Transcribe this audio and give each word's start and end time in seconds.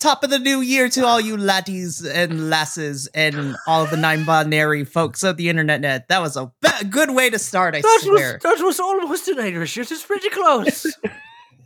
top 0.00 0.24
of 0.24 0.30
the 0.30 0.38
new 0.38 0.60
year 0.60 0.88
to 0.88 1.06
all 1.06 1.20
you 1.20 1.36
laddies 1.36 2.04
and 2.04 2.50
lasses 2.50 3.06
and 3.14 3.54
all 3.66 3.86
the 3.86 3.96
non-binary 3.96 4.84
folks 4.84 5.22
of 5.22 5.36
the 5.36 5.48
internet. 5.48 5.80
Net. 5.80 6.08
That 6.08 6.20
was 6.20 6.36
a 6.36 6.50
be- 6.60 6.88
good 6.88 7.10
way 7.10 7.30
to 7.30 7.38
start. 7.38 7.74
I 7.76 7.82
That 7.82 8.00
swear. 8.02 8.34
was 8.34 8.42
that 8.42 8.64
was 8.64 8.80
almost 8.80 9.28
an 9.28 9.38
Irish. 9.38 9.78
It 9.78 9.88
was 9.90 10.02
pretty 10.02 10.30
close. 10.30 10.84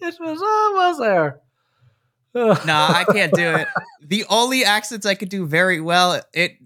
it 0.01 0.15
was 0.21 0.43
almost 0.43 1.01
there. 1.01 1.41
No, 2.35 2.57
I 2.67 3.05
can't 3.13 3.33
do 3.33 3.55
it. 3.55 3.69
The 4.03 4.25
only 4.29 4.65
accents 4.65 5.07
I 5.07 5.15
could 5.15 5.29
do 5.29 5.47
very 5.47 5.81
well, 5.81 6.21
it 6.33 6.57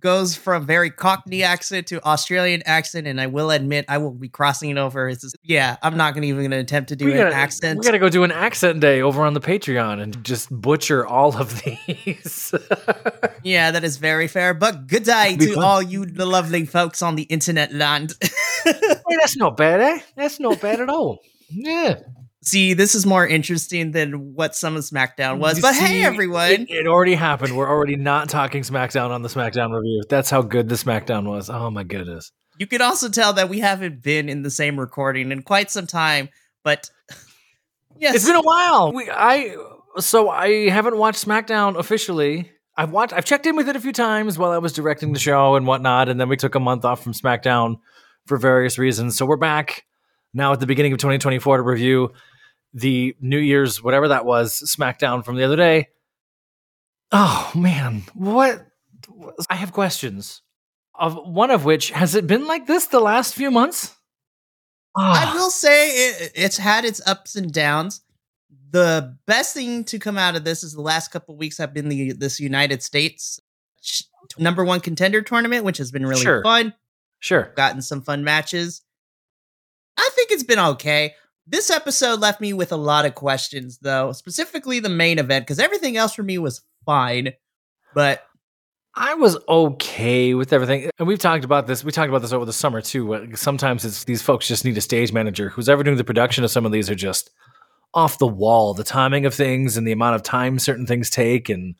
goes 0.00 0.36
from 0.36 0.66
very 0.66 0.90
Cockney 0.90 1.42
accent 1.42 1.86
to 1.88 2.02
Australian 2.04 2.62
accent, 2.66 3.06
and 3.06 3.20
I 3.20 3.26
will 3.26 3.50
admit 3.50 3.84
I 3.88 3.98
will 3.98 4.12
be 4.12 4.28
crossing 4.28 4.70
it 4.70 4.78
over. 4.78 5.08
It's 5.08 5.22
just, 5.22 5.36
yeah, 5.42 5.76
I'm 5.82 5.96
not 5.96 6.14
gonna 6.14 6.26
even 6.26 6.42
gonna 6.42 6.58
attempt 6.58 6.88
to 6.90 6.96
do 6.96 7.06
we 7.06 7.12
an 7.12 7.18
gotta, 7.18 7.34
accent. 7.34 7.78
We 7.78 7.84
gotta 7.84 7.98
go 7.98 8.08
do 8.08 8.24
an 8.24 8.32
accent 8.32 8.80
day 8.80 9.00
over 9.00 9.22
on 9.22 9.34
the 9.34 9.40
Patreon 9.40 10.00
and 10.00 10.24
just 10.24 10.50
butcher 10.50 11.06
all 11.06 11.36
of 11.36 11.62
these. 11.62 12.54
Yeah, 13.44 13.70
that 13.70 13.84
is 13.84 13.96
very 13.96 14.28
fair. 14.28 14.52
But 14.52 14.88
good 14.88 15.04
day 15.04 15.36
to 15.36 15.54
fun. 15.54 15.64
all 15.64 15.80
you 15.80 16.04
the 16.04 16.26
lovely 16.26 16.66
folks 16.66 17.02
on 17.02 17.14
the 17.14 17.22
internet 17.22 17.72
land. 17.72 18.14
hey, 18.64 18.72
that's 19.20 19.36
not 19.36 19.56
bad, 19.56 19.80
eh? 19.80 20.00
That's 20.16 20.40
not 20.40 20.60
bad 20.60 20.80
at 20.80 20.90
all. 20.90 21.20
Yeah. 21.48 22.00
See, 22.48 22.72
this 22.72 22.94
is 22.94 23.04
more 23.04 23.26
interesting 23.26 23.90
than 23.90 24.32
what 24.34 24.56
some 24.56 24.74
of 24.74 24.82
SmackDown 24.82 25.38
was. 25.38 25.58
You 25.58 25.62
but 25.62 25.74
see, 25.74 25.84
hey, 25.84 26.02
everyone. 26.02 26.50
It, 26.50 26.70
it 26.70 26.86
already 26.86 27.14
happened. 27.14 27.54
We're 27.54 27.68
already 27.68 27.96
not 27.96 28.30
talking 28.30 28.62
SmackDown 28.62 29.10
on 29.10 29.20
the 29.20 29.28
SmackDown 29.28 29.74
review. 29.74 30.02
That's 30.08 30.30
how 30.30 30.40
good 30.40 30.70
the 30.70 30.76
SmackDown 30.76 31.28
was. 31.28 31.50
Oh 31.50 31.70
my 31.70 31.82
goodness. 31.84 32.32
you 32.58 32.66
can 32.66 32.80
also 32.80 33.10
tell 33.10 33.34
that 33.34 33.50
we 33.50 33.58
haven't 33.58 34.02
been 34.02 34.30
in 34.30 34.42
the 34.42 34.50
same 34.50 34.80
recording 34.80 35.30
in 35.30 35.42
quite 35.42 35.70
some 35.70 35.86
time. 35.86 36.30
But 36.64 36.90
yes, 37.98 38.14
It's 38.14 38.26
been 38.26 38.36
a 38.36 38.40
while. 38.40 38.92
We 38.92 39.10
I 39.10 39.54
so 39.98 40.30
I 40.30 40.70
haven't 40.70 40.96
watched 40.96 41.22
SmackDown 41.26 41.76
officially. 41.76 42.50
I've 42.78 42.92
watched 42.92 43.12
I've 43.12 43.26
checked 43.26 43.44
in 43.44 43.56
with 43.56 43.68
it 43.68 43.76
a 43.76 43.80
few 43.80 43.92
times 43.92 44.38
while 44.38 44.52
I 44.52 44.58
was 44.58 44.72
directing 44.72 45.12
the 45.12 45.18
show 45.18 45.56
and 45.56 45.66
whatnot, 45.66 46.08
and 46.08 46.18
then 46.18 46.30
we 46.30 46.36
took 46.36 46.54
a 46.54 46.60
month 46.60 46.86
off 46.86 47.02
from 47.02 47.12
SmackDown 47.12 47.76
for 48.26 48.38
various 48.38 48.78
reasons. 48.78 49.18
So 49.18 49.26
we're 49.26 49.36
back 49.36 49.84
now 50.32 50.52
at 50.52 50.60
the 50.60 50.66
beginning 50.66 50.92
of 50.92 50.98
2024 50.98 51.58
to 51.58 51.62
review 51.62 52.10
the 52.74 53.16
New 53.20 53.38
Year's 53.38 53.82
whatever 53.82 54.08
that 54.08 54.24
was 54.24 54.54
SmackDown 54.66 55.24
from 55.24 55.36
the 55.36 55.44
other 55.44 55.56
day. 55.56 55.88
Oh 57.12 57.50
man, 57.54 58.02
what 58.14 58.66
I 59.48 59.54
have 59.56 59.72
questions. 59.72 60.42
Of 60.94 61.16
one 61.28 61.50
of 61.52 61.64
which 61.64 61.90
has 61.90 62.14
it 62.16 62.26
been 62.26 62.46
like 62.46 62.66
this 62.66 62.86
the 62.86 62.98
last 63.00 63.34
few 63.34 63.50
months? 63.50 63.94
I 64.96 65.24
Ah. 65.26 65.32
will 65.34 65.50
say 65.50 65.90
it, 65.90 66.32
it's 66.34 66.58
had 66.58 66.84
its 66.84 67.00
ups 67.06 67.36
and 67.36 67.52
downs. 67.52 68.00
The 68.70 69.16
best 69.26 69.54
thing 69.54 69.84
to 69.84 69.98
come 69.98 70.18
out 70.18 70.34
of 70.36 70.44
this 70.44 70.62
is 70.64 70.72
the 70.74 70.80
last 70.82 71.10
couple 71.12 71.34
of 71.34 71.38
weeks 71.38 71.56
have 71.58 71.72
been 71.72 71.88
the 71.88 72.12
this 72.12 72.40
United 72.40 72.82
States 72.82 73.40
number 74.38 74.64
one 74.64 74.80
contender 74.80 75.22
tournament, 75.22 75.64
which 75.64 75.78
has 75.78 75.90
been 75.92 76.04
really 76.04 76.20
Sure. 76.22 76.42
fun. 76.42 76.74
Sure. 77.20 77.52
Gotten 77.56 77.80
some 77.80 78.02
fun 78.02 78.24
matches. 78.24 78.82
I 79.96 80.10
think 80.14 80.30
it's 80.32 80.42
been 80.42 80.58
okay. 80.58 81.14
This 81.50 81.70
episode 81.70 82.20
left 82.20 82.40
me 82.40 82.52
with 82.52 82.72
a 82.72 82.76
lot 82.76 83.06
of 83.06 83.14
questions, 83.14 83.78
though, 83.78 84.12
specifically 84.12 84.80
the 84.80 84.90
main 84.90 85.18
event, 85.18 85.46
because 85.46 85.58
everything 85.58 85.96
else 85.96 86.14
for 86.14 86.22
me 86.22 86.36
was 86.36 86.60
fine. 86.84 87.32
But 87.94 88.22
I 88.94 89.14
was 89.14 89.38
okay 89.48 90.34
with 90.34 90.52
everything. 90.52 90.90
And 90.98 91.08
we've 91.08 91.18
talked 91.18 91.44
about 91.44 91.66
this. 91.66 91.82
We 91.82 91.92
talked 91.92 92.10
about 92.10 92.20
this 92.20 92.32
over 92.32 92.44
the 92.44 92.52
summer 92.52 92.82
too. 92.82 93.30
Sometimes 93.34 93.84
it's 93.84 94.04
these 94.04 94.20
folks 94.20 94.46
just 94.46 94.64
need 94.64 94.76
a 94.76 94.82
stage 94.82 95.12
manager. 95.12 95.48
Who's 95.48 95.68
ever 95.70 95.82
doing 95.82 95.96
the 95.96 96.04
production 96.04 96.44
of 96.44 96.50
some 96.50 96.66
of 96.66 96.72
these 96.72 96.90
are 96.90 96.94
just 96.94 97.30
off 97.94 98.18
the 98.18 98.26
wall. 98.26 98.74
The 98.74 98.84
timing 98.84 99.24
of 99.24 99.34
things 99.34 99.76
and 99.76 99.86
the 99.86 99.92
amount 99.92 100.16
of 100.16 100.22
time 100.22 100.58
certain 100.58 100.84
things 100.84 101.08
take 101.08 101.48
and 101.48 101.76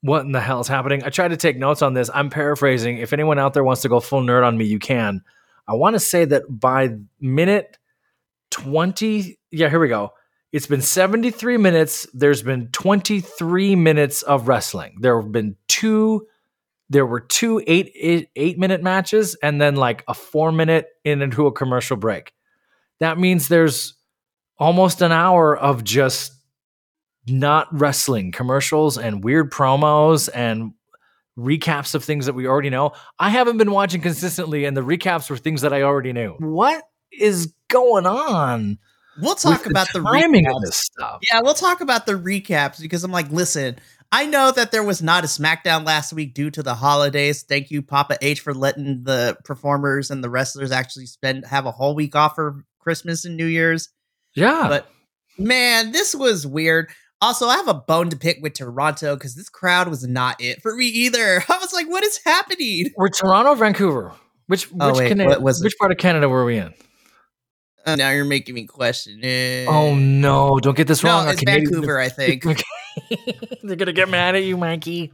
what 0.00 0.22
in 0.22 0.32
the 0.32 0.40
hell 0.40 0.60
is 0.60 0.68
happening. 0.68 1.04
I 1.04 1.10
tried 1.10 1.28
to 1.28 1.36
take 1.36 1.58
notes 1.58 1.82
on 1.82 1.94
this. 1.94 2.10
I'm 2.12 2.30
paraphrasing. 2.30 2.98
If 2.98 3.12
anyone 3.12 3.38
out 3.38 3.54
there 3.54 3.64
wants 3.64 3.82
to 3.82 3.88
go 3.88 4.00
full 4.00 4.22
nerd 4.22 4.44
on 4.44 4.58
me, 4.58 4.64
you 4.64 4.78
can. 4.78 5.22
I 5.68 5.74
want 5.74 5.94
to 5.94 6.00
say 6.00 6.24
that 6.24 6.42
by 6.48 6.96
minute 7.20 7.78
20, 8.50 9.38
yeah, 9.50 9.68
here 9.68 9.80
we 9.80 9.88
go. 9.88 10.12
It's 10.52 10.66
been 10.66 10.82
73 10.82 11.56
minutes. 11.58 12.06
There's 12.14 12.42
been 12.42 12.68
23 12.72 13.76
minutes 13.76 14.22
of 14.22 14.48
wrestling. 14.48 14.96
There 15.00 15.20
have 15.20 15.32
been 15.32 15.56
two 15.68 16.26
there 16.88 17.06
were 17.06 17.20
two 17.20 17.62
eight, 17.66 17.90
eight 17.96 18.28
eight 18.36 18.58
minute 18.58 18.82
matches 18.82 19.34
and 19.42 19.60
then 19.60 19.76
like 19.76 20.04
a 20.06 20.14
four 20.14 20.52
minute 20.52 20.86
in 21.04 21.20
into 21.20 21.46
a 21.46 21.52
commercial 21.52 21.96
break. 21.96 22.32
That 23.00 23.18
means 23.18 23.48
there's 23.48 23.94
almost 24.58 25.02
an 25.02 25.12
hour 25.12 25.56
of 25.56 25.84
just 25.84 26.32
not 27.26 27.66
wrestling 27.72 28.32
commercials 28.32 28.98
and 28.98 29.22
weird 29.22 29.50
promos 29.50 30.28
and 30.32 30.72
recaps 31.38 31.94
of 31.94 32.04
things 32.04 32.26
that 32.26 32.34
we 32.34 32.46
already 32.46 32.70
know. 32.70 32.92
I 33.18 33.30
haven't 33.30 33.58
been 33.58 33.72
watching 33.72 34.00
consistently, 34.00 34.64
and 34.64 34.76
the 34.76 34.80
recaps 34.80 35.28
were 35.28 35.36
things 35.36 35.62
that 35.62 35.72
I 35.72 35.82
already 35.82 36.12
knew. 36.12 36.36
What 36.38 36.84
is 37.20 37.52
going 37.68 38.06
on? 38.06 38.78
we'll 39.20 39.34
talk 39.34 39.66
about 39.66 39.88
the, 39.92 40.02
timing 40.02 40.44
recaps. 40.44 40.56
of 40.56 40.62
this 40.62 40.76
stuff. 40.76 41.20
Yeah, 41.32 41.40
we'll 41.42 41.54
talk 41.54 41.80
about 41.80 42.06
the 42.06 42.12
recaps 42.12 42.80
because 42.80 43.02
I'm 43.02 43.12
like, 43.12 43.30
listen, 43.30 43.76
I 44.12 44.26
know 44.26 44.52
that 44.52 44.72
there 44.72 44.84
was 44.84 45.02
not 45.02 45.24
a 45.24 45.26
SmackDown 45.26 45.84
last 45.86 46.12
week 46.12 46.34
due 46.34 46.50
to 46.50 46.62
the 46.62 46.74
holidays. 46.74 47.42
Thank 47.42 47.70
you, 47.70 47.82
Papa 47.82 48.18
H, 48.20 48.40
for 48.40 48.54
letting 48.54 49.04
the 49.04 49.36
performers 49.44 50.10
and 50.10 50.22
the 50.22 50.30
wrestlers 50.30 50.70
actually 50.70 51.06
spend 51.06 51.46
have 51.46 51.66
a 51.66 51.72
whole 51.72 51.94
week 51.94 52.14
off 52.14 52.34
for 52.34 52.64
Christmas 52.78 53.24
and 53.24 53.36
New 53.36 53.46
Year's. 53.46 53.88
Yeah, 54.34 54.66
But 54.68 54.90
man, 55.38 55.92
this 55.92 56.14
was 56.14 56.46
weird. 56.46 56.90
Also, 57.22 57.46
I 57.46 57.56
have 57.56 57.68
a 57.68 57.74
bone 57.74 58.10
to 58.10 58.16
pick 58.16 58.38
with 58.42 58.52
Toronto 58.52 59.16
because 59.16 59.34
this 59.34 59.48
crowd 59.48 59.88
was 59.88 60.06
not 60.06 60.36
it 60.40 60.60
for 60.60 60.76
me 60.76 60.84
either. 60.84 61.42
I 61.48 61.58
was 61.58 61.72
like, 61.72 61.88
what 61.88 62.04
is 62.04 62.20
happening? 62.24 62.90
we're 62.96 63.08
Toronto, 63.08 63.54
Vancouver. 63.54 64.12
Which 64.46 64.68
Oh, 64.78 64.90
which, 64.90 64.98
wait, 64.98 65.08
Cana- 65.08 65.24
what 65.24 65.42
was 65.42 65.62
which 65.62 65.76
part 65.78 65.90
of 65.90 65.96
Canada 65.98 66.28
were 66.28 66.44
we 66.44 66.58
in? 66.58 66.74
Uh, 67.86 67.96
now 67.96 68.10
you're 68.10 68.24
making 68.24 68.54
me 68.54 68.66
question 68.66 69.20
it. 69.22 69.66
Oh 69.68 69.94
no! 69.94 70.58
Don't 70.58 70.76
get 70.76 70.88
this 70.88 71.02
no, 71.02 71.10
wrong. 71.10 71.28
It's 71.28 71.40
Canadian- 71.40 71.72
Vancouver, 71.72 71.98
I 71.98 72.08
think. 72.08 72.44
They're 73.62 73.76
gonna 73.76 73.92
get 73.92 74.08
mad 74.08 74.34
at 74.34 74.44
you, 74.44 74.56
Mikey. 74.56 75.12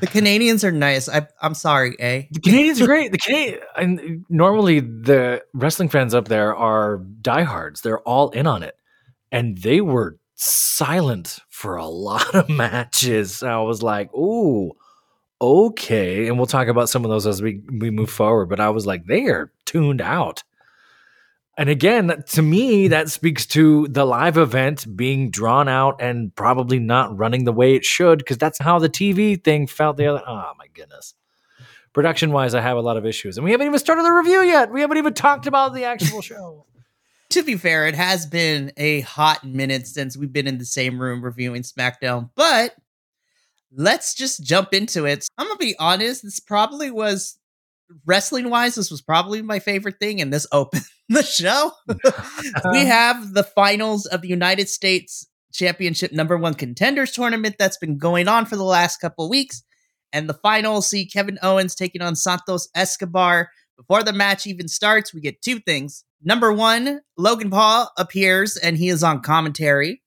the 0.00 0.06
Canadians 0.06 0.64
are 0.64 0.72
nice. 0.72 1.08
I, 1.08 1.26
I'm 1.40 1.54
sorry, 1.54 1.96
eh? 1.98 2.24
The 2.30 2.40
Canadians 2.40 2.80
are 2.80 2.86
great. 2.86 3.12
The 3.12 3.18
Canadian 3.18 3.60
and 3.76 4.24
normally 4.28 4.80
the 4.80 5.42
wrestling 5.54 5.88
fans 5.88 6.14
up 6.14 6.28
there 6.28 6.54
are 6.54 6.98
diehards. 6.98 7.80
They're 7.80 8.00
all 8.00 8.30
in 8.30 8.46
on 8.46 8.62
it, 8.62 8.76
and 9.32 9.58
they 9.58 9.80
were 9.80 10.18
silent 10.34 11.38
for 11.48 11.76
a 11.76 11.86
lot 11.86 12.34
of 12.34 12.48
matches. 12.48 13.42
I 13.42 13.58
was 13.60 13.82
like, 13.82 14.12
"Ooh, 14.14 14.72
okay." 15.40 16.26
And 16.26 16.36
we'll 16.36 16.46
talk 16.46 16.68
about 16.68 16.88
some 16.88 17.04
of 17.04 17.10
those 17.10 17.26
as 17.26 17.40
we 17.40 17.62
we 17.70 17.90
move 17.90 18.10
forward. 18.10 18.46
But 18.46 18.60
I 18.60 18.70
was 18.70 18.86
like, 18.86 19.06
they 19.06 19.26
are 19.26 19.52
tuned 19.64 20.00
out. 20.00 20.42
And 21.58 21.70
again, 21.70 22.22
to 22.28 22.42
me, 22.42 22.88
that 22.88 23.08
speaks 23.08 23.46
to 23.46 23.88
the 23.88 24.04
live 24.04 24.36
event 24.36 24.94
being 24.94 25.30
drawn 25.30 25.68
out 25.68 26.02
and 26.02 26.34
probably 26.34 26.78
not 26.78 27.16
running 27.16 27.44
the 27.44 27.52
way 27.52 27.74
it 27.74 27.84
should, 27.84 28.18
because 28.18 28.36
that's 28.36 28.58
how 28.58 28.78
the 28.78 28.90
TV 28.90 29.42
thing 29.42 29.66
felt 29.66 29.96
the 29.96 30.06
other. 30.06 30.22
Oh 30.26 30.52
my 30.58 30.66
goodness. 30.74 31.14
Production 31.94 32.30
wise, 32.30 32.54
I 32.54 32.60
have 32.60 32.76
a 32.76 32.82
lot 32.82 32.98
of 32.98 33.06
issues. 33.06 33.38
And 33.38 33.44
we 33.44 33.52
haven't 33.52 33.68
even 33.68 33.78
started 33.78 34.04
the 34.04 34.10
review 34.10 34.42
yet. 34.42 34.70
We 34.70 34.82
haven't 34.82 34.98
even 34.98 35.14
talked 35.14 35.46
about 35.46 35.72
the 35.72 35.84
actual 35.84 36.20
show. 36.20 36.66
to 37.30 37.42
be 37.42 37.56
fair, 37.56 37.86
it 37.86 37.94
has 37.94 38.26
been 38.26 38.72
a 38.76 39.00
hot 39.00 39.44
minute 39.44 39.86
since 39.86 40.16
we've 40.16 40.32
been 40.32 40.46
in 40.46 40.58
the 40.58 40.66
same 40.66 41.00
room 41.00 41.24
reviewing 41.24 41.62
SmackDown, 41.62 42.30
but 42.34 42.74
let's 43.72 44.14
just 44.14 44.44
jump 44.44 44.74
into 44.74 45.06
it. 45.06 45.26
I'm 45.38 45.46
gonna 45.46 45.58
be 45.58 45.74
honest, 45.78 46.22
this 46.22 46.40
probably 46.40 46.90
was 46.90 47.38
wrestling 48.04 48.50
wise, 48.50 48.74
this 48.74 48.90
was 48.90 49.02
probably 49.02 49.42
my 49.42 49.58
favorite 49.58 49.96
thing, 50.00 50.20
and 50.20 50.32
this 50.32 50.46
opened 50.52 50.84
the 51.08 51.22
show. 51.22 51.72
we 52.72 52.84
have 52.84 53.34
the 53.34 53.44
finals 53.44 54.06
of 54.06 54.22
the 54.22 54.28
United 54.28 54.68
States 54.68 55.26
Championship 55.52 56.12
number 56.12 56.36
one 56.36 56.54
contenders 56.54 57.12
tournament 57.12 57.56
that's 57.58 57.78
been 57.78 57.96
going 57.96 58.28
on 58.28 58.44
for 58.44 58.56
the 58.56 58.64
last 58.64 58.98
couple 58.98 59.28
weeks. 59.30 59.62
And 60.12 60.28
the 60.28 60.34
finals 60.34 60.88
see 60.88 61.06
Kevin 61.06 61.38
Owens 61.42 61.74
taking 61.74 62.02
on 62.02 62.14
Santos 62.14 62.68
Escobar. 62.74 63.50
Before 63.76 64.02
the 64.02 64.12
match 64.12 64.46
even 64.46 64.68
starts, 64.68 65.12
we 65.12 65.20
get 65.20 65.42
two 65.42 65.58
things. 65.60 66.04
Number 66.22 66.52
one, 66.52 67.00
Logan 67.16 67.50
Paul 67.50 67.90
appears 67.98 68.56
and 68.56 68.76
he 68.76 68.88
is 68.88 69.02
on 69.02 69.20
commentary, 69.20 70.02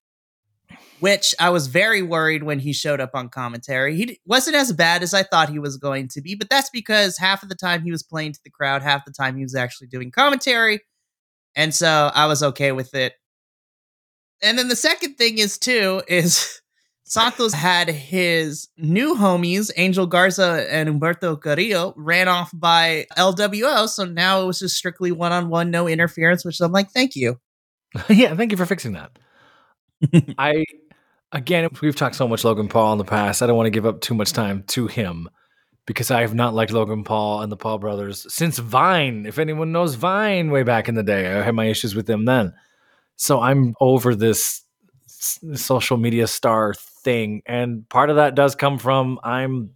which 1.00 1.34
I 1.40 1.50
was 1.50 1.68
very 1.68 2.02
worried 2.02 2.44
when 2.44 2.60
he 2.60 2.74
showed 2.74 3.00
up 3.00 3.12
on 3.14 3.30
commentary. 3.30 3.96
He 3.96 4.20
wasn't 4.26 4.56
as 4.56 4.72
bad 4.74 5.04
as 5.04 5.14
I 5.14 5.24
thought 5.24 5.50
he 5.50 5.60
was 5.60 5.78
going 5.78 6.08
to 6.10 6.22
be, 6.22 6.36
but 6.36 6.50
that's 6.50 6.70
because 6.70 7.18
half 7.18 7.44
of 7.44 7.50
the 7.50 7.56
time 7.56 7.84
he 7.84 7.92
was 7.92 8.04
playing 8.04 8.34
to 8.34 8.40
the 8.44 8.50
crowd, 8.50 8.82
half 8.82 9.06
the 9.06 9.12
time 9.12 9.36
he 9.36 9.44
was 9.44 9.56
actually 9.56 9.88
doing 9.88 10.12
commentary. 10.12 10.82
And 11.56 11.74
so 11.74 12.12
I 12.14 12.26
was 12.28 12.44
okay 12.44 12.72
with 12.72 12.94
it. 12.94 13.14
And 14.42 14.58
then 14.58 14.68
the 14.68 14.76
second 14.76 15.16
thing 15.16 15.38
is 15.38 15.58
too 15.58 16.02
is 16.08 16.62
Santos 17.04 17.54
had 17.54 17.90
his 17.90 18.68
new 18.78 19.16
homies, 19.16 19.72
Angel 19.78 20.06
Garza 20.06 20.68
and 20.70 20.88
Humberto 20.88 21.42
Carrillo, 21.42 21.94
ran 21.98 22.28
off 22.28 22.52
by 22.54 23.08
LWO. 23.18 23.88
So 23.90 24.06
now 24.06 24.42
it 24.42 24.46
was 24.46 24.60
just 24.60 24.78
strictly 24.78 25.12
one 25.12 25.32
on 25.32 25.50
one, 25.50 25.72
no 25.72 25.88
interference, 25.88 26.46
which 26.46 26.62
I'm 26.62 26.72
like, 26.72 26.92
thank 26.92 27.16
you. 27.16 27.40
yeah, 28.10 28.36
thank 28.36 28.52
you 28.52 28.58
for 28.58 28.68
fixing 28.68 28.94
that. 28.94 29.18
I 30.38 30.66
Again, 31.32 31.70
we've 31.82 31.96
talked 31.96 32.16
so 32.16 32.28
much 32.28 32.44
Logan 32.44 32.68
Paul 32.68 32.94
in 32.94 32.98
the 32.98 33.06
past. 33.06 33.44
I 33.44 33.48
don't 33.48 33.56
want 33.56 33.68
to 33.68 33.72
give 33.72 33.86
up 33.86 34.02
too 34.02 34.16
much 34.16 34.34
time 34.34 34.64
to 34.70 34.88
him 34.88 35.30
because 35.86 36.10
I 36.10 36.22
have 36.22 36.34
not 36.34 36.56
liked 36.56 36.72
Logan 36.72 37.04
Paul 37.04 37.42
and 37.42 37.52
the 37.52 37.58
Paul 37.58 37.78
brothers 37.78 38.26
since 38.34 38.58
Vine. 38.58 39.28
If 39.28 39.38
anyone 39.38 39.72
knows 39.72 39.94
Vine 39.94 40.50
way 40.50 40.64
back 40.64 40.90
in 40.90 40.96
the 40.96 41.04
day, 41.04 41.28
I 41.28 41.44
had 41.44 41.54
my 41.54 41.66
issues 41.66 41.94
with 41.94 42.08
them 42.08 42.26
then. 42.26 42.54
So 43.16 43.42
I'm 43.42 43.76
over 43.80 44.16
this 44.16 44.64
social 45.06 45.98
media 45.98 46.26
star 46.26 46.74
thing. 46.74 47.44
And 47.46 47.88
part 47.90 48.10
of 48.10 48.16
that 48.16 48.34
does 48.34 48.56
come 48.56 48.80
from 48.80 49.20
I'm 49.24 49.72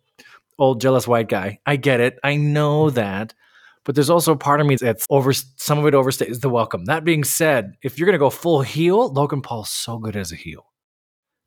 old 0.58 0.82
jealous 0.82 1.08
white 1.08 1.30
guy. 1.30 1.60
I 1.68 1.76
get 1.76 2.00
it. 2.00 2.18
I 2.24 2.36
know 2.36 2.90
that. 2.92 3.36
But 3.84 3.94
there's 3.94 4.10
also 4.10 4.32
a 4.32 4.38
part 4.38 4.62
of 4.62 4.66
me 4.66 4.78
that's 4.78 5.06
over 5.10 5.34
some 5.34 5.78
of 5.78 5.86
it 5.86 5.94
overstays 5.94 6.40
the 6.40 6.50
welcome. 6.50 6.86
That 6.86 7.04
being 7.04 7.24
said, 7.24 7.74
if 7.84 8.00
you're 8.00 8.06
gonna 8.08 8.18
go 8.18 8.30
full 8.32 8.62
heel, 8.62 9.12
Logan 9.12 9.42
Paul's 9.42 9.70
so 9.70 10.00
good 10.00 10.16
as 10.16 10.32
a 10.32 10.36
heel. 10.36 10.66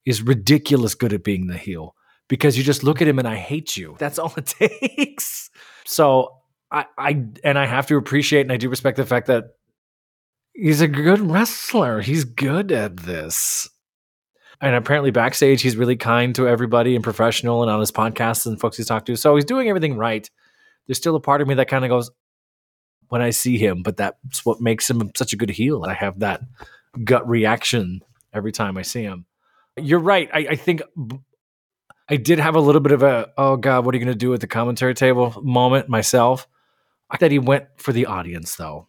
He's 0.07 0.23
ridiculous 0.23 0.95
good 0.95 1.13
at 1.13 1.25
being 1.25 1.49
the 1.49 1.59
heel 1.59 1.97
because 2.29 2.57
you 2.57 2.63
just 2.63 2.85
look 2.85 3.03
at 3.03 3.09
him 3.09 3.19
and 3.19 3.27
I 3.27 3.35
hate 3.35 3.77
you. 3.77 3.97
That's 3.99 4.21
all 4.21 4.33
it 4.37 4.47
takes. 4.47 5.51
So 5.85 6.31
I, 6.71 6.87
I 6.97 7.25
and 7.43 7.59
I 7.59 7.67
have 7.67 7.89
to 7.89 7.97
appreciate 7.97 8.43
and 8.43 8.53
I 8.53 8.57
do 8.57 8.69
respect 8.71 8.97
the 8.97 9.05
fact 9.05 9.27
that 9.27 9.57
he's 10.55 10.81
a 10.81 10.89
good 10.89 11.21
wrestler. 11.21 12.01
He's 12.01 12.25
good 12.25 12.71
at 12.71 12.99
this. 12.99 13.69
And 14.61 14.77
apparently 14.77 15.11
backstage, 15.11 15.61
he's 15.61 15.77
really 15.77 15.97
kind 15.97 16.35
to 16.37 16.49
everybody 16.49 16.95
and 16.95 17.05
professional 17.05 17.63
and 17.63 17.71
on 17.71 17.81
his 17.81 17.93
podcasts 17.93 18.47
and 18.47 18.59
folks 18.59 18.77
he's 18.77 18.87
talked 18.87 19.07
to. 19.07 19.17
So 19.17 19.35
he's 19.35 19.45
doing 19.45 19.69
everything 19.69 19.97
right. 19.97 20.31
There's 20.87 20.99
still 20.99 21.17
a 21.17 21.21
part 21.21 21.43
of 21.43 21.49
me 21.49 21.55
that 21.55 21.69
kind 21.69 21.85
of 21.85 21.89
goes 21.89 22.11
when 23.09 23.23
I 23.23 23.31
see 23.31 23.59
him, 23.59 23.83
but 23.83 23.97
that's 23.97 24.47
what 24.47 24.61
makes 24.61 24.89
him 24.89 25.11
such 25.17 25.33
a 25.33 25.37
good 25.37 25.51
heel. 25.51 25.85
I 25.85 25.95
have 25.95 26.21
that 26.21 26.43
gut 27.05 27.29
reaction 27.29 28.01
every 28.33 28.53
time 28.53 28.77
I 28.79 28.83
see 28.83 29.03
him. 29.03 29.27
You're 29.77 30.01
right. 30.01 30.29
I, 30.33 30.39
I 30.51 30.57
think 30.57 30.83
I 32.09 32.17
did 32.17 32.39
have 32.39 32.55
a 32.55 32.61
little 32.61 32.81
bit 32.81 32.93
of 32.93 33.03
a, 33.03 33.31
oh 33.37 33.57
God, 33.57 33.85
what 33.85 33.95
are 33.95 33.99
you 33.99 34.05
going 34.05 34.15
to 34.15 34.19
do 34.19 34.33
at 34.33 34.41
the 34.41 34.47
commentary 34.47 34.95
table 34.95 35.35
moment 35.43 35.89
myself. 35.89 36.47
I 37.11 37.17
thought 37.17 37.31
he 37.31 37.39
went 37.39 37.67
for 37.77 37.93
the 37.93 38.07
audience 38.07 38.57
though 38.57 38.89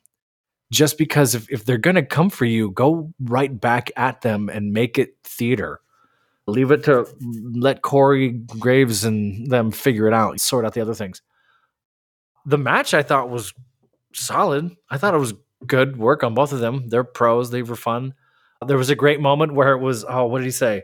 just 0.72 0.98
because 0.98 1.36
if, 1.36 1.50
if 1.50 1.66
they're 1.66 1.78
going 1.78 1.96
to 1.96 2.06
come 2.06 2.30
for 2.30 2.46
you, 2.46 2.72
go 2.72 3.14
right 3.22 3.60
back 3.60 3.92
at 3.96 4.22
them 4.22 4.50
and 4.50 4.74
make 4.74 4.98
it 4.98 5.16
theater. 5.24 5.80
Leave 6.46 6.72
it 6.72 6.84
to 6.86 7.08
let 7.54 7.82
Corey 7.82 8.30
Graves 8.32 9.04
and 9.04 9.50
them 9.50 9.72
figure 9.72 10.08
it 10.08 10.14
out, 10.14 10.40
sort 10.40 10.66
out 10.66 10.74
the 10.74 10.82
other 10.82 10.94
things. 10.94 11.22
The 12.46 12.58
match 12.58 12.94
I 12.94 13.04
thought 13.04 13.30
was 13.30 13.54
solid. 14.14 14.76
I 14.90 14.98
thought 14.98 15.14
it 15.14 15.20
was 15.20 15.34
good 15.66 15.98
work 15.98 16.24
on 16.24 16.34
both 16.34 16.54
of 16.54 16.60
them. 16.60 16.88
They're 16.88 17.04
pros, 17.04 17.52
they 17.52 17.64
were 17.64 17.76
fun. 17.76 18.14
There 18.66 18.78
was 18.78 18.90
a 18.90 18.96
great 18.96 19.20
moment 19.20 19.54
where 19.54 19.74
it 19.74 19.80
was, 19.80 20.06
oh, 20.08 20.26
what 20.26 20.40
did 20.40 20.46
he 20.46 20.52
say? 20.52 20.84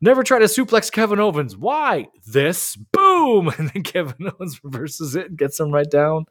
Never 0.00 0.24
try 0.24 0.40
to 0.40 0.46
suplex 0.46 0.90
Kevin 0.90 1.20
Owens. 1.20 1.56
Why? 1.56 2.08
This. 2.26 2.76
Boom. 2.76 3.52
And 3.58 3.70
then 3.70 3.82
Kevin 3.84 4.30
Owens 4.32 4.60
reverses 4.64 5.14
it 5.14 5.28
and 5.28 5.38
gets 5.38 5.60
him 5.60 5.70
right 5.70 5.88
down. 5.88 6.24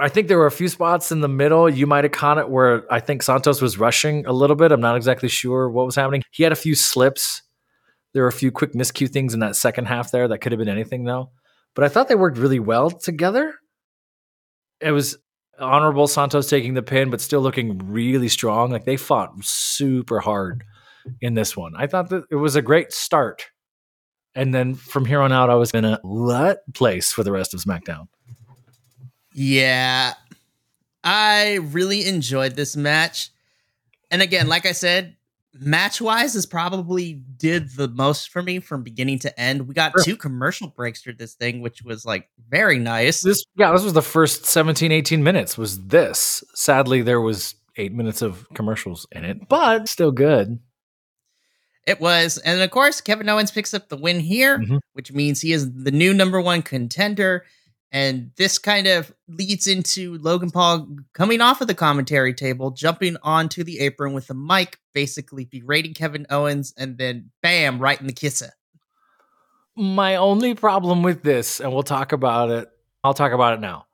I 0.00 0.08
think 0.08 0.28
there 0.28 0.38
were 0.38 0.46
a 0.46 0.50
few 0.50 0.68
spots 0.68 1.12
in 1.12 1.20
the 1.20 1.28
middle. 1.28 1.68
You 1.68 1.86
might 1.86 2.04
have 2.04 2.12
caught 2.12 2.38
it 2.38 2.48
where 2.48 2.90
I 2.92 3.00
think 3.00 3.22
Santos 3.22 3.60
was 3.60 3.78
rushing 3.78 4.24
a 4.26 4.32
little 4.32 4.56
bit. 4.56 4.72
I'm 4.72 4.80
not 4.80 4.96
exactly 4.96 5.28
sure 5.28 5.68
what 5.68 5.86
was 5.86 5.96
happening. 5.96 6.22
He 6.30 6.42
had 6.42 6.52
a 6.52 6.56
few 6.56 6.74
slips. 6.74 7.42
There 8.14 8.22
were 8.22 8.28
a 8.28 8.32
few 8.32 8.50
quick 8.50 8.72
miscue 8.72 9.08
things 9.08 9.34
in 9.34 9.40
that 9.40 9.56
second 9.56 9.86
half 9.86 10.10
there 10.10 10.28
that 10.28 10.38
could 10.38 10.52
have 10.52 10.58
been 10.58 10.68
anything 10.68 11.04
though. 11.04 11.30
But 11.74 11.84
I 11.84 11.88
thought 11.88 12.08
they 12.08 12.14
worked 12.14 12.38
really 12.38 12.60
well 12.60 12.90
together. 12.90 13.54
It 14.80 14.92
was 14.92 15.18
honorable 15.58 16.08
Santos 16.08 16.48
taking 16.48 16.74
the 16.74 16.82
pin, 16.82 17.10
but 17.10 17.20
still 17.20 17.40
looking 17.40 17.78
really 17.90 18.28
strong. 18.28 18.70
Like 18.70 18.84
they 18.84 18.96
fought 18.96 19.32
super 19.42 20.20
hard 20.20 20.64
in 21.20 21.34
this 21.34 21.56
one. 21.56 21.74
I 21.76 21.86
thought 21.86 22.10
that 22.10 22.24
it 22.30 22.36
was 22.36 22.56
a 22.56 22.62
great 22.62 22.92
start. 22.92 23.46
And 24.34 24.54
then 24.54 24.74
from 24.74 25.04
here 25.04 25.20
on 25.20 25.32
out, 25.32 25.50
I 25.50 25.54
was 25.54 25.70
in 25.72 25.84
a 25.84 26.00
let 26.04 26.58
place 26.74 27.12
for 27.12 27.22
the 27.22 27.32
rest 27.32 27.54
of 27.54 27.60
SmackDown. 27.60 28.08
Yeah. 29.32 30.14
I 31.02 31.54
really 31.54 32.06
enjoyed 32.06 32.54
this 32.54 32.76
match. 32.76 33.30
And 34.10 34.22
again, 34.22 34.48
like 34.48 34.66
I 34.66 34.72
said, 34.72 35.16
match 35.60 36.00
wise 36.00 36.34
is 36.34 36.46
probably 36.46 37.14
did 37.36 37.70
the 37.70 37.88
most 37.88 38.30
for 38.30 38.42
me 38.42 38.60
from 38.60 38.82
beginning 38.82 39.18
to 39.20 39.40
end. 39.40 39.68
We 39.68 39.74
got 39.74 39.92
sure. 39.92 40.04
two 40.04 40.16
commercial 40.16 40.68
breaks 40.68 41.02
through 41.02 41.14
this 41.14 41.34
thing, 41.34 41.60
which 41.60 41.82
was 41.82 42.04
like 42.04 42.28
very 42.48 42.78
nice. 42.78 43.22
This 43.22 43.44
yeah, 43.56 43.72
this 43.72 43.84
was 43.84 43.92
the 43.92 44.02
first 44.02 44.46
17, 44.46 44.92
18 44.92 45.22
minutes 45.22 45.58
was 45.58 45.86
this. 45.86 46.42
Sadly, 46.54 47.02
there 47.02 47.20
was 47.20 47.54
eight 47.76 47.92
minutes 47.92 48.22
of 48.22 48.46
commercials 48.54 49.06
in 49.12 49.24
it, 49.24 49.48
but 49.48 49.88
still 49.88 50.12
good. 50.12 50.58
It 51.86 52.00
was. 52.00 52.36
And 52.38 52.60
of 52.60 52.70
course, 52.70 53.00
Kevin 53.00 53.28
Owens 53.28 53.50
picks 53.50 53.72
up 53.72 53.88
the 53.88 53.96
win 53.96 54.20
here, 54.20 54.58
mm-hmm. 54.58 54.76
which 54.92 55.12
means 55.12 55.40
he 55.40 55.52
is 55.52 55.72
the 55.72 55.90
new 55.90 56.12
number 56.12 56.40
one 56.40 56.60
contender. 56.62 57.44
And 57.90 58.32
this 58.36 58.58
kind 58.58 58.86
of 58.86 59.12
leads 59.28 59.66
into 59.66 60.18
Logan 60.18 60.50
Paul 60.50 60.88
coming 61.14 61.40
off 61.40 61.62
of 61.62 61.68
the 61.68 61.74
commentary 61.74 62.34
table, 62.34 62.70
jumping 62.70 63.16
onto 63.22 63.64
the 63.64 63.80
apron 63.80 64.12
with 64.12 64.28
a 64.28 64.34
mic, 64.34 64.78
basically 64.92 65.46
berating 65.46 65.94
Kevin 65.94 66.26
Owens, 66.28 66.74
and 66.76 66.98
then 66.98 67.30
bam, 67.42 67.78
right 67.78 67.98
in 67.98 68.06
the 68.06 68.12
kisser. 68.12 68.50
My 69.74 70.16
only 70.16 70.54
problem 70.54 71.02
with 71.02 71.22
this, 71.22 71.60
and 71.60 71.72
we'll 71.72 71.82
talk 71.82 72.12
about 72.12 72.50
it, 72.50 72.68
I'll 73.02 73.14
talk 73.14 73.32
about 73.32 73.54
it 73.54 73.60
now. 73.60 73.86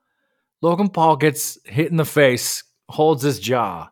Logan 0.61 0.89
Paul 0.89 1.17
gets 1.17 1.59
hit 1.65 1.91
in 1.91 1.97
the 1.97 2.05
face, 2.05 2.65
holds 2.89 3.23
his 3.23 3.39
jaw, 3.39 3.91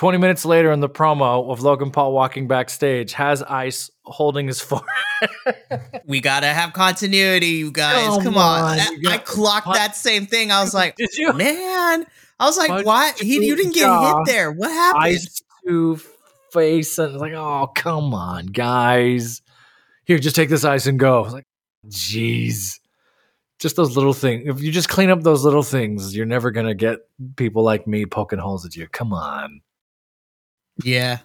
20 0.00 0.16
minutes 0.16 0.46
later 0.46 0.72
in 0.72 0.80
the 0.80 0.88
promo 0.88 1.52
of 1.52 1.60
Logan 1.60 1.90
Paul 1.90 2.14
walking 2.14 2.48
backstage, 2.48 3.12
has 3.12 3.42
ice 3.42 3.90
holding 4.06 4.46
his 4.46 4.58
forehead. 4.62 4.86
we 6.06 6.22
gotta 6.22 6.46
have 6.46 6.72
continuity, 6.72 7.48
you 7.48 7.70
guys. 7.70 8.06
Come, 8.06 8.22
Come 8.22 8.36
on. 8.38 8.62
on. 8.62 8.78
I, 8.78 8.96
I 9.10 9.18
clocked 9.18 9.70
that 9.74 9.94
same 9.94 10.24
thing. 10.24 10.50
I 10.50 10.62
was 10.62 10.72
like, 10.72 10.96
Did 10.96 11.14
you? 11.18 11.34
man. 11.34 12.06
I 12.38 12.46
was 12.46 12.56
like, 12.56 12.86
what? 12.86 13.18
He 13.18 13.44
you 13.44 13.54
didn't 13.54 13.74
get 13.74 13.90
hit 13.90 14.16
there. 14.24 14.50
What 14.50 14.70
happened? 14.70 15.04
Ice 15.04 15.42
to 15.66 16.00
face 16.50 16.96
and 16.96 17.18
like, 17.18 17.34
oh 17.34 17.66
come 17.74 18.14
on, 18.14 18.46
guys. 18.46 19.42
Here, 20.06 20.18
just 20.18 20.34
take 20.34 20.48
this 20.48 20.64
ice 20.64 20.86
and 20.86 20.98
go. 20.98 21.24
like, 21.30 21.46
jeez. 21.88 22.80
Just 23.58 23.76
those 23.76 23.98
little 23.98 24.14
things. 24.14 24.48
If 24.48 24.62
you 24.62 24.72
just 24.72 24.88
clean 24.88 25.10
up 25.10 25.20
those 25.20 25.44
little 25.44 25.62
things, 25.62 26.16
you're 26.16 26.24
never 26.24 26.50
gonna 26.50 26.72
get 26.72 27.00
people 27.36 27.62
like 27.62 27.86
me 27.86 28.06
poking 28.06 28.38
holes 28.38 28.64
at 28.64 28.74
you. 28.76 28.88
Come 28.88 29.12
on. 29.12 29.60
Yeah. 30.84 31.18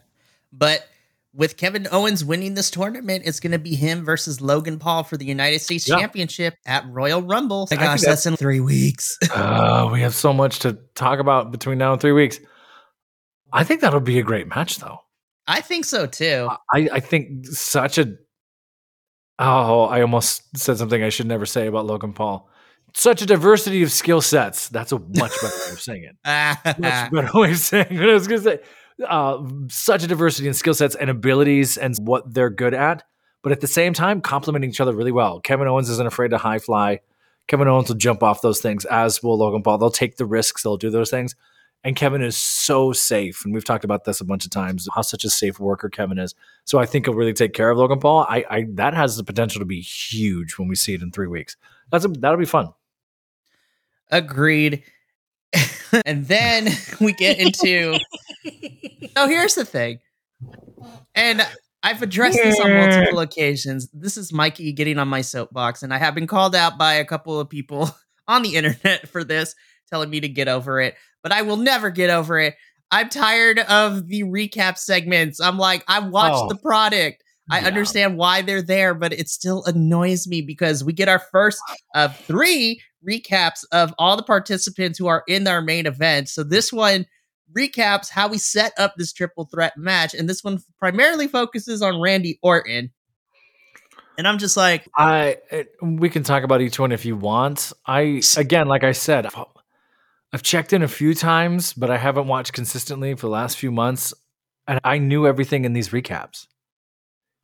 But 0.51 0.87
with 1.35 1.57
Kevin 1.57 1.87
Owens 1.91 2.23
winning 2.23 2.53
this 2.53 2.71
tournament, 2.71 3.23
it's 3.25 3.39
going 3.39 3.51
to 3.51 3.59
be 3.59 3.75
him 3.75 4.05
versus 4.05 4.39
Logan 4.39 4.79
Paul 4.79 5.03
for 5.03 5.17
the 5.17 5.25
United 5.25 5.59
States 5.59 5.87
yeah. 5.87 5.99
Championship 5.99 6.55
at 6.65 6.87
Royal 6.87 7.21
Rumble. 7.21 7.67
Oh 7.69 7.75
my 7.75 7.81
gosh, 7.81 8.01
that's, 8.01 8.03
that's, 8.03 8.25
in 8.25 8.37
three 8.37 8.61
weeks. 8.61 9.17
uh, 9.33 9.89
we 9.91 10.01
have 10.01 10.15
so 10.15 10.31
much 10.31 10.59
to 10.59 10.79
talk 10.95 11.19
about 11.19 11.51
between 11.51 11.77
now 11.77 11.91
and 11.91 12.01
three 12.01 12.13
weeks. 12.13 12.39
I 13.51 13.63
think 13.63 13.81
that'll 13.81 13.99
be 13.99 14.19
a 14.19 14.23
great 14.23 14.47
match, 14.47 14.77
though. 14.77 14.99
I 15.47 15.61
think 15.61 15.85
so 15.85 16.07
too. 16.07 16.49
I, 16.73 16.89
I 16.91 16.99
think 16.99 17.45
such 17.47 17.97
a. 17.97 18.15
Oh, 19.37 19.83
I 19.83 20.01
almost 20.01 20.57
said 20.57 20.77
something 20.77 21.03
I 21.03 21.09
should 21.09 21.27
never 21.27 21.45
say 21.45 21.67
about 21.67 21.85
Logan 21.85 22.13
Paul. 22.13 22.49
Such 22.95 23.21
a 23.21 23.25
diversity 23.25 23.83
of 23.83 23.91
skill 23.91 24.21
sets. 24.21 24.69
That's 24.69 24.93
a 24.93 24.99
much 24.99 25.33
better 25.41 25.55
way 25.65 25.71
of 25.73 25.81
saying 25.81 26.03
it. 26.03 26.15
much 26.79 27.11
better 27.11 27.29
way 27.33 27.51
of 27.51 27.57
saying 27.57 27.87
what 27.91 28.09
I 28.09 28.13
was 28.13 28.27
going 28.27 28.41
to 28.41 28.49
say 28.49 28.59
uh, 29.03 29.43
such 29.69 30.03
a 30.03 30.07
diversity 30.07 30.47
in 30.47 30.53
skill 30.53 30.73
sets 30.73 30.95
and 30.95 31.09
abilities 31.09 31.77
and 31.77 31.95
what 31.97 32.33
they're 32.33 32.49
good 32.49 32.73
at, 32.73 33.03
but 33.41 33.51
at 33.51 33.61
the 33.61 33.67
same 33.67 33.93
time 33.93 34.21
complementing 34.21 34.69
each 34.69 34.81
other 34.81 34.93
really 34.93 35.11
well. 35.11 35.39
Kevin 35.39 35.67
Owens 35.67 35.89
isn't 35.89 36.07
afraid 36.07 36.31
to 36.31 36.37
high 36.37 36.59
fly. 36.59 36.99
Kevin 37.47 37.67
Owens 37.67 37.89
will 37.89 37.95
jump 37.95 38.23
off 38.23 38.41
those 38.41 38.59
things, 38.59 38.85
as 38.85 39.21
will 39.21 39.37
Logan 39.37 39.61
Paul. 39.61 39.77
They'll 39.77 39.91
take 39.91 40.17
the 40.17 40.25
risks, 40.25 40.63
they'll 40.63 40.77
do 40.77 40.89
those 40.89 41.11
things. 41.11 41.35
And 41.83 41.95
Kevin 41.95 42.23
is 42.23 42.35
so 42.35 42.93
safe. 42.93 43.45
And 43.45 43.53
we've 43.53 43.63
talked 43.63 43.83
about 43.83 44.05
this 44.05 44.19
a 44.19 44.25
bunch 44.25 44.43
of 44.43 44.49
times, 44.49 44.89
how 44.95 45.03
such 45.03 45.23
a 45.23 45.29
safe 45.29 45.59
worker 45.59 45.87
Kevin 45.87 46.17
is. 46.17 46.33
So 46.63 46.79
I 46.79 46.87
think 46.87 47.05
he'll 47.05 47.13
really 47.13 47.33
take 47.33 47.53
care 47.53 47.69
of 47.69 47.77
Logan 47.77 47.99
Paul. 47.99 48.25
I, 48.27 48.43
I 48.49 48.65
that 48.73 48.95
has 48.95 49.17
the 49.17 49.23
potential 49.23 49.59
to 49.59 49.65
be 49.65 49.81
huge 49.81 50.57
when 50.57 50.67
we 50.67 50.75
see 50.75 50.95
it 50.95 51.03
in 51.03 51.11
three 51.11 51.27
weeks. 51.27 51.57
That's 51.91 52.03
a, 52.03 52.07
that'll 52.07 52.39
be 52.39 52.45
fun. 52.45 52.73
Agreed. 54.09 54.83
and 56.07 56.27
then 56.27 56.69
we 56.99 57.13
get 57.13 57.37
into. 57.37 57.99
oh, 59.15 59.27
here's 59.27 59.55
the 59.55 59.65
thing. 59.65 59.99
And 61.13 61.45
I've 61.83 62.01
addressed 62.01 62.37
this 62.41 62.59
on 62.59 62.73
multiple 62.73 63.19
occasions. 63.19 63.89
This 63.93 64.17
is 64.17 64.33
Mikey 64.33 64.73
getting 64.73 64.97
on 64.97 65.07
my 65.07 65.21
soapbox, 65.21 65.83
and 65.83 65.93
I 65.93 65.97
have 65.97 66.15
been 66.15 66.27
called 66.27 66.55
out 66.55 66.77
by 66.77 66.95
a 66.95 67.05
couple 67.05 67.39
of 67.39 67.49
people 67.49 67.89
on 68.27 68.41
the 68.41 68.55
internet 68.55 69.07
for 69.07 69.23
this, 69.23 69.55
telling 69.89 70.09
me 70.09 70.19
to 70.19 70.29
get 70.29 70.47
over 70.47 70.81
it. 70.81 70.95
But 71.21 71.31
I 71.31 71.43
will 71.43 71.57
never 71.57 71.89
get 71.89 72.09
over 72.09 72.39
it. 72.39 72.55
I'm 72.91 73.09
tired 73.09 73.59
of 73.59 74.07
the 74.07 74.23
recap 74.23 74.77
segments. 74.77 75.39
I'm 75.39 75.57
like, 75.57 75.83
I 75.87 75.99
watched 75.99 76.43
oh, 76.43 76.47
the 76.47 76.57
product. 76.57 77.23
I 77.51 77.59
yeah. 77.59 77.67
understand 77.67 78.17
why 78.17 78.41
they're 78.41 78.61
there, 78.61 78.93
but 78.95 79.13
it 79.13 79.29
still 79.29 79.63
annoys 79.65 80.27
me 80.27 80.41
because 80.41 80.83
we 80.83 80.93
get 80.93 81.09
our 81.09 81.19
first 81.19 81.59
of 81.93 82.17
three 82.17 82.81
recaps 83.07 83.63
of 83.71 83.93
all 83.99 84.17
the 84.17 84.23
participants 84.23 84.97
who 84.97 85.07
are 85.07 85.23
in 85.27 85.47
our 85.47 85.61
main 85.61 85.85
event. 85.85 86.29
So 86.29 86.43
this 86.43 86.73
one 86.73 87.05
recaps 87.57 88.09
how 88.09 88.27
we 88.27 88.37
set 88.37 88.73
up 88.77 88.95
this 88.97 89.13
triple 89.13 89.45
threat 89.45 89.77
match, 89.77 90.13
and 90.13 90.29
this 90.29 90.43
one 90.43 90.59
primarily 90.77 91.27
focuses 91.27 91.81
on 91.81 91.99
Randy 92.01 92.39
Orton. 92.41 92.91
And 94.17 94.27
I'm 94.27 94.37
just 94.37 94.55
like, 94.55 94.87
I 94.95 95.37
it, 95.51 95.71
we 95.81 96.09
can 96.09 96.23
talk 96.23 96.43
about 96.43 96.61
each 96.61 96.79
one 96.79 96.91
if 96.91 97.05
you 97.05 97.15
want. 97.15 97.73
I 97.85 98.21
again, 98.37 98.67
like 98.67 98.83
I 98.83 98.93
said, 98.93 99.25
I've, 99.25 99.45
I've 100.31 100.43
checked 100.43 100.73
in 100.73 100.83
a 100.83 100.87
few 100.87 101.13
times, 101.13 101.73
but 101.73 101.89
I 101.89 101.97
haven't 101.97 102.27
watched 102.27 102.53
consistently 102.53 103.13
for 103.15 103.27
the 103.27 103.31
last 103.31 103.57
few 103.57 103.71
months, 103.71 104.13
and 104.67 104.79
I 104.83 104.97
knew 104.99 105.27
everything 105.27 105.65
in 105.65 105.73
these 105.73 105.89
recaps. 105.89 106.47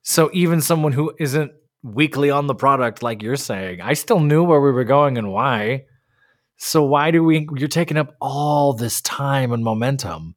So 0.03 0.29
even 0.33 0.61
someone 0.61 0.93
who 0.93 1.13
isn't 1.19 1.51
weekly 1.83 2.31
on 2.31 2.47
the 2.47 2.55
product, 2.55 3.03
like 3.03 3.21
you're 3.21 3.35
saying, 3.35 3.81
I 3.81 3.93
still 3.93 4.19
knew 4.19 4.43
where 4.43 4.61
we 4.61 4.71
were 4.71 4.83
going 4.83 5.17
and 5.17 5.31
why. 5.31 5.85
So 6.63 6.83
why 6.83 7.09
do 7.09 7.23
we? 7.23 7.47
You're 7.55 7.67
taking 7.67 7.97
up 7.97 8.15
all 8.21 8.73
this 8.73 9.01
time 9.01 9.51
and 9.51 9.63
momentum. 9.63 10.35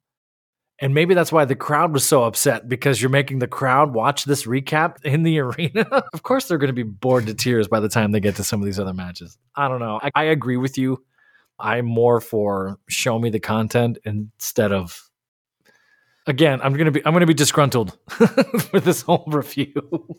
And 0.81 0.95
maybe 0.95 1.12
that's 1.12 1.31
why 1.31 1.45
the 1.45 1.54
crowd 1.54 1.93
was 1.93 2.02
so 2.04 2.25
upset 2.25 2.66
because 2.66 3.00
you're 3.00 3.11
making 3.11 3.40
the 3.40 3.47
crowd 3.47 3.93
watch 3.93 4.25
this 4.25 4.47
recap 4.47 5.04
in 5.04 5.23
the 5.23 5.38
arena. 5.40 6.02
of 6.14 6.23
course, 6.23 6.49
they're 6.49 6.57
going 6.57 6.69
to 6.69 6.73
be 6.73 6.83
bored 6.83 7.26
to 7.26 7.35
tears 7.35 7.69
by 7.69 7.78
the 7.78 7.90
time 7.90 8.11
they 8.11 8.21
get 8.21 8.37
to 8.37 8.43
some 8.43 8.59
of 8.59 8.64
these 8.64 8.81
other 8.81 8.95
matches. 8.95 9.37
I 9.54 9.69
don't 9.69 9.81
know. 9.81 10.00
I, 10.02 10.11
I 10.14 10.25
agree 10.25 10.57
with 10.57 10.78
you. 10.78 11.04
I'm 11.59 11.85
more 11.85 12.23
for 12.23 12.78
show 12.88 13.19
me 13.19 13.28
the 13.28 13.38
content 13.38 13.99
instead 14.07 14.73
of. 14.73 15.11
Again, 16.26 16.59
I'm 16.62 16.73
gonna 16.73 16.90
be 16.90 17.04
I'm 17.04 17.12
gonna 17.12 17.26
be 17.26 17.35
disgruntled 17.35 17.99
for 18.09 18.81
this 18.81 19.02
whole 19.02 19.25
review. 19.26 19.75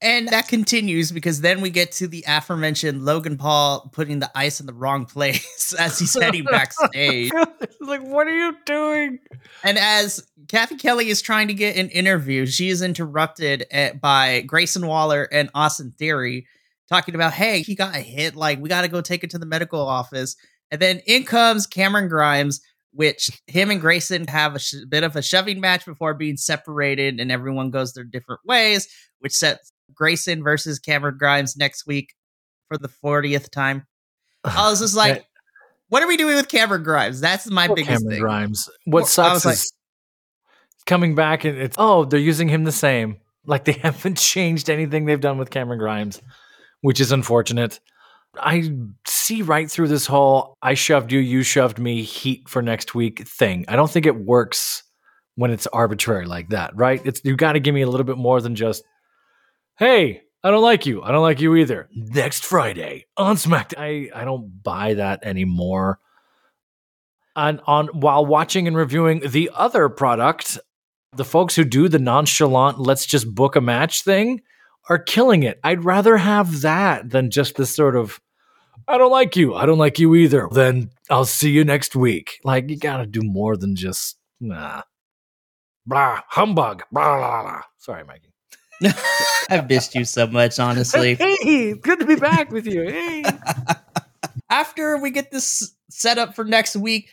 And 0.00 0.28
that 0.28 0.46
continues 0.46 1.10
because 1.10 1.40
then 1.40 1.60
we 1.60 1.70
get 1.70 1.90
to 1.92 2.06
the 2.06 2.24
aforementioned 2.28 3.04
Logan 3.04 3.36
Paul 3.36 3.90
putting 3.92 4.20
the 4.20 4.30
ice 4.32 4.60
in 4.60 4.66
the 4.66 4.72
wrong 4.72 5.06
place 5.06 5.74
as 5.78 5.98
he's 5.98 6.14
heading 6.14 6.44
backstage. 6.44 7.32
like, 7.80 8.06
what 8.06 8.28
are 8.28 8.36
you 8.36 8.56
doing? 8.64 9.18
And 9.64 9.76
as 9.76 10.24
Cathy 10.46 10.76
Kelly 10.76 11.08
is 11.08 11.20
trying 11.20 11.48
to 11.48 11.54
get 11.54 11.76
an 11.76 11.88
interview, 11.88 12.46
she 12.46 12.68
is 12.68 12.80
interrupted 12.80 13.66
at, 13.72 14.00
by 14.00 14.42
Grayson 14.42 14.86
Waller 14.86 15.24
and 15.24 15.50
Austin 15.52 15.92
Theory 15.98 16.46
talking 16.88 17.16
about, 17.16 17.32
hey, 17.32 17.62
he 17.62 17.74
got 17.74 17.96
a 17.96 18.00
hit. 18.00 18.36
Like, 18.36 18.60
we 18.60 18.68
got 18.68 18.82
to 18.82 18.88
go 18.88 19.00
take 19.00 19.24
it 19.24 19.30
to 19.30 19.38
the 19.38 19.46
medical 19.46 19.80
office. 19.80 20.36
And 20.70 20.80
then 20.80 21.00
in 21.06 21.24
comes 21.24 21.66
Cameron 21.66 22.08
Grimes, 22.08 22.60
which 22.92 23.30
him 23.48 23.70
and 23.70 23.80
Grayson 23.80 24.28
have 24.28 24.54
a 24.54 24.58
sh- 24.60 24.74
bit 24.88 25.02
of 25.02 25.16
a 25.16 25.22
shoving 25.22 25.60
match 25.60 25.84
before 25.84 26.14
being 26.14 26.36
separated, 26.36 27.18
and 27.18 27.32
everyone 27.32 27.70
goes 27.70 27.94
their 27.94 28.04
different 28.04 28.40
ways, 28.44 28.88
which 29.18 29.32
sets 29.32 29.72
Grayson 29.94 30.42
versus 30.42 30.78
Cameron 30.78 31.16
Grimes 31.18 31.56
next 31.56 31.86
week 31.86 32.14
for 32.68 32.78
the 32.78 32.88
40th 32.88 33.50
time. 33.50 33.86
I 34.44 34.70
was 34.70 34.80
just 34.80 34.96
like, 34.96 35.26
what 35.88 36.02
are 36.02 36.06
we 36.08 36.16
doing 36.16 36.36
with 36.36 36.48
Cameron 36.48 36.82
Grimes? 36.82 37.20
That's 37.20 37.50
my 37.50 37.66
biggest 37.68 37.88
Cameron 37.88 38.10
thing. 38.10 38.20
Grimes. 38.20 38.68
What 38.84 39.00
Well, 39.00 39.06
sucks 39.06 39.34
was 39.34 39.44
like- 39.46 39.54
is 39.54 39.72
coming 40.86 41.14
back 41.14 41.44
and 41.44 41.58
it's 41.58 41.76
oh 41.78 42.04
they're 42.04 42.18
using 42.20 42.48
him 42.48 42.64
the 42.64 42.72
same. 42.72 43.16
Like 43.46 43.64
they 43.64 43.72
haven't 43.82 44.18
changed 44.18 44.70
anything 44.70 45.04
they've 45.06 45.20
done 45.20 45.38
with 45.38 45.50
Cameron 45.50 45.78
Grimes, 45.78 46.20
which 46.82 47.00
is 47.00 47.12
unfortunate. 47.12 47.80
I 48.38 48.70
see 49.06 49.42
right 49.42 49.70
through 49.70 49.88
this 49.88 50.06
whole 50.06 50.54
I 50.62 50.74
shoved 50.74 51.10
you, 51.12 51.18
you 51.18 51.42
shoved 51.42 51.78
me 51.78 52.02
heat 52.02 52.48
for 52.48 52.62
next 52.62 52.94
week 52.94 53.26
thing. 53.26 53.64
I 53.68 53.74
don't 53.76 53.90
think 53.90 54.06
it 54.06 54.16
works 54.24 54.82
when 55.34 55.50
it's 55.50 55.66
arbitrary 55.68 56.26
like 56.26 56.50
that, 56.50 56.76
right? 56.76 57.00
It's 57.04 57.20
you 57.24 57.36
got 57.36 57.52
to 57.52 57.60
give 57.60 57.74
me 57.74 57.82
a 57.82 57.88
little 57.88 58.04
bit 58.04 58.18
more 58.18 58.40
than 58.40 58.54
just 58.54 58.84
hey, 59.78 60.22
I 60.42 60.50
don't 60.50 60.62
like 60.62 60.86
you. 60.86 61.02
I 61.02 61.10
don't 61.10 61.22
like 61.22 61.40
you 61.40 61.56
either. 61.56 61.88
Next 61.94 62.44
Friday 62.44 63.06
on 63.16 63.36
SmackDown. 63.36 63.78
I, 63.78 64.10
I 64.14 64.24
don't 64.24 64.62
buy 64.62 64.94
that 64.94 65.20
anymore. 65.22 65.98
On 67.36 67.60
on 67.66 67.86
while 67.88 68.26
watching 68.26 68.66
and 68.66 68.76
reviewing 68.76 69.20
the 69.20 69.50
other 69.54 69.88
product, 69.88 70.58
the 71.16 71.24
folks 71.24 71.54
who 71.54 71.64
do 71.64 71.88
the 71.88 71.98
nonchalant 71.98 72.80
let's 72.80 73.06
just 73.06 73.32
book 73.32 73.56
a 73.56 73.60
match 73.60 74.02
thing 74.02 74.42
are 74.88 74.98
killing 74.98 75.44
it. 75.44 75.60
I'd 75.62 75.84
rather 75.84 76.16
have 76.16 76.62
that 76.62 77.10
than 77.10 77.30
just 77.30 77.56
this 77.56 77.74
sort 77.74 77.94
of 77.94 78.20
I 78.88 78.96
don't 78.96 79.10
like 79.10 79.36
you. 79.36 79.54
I 79.54 79.66
don't 79.66 79.78
like 79.78 79.98
you 79.98 80.14
either. 80.14 80.48
Then 80.50 80.90
I'll 81.10 81.26
see 81.26 81.50
you 81.50 81.64
next 81.64 81.94
week. 81.94 82.40
Like 82.42 82.70
you 82.70 82.78
got 82.78 82.98
to 82.98 83.06
do 83.06 83.20
more 83.22 83.56
than 83.56 83.76
just 83.76 84.16
nah. 84.40 84.82
Blah, 85.86 86.20
humbug. 86.28 86.84
Blah, 86.90 87.18
blah, 87.18 87.42
blah. 87.42 87.62
Sorry, 87.78 88.04
Mikey. 88.04 88.27
I've 89.50 89.68
missed 89.68 89.94
you 89.94 90.04
so 90.04 90.26
much, 90.26 90.58
honestly. 90.58 91.14
Hey, 91.14 91.74
good 91.74 92.00
to 92.00 92.06
be 92.06 92.16
back 92.16 92.50
with 92.50 92.66
you. 92.66 92.82
Hey. 92.82 93.24
After 94.50 94.96
we 94.98 95.10
get 95.10 95.30
this 95.30 95.74
set 95.90 96.18
up 96.18 96.34
for 96.34 96.44
next 96.44 96.76
week, 96.76 97.10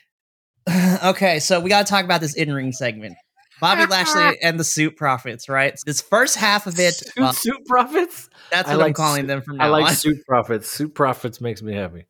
okay, 1.03 1.39
so 1.39 1.59
we 1.59 1.69
got 1.69 1.85
to 1.85 1.89
talk 1.89 2.05
about 2.05 2.21
this 2.21 2.33
in 2.35 2.53
ring 2.53 2.71
segment. 2.71 3.15
Bobby 3.61 3.85
Lashley 3.89 4.37
and 4.41 4.59
the 4.59 4.63
Suit 4.63 4.95
Profits, 4.97 5.47
right? 5.49 5.77
This 5.85 6.01
first 6.01 6.35
half 6.35 6.67
of 6.67 6.77
it, 6.79 6.93
Suit, 6.95 7.13
well, 7.17 7.33
suit 7.33 7.65
profits? 7.65 8.29
that's 8.51 8.69
I 8.69 8.73
what 8.75 8.81
I'm 8.81 8.87
like 8.89 8.95
calling 8.95 9.21
suit- 9.23 9.27
them 9.27 9.41
from 9.41 9.57
now 9.57 9.65
I 9.65 9.67
like 9.69 9.85
on. 9.85 9.93
suit 9.93 10.25
profits. 10.27 10.69
Suit 10.69 10.93
profits 10.93 11.39
makes 11.41 11.61
me 11.61 11.73
happy. 11.73 12.05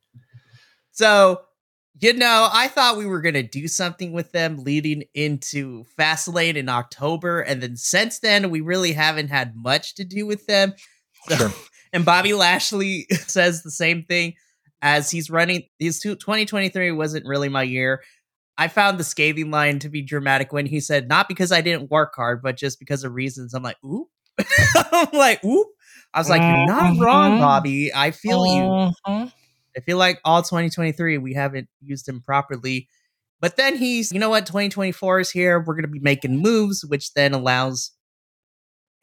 So, 0.92 1.42
you 2.00 2.14
know, 2.14 2.50
I 2.52 2.68
thought 2.68 2.98
we 2.98 3.06
were 3.06 3.22
going 3.22 3.36
to 3.36 3.44
do 3.44 3.68
something 3.68 4.12
with 4.12 4.32
them 4.32 4.58
leading 4.64 5.04
into 5.14 5.86
Fastlane 5.98 6.56
in 6.56 6.68
October. 6.70 7.42
And 7.42 7.62
then 7.64 7.78
since 7.78 8.20
then, 8.20 8.50
we 8.50 8.62
really 8.62 8.92
haven't 8.94 9.30
had 9.30 9.56
much 9.56 9.96
to 9.96 10.04
do 10.06 10.26
with 10.26 10.46
them. 10.48 10.74
So- 11.30 11.36
Sure. 11.38 11.50
And 11.94 12.04
Bobby 12.04 12.34
Lashley 12.34 13.06
says 13.28 13.64
the 13.64 13.72
same 13.72 14.04
thing 14.04 14.34
as 14.82 15.10
he's 15.10 15.30
running. 15.30 15.64
These 15.80 16.02
two, 16.02 16.16
2023 16.16 16.92
wasn't 16.92 17.26
really 17.26 17.48
my 17.48 17.64
year. 17.64 18.02
I 18.58 18.68
found 18.68 18.98
the 18.98 19.06
scathing 19.06 19.50
line 19.50 19.80
to 19.80 19.88
be 19.88 20.02
dramatic 20.02 20.52
when 20.52 20.66
he 20.66 20.82
said, 20.82 21.08
not 21.08 21.30
because 21.30 21.54
I 21.54 21.62
didn't 21.62 21.90
work 21.90 22.12
hard, 22.18 22.42
but 22.42 22.58
just 22.58 22.80
because 22.80 23.06
of 23.06 23.14
reasons. 23.14 23.54
I'm 23.54 23.64
like, 23.64 23.78
oop. 23.86 24.08
I'm 24.92 25.08
like, 25.14 25.42
oop. 25.46 25.68
I 26.14 26.20
was 26.20 26.30
like, 26.30 26.42
you're 26.42 26.66
not 26.68 26.98
wrong, 27.00 27.38
Mhm. 27.38 27.40
Bobby. 27.40 27.94
I 27.94 28.12
feel 28.12 28.46
you. 28.46 29.26
I 29.78 29.82
feel 29.82 29.98
like 29.98 30.20
all 30.24 30.42
2023 30.42 31.18
we 31.18 31.34
haven't 31.34 31.68
used 31.82 32.08
him 32.08 32.22
properly. 32.22 32.88
But 33.42 33.58
then 33.58 33.76
he's, 33.76 34.12
you 34.12 34.20
know 34.20 34.30
what, 34.30 34.46
2024 34.46 35.20
is 35.20 35.30
here. 35.30 35.60
We're 35.60 35.76
going 35.76 35.84
to 35.84 35.90
be 35.90 36.00
making 36.00 36.38
moves, 36.38 36.86
which 36.86 37.14
then 37.14 37.34
allows 37.34 37.92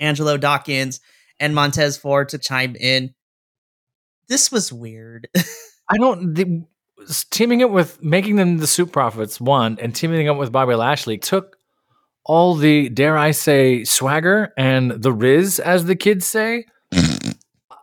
Angelo 0.01 0.37
Dawkins 0.37 1.01
and 1.39 1.55
Montez 1.55 1.97
Ford 1.97 2.31
to 2.31 2.39
chime 2.39 2.75
in. 2.77 3.15
This 4.29 4.51
was 4.51 4.73
weird. 4.73 5.29
I 5.89 5.99
don't. 5.99 6.35
The, 6.35 6.65
teaming 7.31 7.61
it 7.61 7.71
with 7.71 8.03
making 8.03 8.37
them 8.37 8.59
the 8.59 8.67
suit 8.67 8.93
profits 8.93 9.41
one, 9.41 9.79
and 9.81 9.95
teaming 9.95 10.29
up 10.29 10.37
with 10.37 10.53
Bobby 10.53 10.75
Lashley 10.75 11.19
took 11.19 11.57
all 12.25 12.55
the 12.55 12.89
dare 12.89 13.19
I 13.19 13.33
say 13.33 13.85
swagger 13.85 14.53
and 14.57 14.91
the 14.93 15.13
riz, 15.13 15.59
as 15.59 15.85
the 15.85 15.97
kids 15.97 16.27
say, 16.27 16.67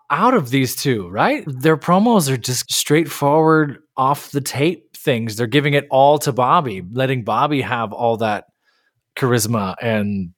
out 0.09 0.33
of 0.33 0.49
these 0.49 0.75
two. 0.75 1.09
Right? 1.09 1.43
Their 1.47 1.77
promos 1.77 2.29
are 2.29 2.37
just 2.37 2.71
straightforward, 2.71 3.79
off 3.99 4.31
the 4.31 4.41
tape 4.41 4.95
things. 4.95 5.35
They're 5.35 5.45
giving 5.45 5.73
it 5.73 5.85
all 5.91 6.17
to 6.19 6.31
Bobby, 6.31 6.81
letting 6.91 7.23
Bobby 7.25 7.61
have 7.61 7.91
all 7.91 8.17
that 8.17 8.45
charisma 9.17 9.75
and 9.81 10.31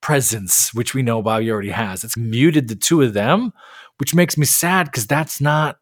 presence, 0.00 0.72
which 0.72 0.94
we 0.94 1.02
know 1.02 1.20
Bobby 1.20 1.50
already 1.50 1.70
has. 1.70 2.04
It's 2.04 2.16
muted 2.16 2.68
the 2.68 2.76
two 2.76 3.02
of 3.02 3.14
them, 3.14 3.52
which 3.98 4.14
makes 4.14 4.38
me 4.38 4.46
sad 4.46 4.86
because 4.86 5.06
that's 5.06 5.40
not 5.40 5.78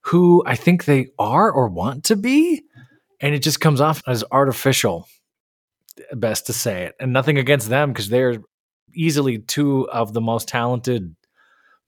who 0.00 0.42
I 0.46 0.56
think 0.56 0.84
they 0.86 1.08
are 1.18 1.52
or 1.52 1.68
want 1.68 2.04
to 2.04 2.16
be. 2.16 2.62
And 3.20 3.34
it 3.34 3.40
just 3.40 3.60
comes 3.60 3.80
off 3.80 4.02
as 4.06 4.24
artificial, 4.30 5.06
best 6.12 6.46
to 6.46 6.54
say 6.54 6.84
it. 6.84 6.94
And 6.98 7.12
nothing 7.12 7.36
against 7.36 7.68
them 7.68 7.92
because 7.92 8.08
they're 8.08 8.38
easily 8.94 9.38
two 9.38 9.88
of 9.90 10.14
the 10.14 10.20
most 10.22 10.48
talented 10.48 11.14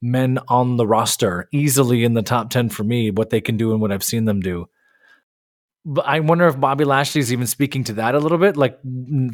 men 0.01 0.39
on 0.47 0.77
the 0.77 0.87
roster, 0.87 1.47
easily 1.51 2.03
in 2.03 2.13
the 2.13 2.21
top 2.21 2.49
10 2.49 2.69
for 2.69 2.83
me, 2.83 3.11
what 3.11 3.29
they 3.29 3.41
can 3.41 3.57
do 3.57 3.71
and 3.71 3.81
what 3.81 3.91
I've 3.91 4.03
seen 4.03 4.25
them 4.25 4.39
do. 4.39 4.67
But 5.83 6.05
I 6.05 6.19
wonder 6.19 6.47
if 6.47 6.59
Bobby 6.59 6.85
Lashley's 6.85 7.33
even 7.33 7.47
speaking 7.47 7.83
to 7.85 7.93
that 7.93 8.13
a 8.13 8.19
little 8.19 8.37
bit, 8.37 8.55
like 8.55 8.79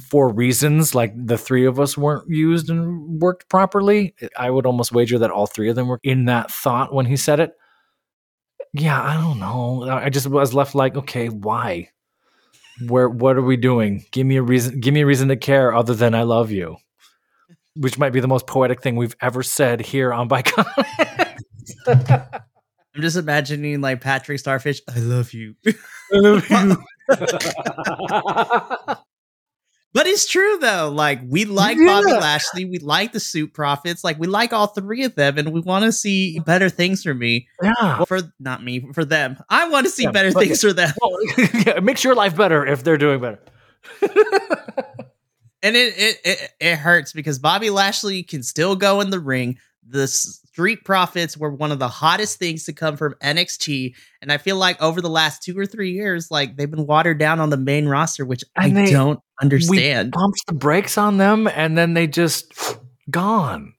for 0.09 0.29
reasons 0.29 0.95
like 0.95 1.13
the 1.15 1.37
three 1.37 1.65
of 1.65 1.77
us 1.77 1.97
weren't 1.97 2.29
used 2.29 2.69
and 2.69 3.19
worked 3.21 3.49
properly. 3.49 4.15
I 4.37 4.49
would 4.49 4.65
almost 4.65 4.93
wager 4.93 5.19
that 5.19 5.31
all 5.31 5.45
three 5.45 5.69
of 5.69 5.75
them 5.75 5.87
were 5.87 5.99
in 6.03 6.25
that 6.25 6.49
thought 6.49 6.93
when 6.93 7.05
he 7.05 7.17
said 7.17 7.41
it. 7.41 7.53
Yeah, 8.73 9.01
I 9.01 9.15
don't 9.15 9.39
know. 9.39 9.83
I 9.89 10.09
just 10.09 10.27
was 10.27 10.53
left 10.53 10.73
like, 10.73 10.95
okay, 10.95 11.27
why? 11.27 11.89
Where 12.87 13.09
what 13.09 13.35
are 13.35 13.41
we 13.41 13.57
doing? 13.57 14.05
Give 14.11 14.25
me 14.25 14.37
a 14.37 14.41
reason 14.41 14.79
give 14.79 14.93
me 14.93 15.01
a 15.01 15.05
reason 15.05 15.27
to 15.29 15.35
care 15.35 15.73
other 15.73 15.95
than 15.95 16.15
I 16.15 16.23
love 16.23 16.51
you. 16.51 16.77
Which 17.79 17.97
might 17.97 18.11
be 18.11 18.19
the 18.19 18.27
most 18.27 18.47
poetic 18.47 18.81
thing 18.81 18.95
we've 18.95 19.15
ever 19.21 19.43
said 19.43 19.81
here 19.81 20.13
on 20.13 20.27
Bicon. 20.29 20.65
I'm 22.95 23.01
just 23.01 23.17
imagining 23.17 23.81
like 23.81 24.01
Patrick 24.01 24.39
Starfish, 24.39 24.81
I 24.89 24.99
love 24.99 25.33
you. 25.33 25.55
I 25.67 26.17
love 26.17 26.49
you. 26.49 26.77
But 29.93 30.05
it's 30.05 30.27
true 30.27 30.57
though. 30.59 30.91
Like 30.93 31.21
we 31.27 31.45
like 31.45 31.75
Yeah. 31.77 31.85
Bobby 32.01 32.11
Lashley, 32.11 32.65
we 32.65 32.77
like 32.77 33.13
the 33.13 33.19
Suit 33.19 33.51
Profits, 33.55 34.03
like 34.03 34.19
we 34.19 34.27
like 34.27 34.53
all 34.53 34.67
three 34.67 35.03
of 35.05 35.15
them, 35.15 35.39
and 35.39 35.51
we 35.51 35.59
want 35.59 35.85
to 35.85 35.91
see 35.91 36.37
better 36.39 36.69
things 36.69 37.01
for 37.01 37.15
me. 37.15 37.47
Yeah. 37.63 38.03
For 38.05 38.19
not 38.39 38.63
me, 38.63 38.85
for 38.93 39.03
them. 39.03 39.37
I 39.49 39.67
want 39.69 39.87
to 39.87 39.89
see 39.89 40.03
Yeah, 40.03 40.11
better 40.11 40.29
oh, 40.29 40.33
but- 40.33 40.43
things 40.43 40.61
for 40.61 40.71
them. 40.71 40.93
Well, 41.01 41.17
yeah, 41.37 41.77
it 41.77 41.83
makes 41.83 42.03
your 42.03 42.13
life 42.13 42.35
better 42.35 42.63
if 42.63 42.83
they're 42.83 42.97
doing 42.99 43.21
better. 43.21 43.39
And 45.63 45.75
it, 45.75 45.93
it 45.97 46.17
it 46.23 46.51
it 46.59 46.75
hurts 46.77 47.13
because 47.13 47.39
Bobby 47.39 47.69
Lashley 47.69 48.23
can 48.23 48.43
still 48.43 48.75
go 48.75 49.01
in 49.01 49.09
the 49.09 49.19
ring. 49.19 49.57
The 49.89 50.07
Street 50.07 50.83
Profits 50.83 51.37
were 51.37 51.49
one 51.49 51.71
of 51.71 51.79
the 51.79 51.87
hottest 51.87 52.37
things 52.39 52.65
to 52.65 52.73
come 52.73 52.97
from 52.97 53.15
NXT, 53.23 53.95
and 54.21 54.31
I 54.31 54.37
feel 54.37 54.57
like 54.57 54.81
over 54.81 55.01
the 55.01 55.09
last 55.09 55.41
two 55.43 55.57
or 55.57 55.65
three 55.65 55.91
years, 55.93 56.29
like 56.29 56.57
they've 56.57 56.69
been 56.69 56.85
watered 56.85 57.17
down 57.19 57.39
on 57.39 57.49
the 57.49 57.57
main 57.57 57.87
roster, 57.87 58.25
which 58.25 58.43
And 58.55 58.77
I 58.77 58.85
they- 58.85 58.91
don't 58.91 59.19
understand. 59.41 60.07
We 60.15 60.19
pumped 60.19 60.45
the 60.47 60.53
brakes 60.53 60.97
on 60.97 61.17
them 61.17 61.47
and 61.47 61.77
then 61.77 61.93
they 61.93 62.05
just 62.07 62.53
gone. 63.09 63.73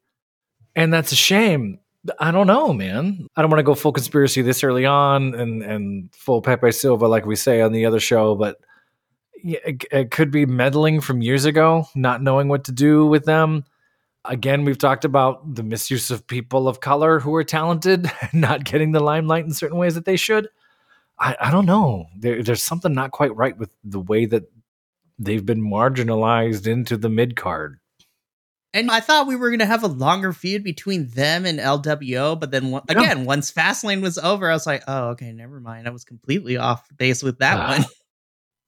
And 0.75 0.93
that's 0.93 1.13
a 1.13 1.17
shame. 1.17 1.79
I 2.19 2.31
don't 2.31 2.47
know, 2.47 2.73
man. 2.73 3.27
I 3.37 3.43
don't 3.43 3.51
want 3.51 3.59
to 3.59 3.65
go 3.65 3.75
full 3.75 3.93
conspiracy 3.93 4.41
this 4.41 4.65
early 4.65 4.87
on 4.87 5.35
and 5.35 5.63
and 5.63 6.15
full 6.15 6.41
Pepe 6.41 6.73
Silvia 6.73 7.07
like 7.09 7.27
we 7.27 7.37
say 7.37 7.61
on 7.61 7.73
the 7.73 7.85
other 7.87 8.01
show, 8.01 8.35
but 8.35 8.57
it, 9.43 9.85
it 9.91 10.11
could 10.11 10.31
be 10.31 10.47
meddling 10.47 11.01
from 11.01 11.23
years 11.23 11.45
ago, 11.45 11.87
not 11.95 12.23
knowing 12.23 12.49
what 12.49 12.65
to 12.65 12.73
do 12.73 13.07
with 13.07 13.25
them. 13.25 13.65
Again, 14.25 14.65
we've 14.65 14.79
talked 14.79 15.05
about 15.05 15.55
the 15.55 15.63
misuse 15.63 16.11
of 16.11 16.27
people 16.27 16.69
of 16.69 16.81
color 16.81 17.21
who 17.21 17.35
are 17.35 17.45
talented, 17.45 18.11
not 18.33 18.65
getting 18.65 18.93
the 18.93 19.01
limelight 19.01 19.45
in 19.45 19.53
certain 19.53 19.79
ways 19.79 19.95
that 19.95 20.05
they 20.05 20.17
should. 20.17 20.49
I, 21.19 21.37
I 21.41 21.51
don't 21.51 21.67
know. 21.67 22.07
There, 22.17 22.43
there's 22.43 22.63
something 22.63 22.93
not 22.93 23.11
quite 23.11 23.35
right 23.35 23.57
with 23.57 23.71
the 23.85 24.01
way 24.01 24.27
that 24.27 24.45
they've 25.19 25.45
been 25.45 25.63
marginalized 25.63 26.67
into 26.67 26.97
the 26.97 27.09
mid 27.09 27.37
card. 27.37 27.79
And 28.75 28.91
I 28.91 29.01
thought 29.01 29.27
we 29.27 29.35
were 29.35 29.49
going 29.49 29.61
to 29.61 29.67
have 29.67 29.83
a 29.83 29.89
longer 29.89 30.33
feud 30.35 30.63
between 30.63 31.09
them 31.09 31.47
and 31.47 31.59
LWO, 31.59 32.39
but 32.39 32.51
then 32.51 32.71
one, 32.71 32.83
Yeah. 32.91 32.99
again, 33.01 33.25
once 33.25 33.51
Fastlane 33.51 34.03
was 34.03 34.19
over, 34.19 34.49
I 34.51 34.53
was 34.53 34.67
like, 34.67 34.83
oh, 34.87 35.09
okay, 35.11 35.33
never 35.33 35.59
mind. 35.59 35.89
I 35.89 35.91
was 35.91 36.05
completely 36.05 36.59
off 36.59 36.87
base 36.97 37.23
with 37.23 37.39
that 37.39 37.57
Ah. 37.59 37.69
one. 37.79 37.85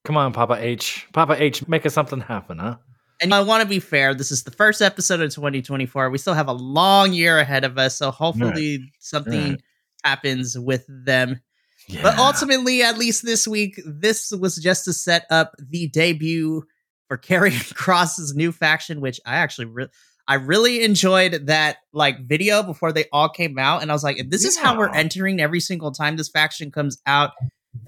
Come 0.04 0.16
on, 0.16 0.32
Papa 0.32 0.56
H. 0.58 1.06
Papa 1.12 1.36
H, 1.42 1.66
make 1.68 1.84
us 1.86 1.94
something 1.94 2.20
happen, 2.20 2.58
huh? 2.58 2.76
And 3.20 3.34
I 3.34 3.40
want 3.42 3.62
to 3.62 3.68
be 3.68 3.80
fair. 3.80 4.14
This 4.14 4.30
is 4.32 4.44
the 4.44 4.50
first 4.50 4.80
episode 4.80 5.20
of 5.20 5.32
2024. 5.34 6.08
We 6.08 6.16
still 6.18 6.32
have 6.34 6.48
a 6.48 6.52
long 6.54 7.12
year 7.12 7.38
ahead 7.38 7.64
of 7.64 7.76
us, 7.78 7.96
so 7.98 8.10
hopefully 8.10 8.90
something 8.98 9.50
Right. 9.50 9.60
happens 10.04 10.58
with 10.58 10.86
them. 10.88 11.40
Yeah. 11.86 12.02
But 12.02 12.18
ultimately, 12.18 12.82
at 12.82 12.96
least 12.96 13.24
this 13.24 13.46
week, 13.46 13.78
this 13.84 14.30
was 14.30 14.56
just 14.56 14.86
to 14.86 14.94
set 14.94 15.26
up 15.30 15.54
the 15.58 15.88
debut 15.88 16.62
for 17.08 17.18
Karrion 17.18 17.74
Cross's 17.74 18.34
new 18.34 18.52
faction, 18.52 19.02
which 19.02 19.20
I 19.26 19.36
actually 19.36 19.66
re- 19.66 19.88
I 20.26 20.34
really 20.34 20.82
enjoyed 20.84 21.48
that 21.48 21.78
like 21.92 22.26
video 22.26 22.62
before 22.62 22.92
they 22.92 23.04
all 23.12 23.28
came 23.28 23.58
out, 23.58 23.82
and 23.82 23.90
I 23.90 23.94
was 23.94 24.04
like, 24.04 24.18
if 24.18 24.30
this 24.30 24.44
is 24.46 24.56
how 24.56 24.78
we're 24.78 24.94
entering 24.94 25.40
every 25.40 25.60
single 25.60 25.90
time 25.92 26.16
this 26.16 26.28
faction 26.30 26.70
comes 26.70 27.02
out. 27.04 27.32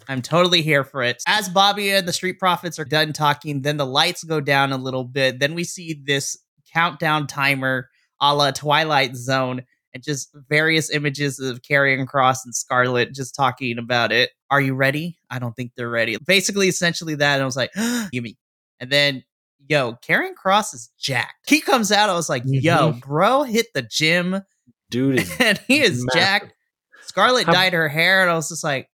I'm 0.08 0.22
totally 0.22 0.62
here 0.62 0.84
for 0.84 1.02
it. 1.02 1.22
As 1.26 1.48
Bobby 1.48 1.90
and 1.90 2.06
the 2.06 2.12
Street 2.12 2.38
Profits 2.38 2.78
are 2.78 2.84
done 2.84 3.12
talking, 3.12 3.62
then 3.62 3.76
the 3.76 3.86
lights 3.86 4.24
go 4.24 4.40
down 4.40 4.72
a 4.72 4.76
little 4.76 5.04
bit. 5.04 5.40
Then 5.40 5.54
we 5.54 5.64
see 5.64 6.00
this 6.04 6.36
countdown 6.72 7.26
timer 7.26 7.88
a 8.20 8.34
la 8.34 8.52
Twilight 8.52 9.16
Zone 9.16 9.62
and 9.92 10.02
just 10.02 10.30
various 10.48 10.90
images 10.90 11.38
of 11.38 11.60
Karrion 11.60 12.06
Cross 12.06 12.46
and 12.46 12.54
Scarlet 12.54 13.12
just 13.12 13.34
talking 13.34 13.78
about 13.78 14.12
it. 14.12 14.30
Are 14.50 14.60
you 14.60 14.74
ready? 14.74 15.18
I 15.28 15.38
don't 15.38 15.54
think 15.54 15.72
they're 15.76 15.90
ready. 15.90 16.16
Basically, 16.24 16.68
essentially 16.68 17.16
that. 17.16 17.34
And 17.34 17.42
I 17.42 17.46
was 17.46 17.56
like, 17.56 17.72
gimme. 18.12 18.38
And 18.80 18.90
then, 18.90 19.24
yo, 19.68 19.94
Karrion 20.06 20.34
Cross 20.34 20.72
is 20.72 20.90
jacked. 20.98 21.48
He 21.50 21.60
comes 21.60 21.92
out. 21.92 22.08
I 22.08 22.14
was 22.14 22.28
like, 22.28 22.44
mm-hmm. 22.44 22.60
yo, 22.60 22.92
bro, 22.92 23.42
hit 23.42 23.66
the 23.74 23.82
gym. 23.82 24.42
Dude 24.90 25.26
and 25.40 25.58
he 25.66 25.80
is 25.80 26.04
massive. 26.04 26.20
jacked. 26.20 26.54
Scarlet 27.02 27.46
dyed 27.46 27.72
her 27.72 27.88
hair. 27.88 28.22
And 28.22 28.30
I 28.30 28.34
was 28.34 28.48
just 28.48 28.64
like, 28.64 28.88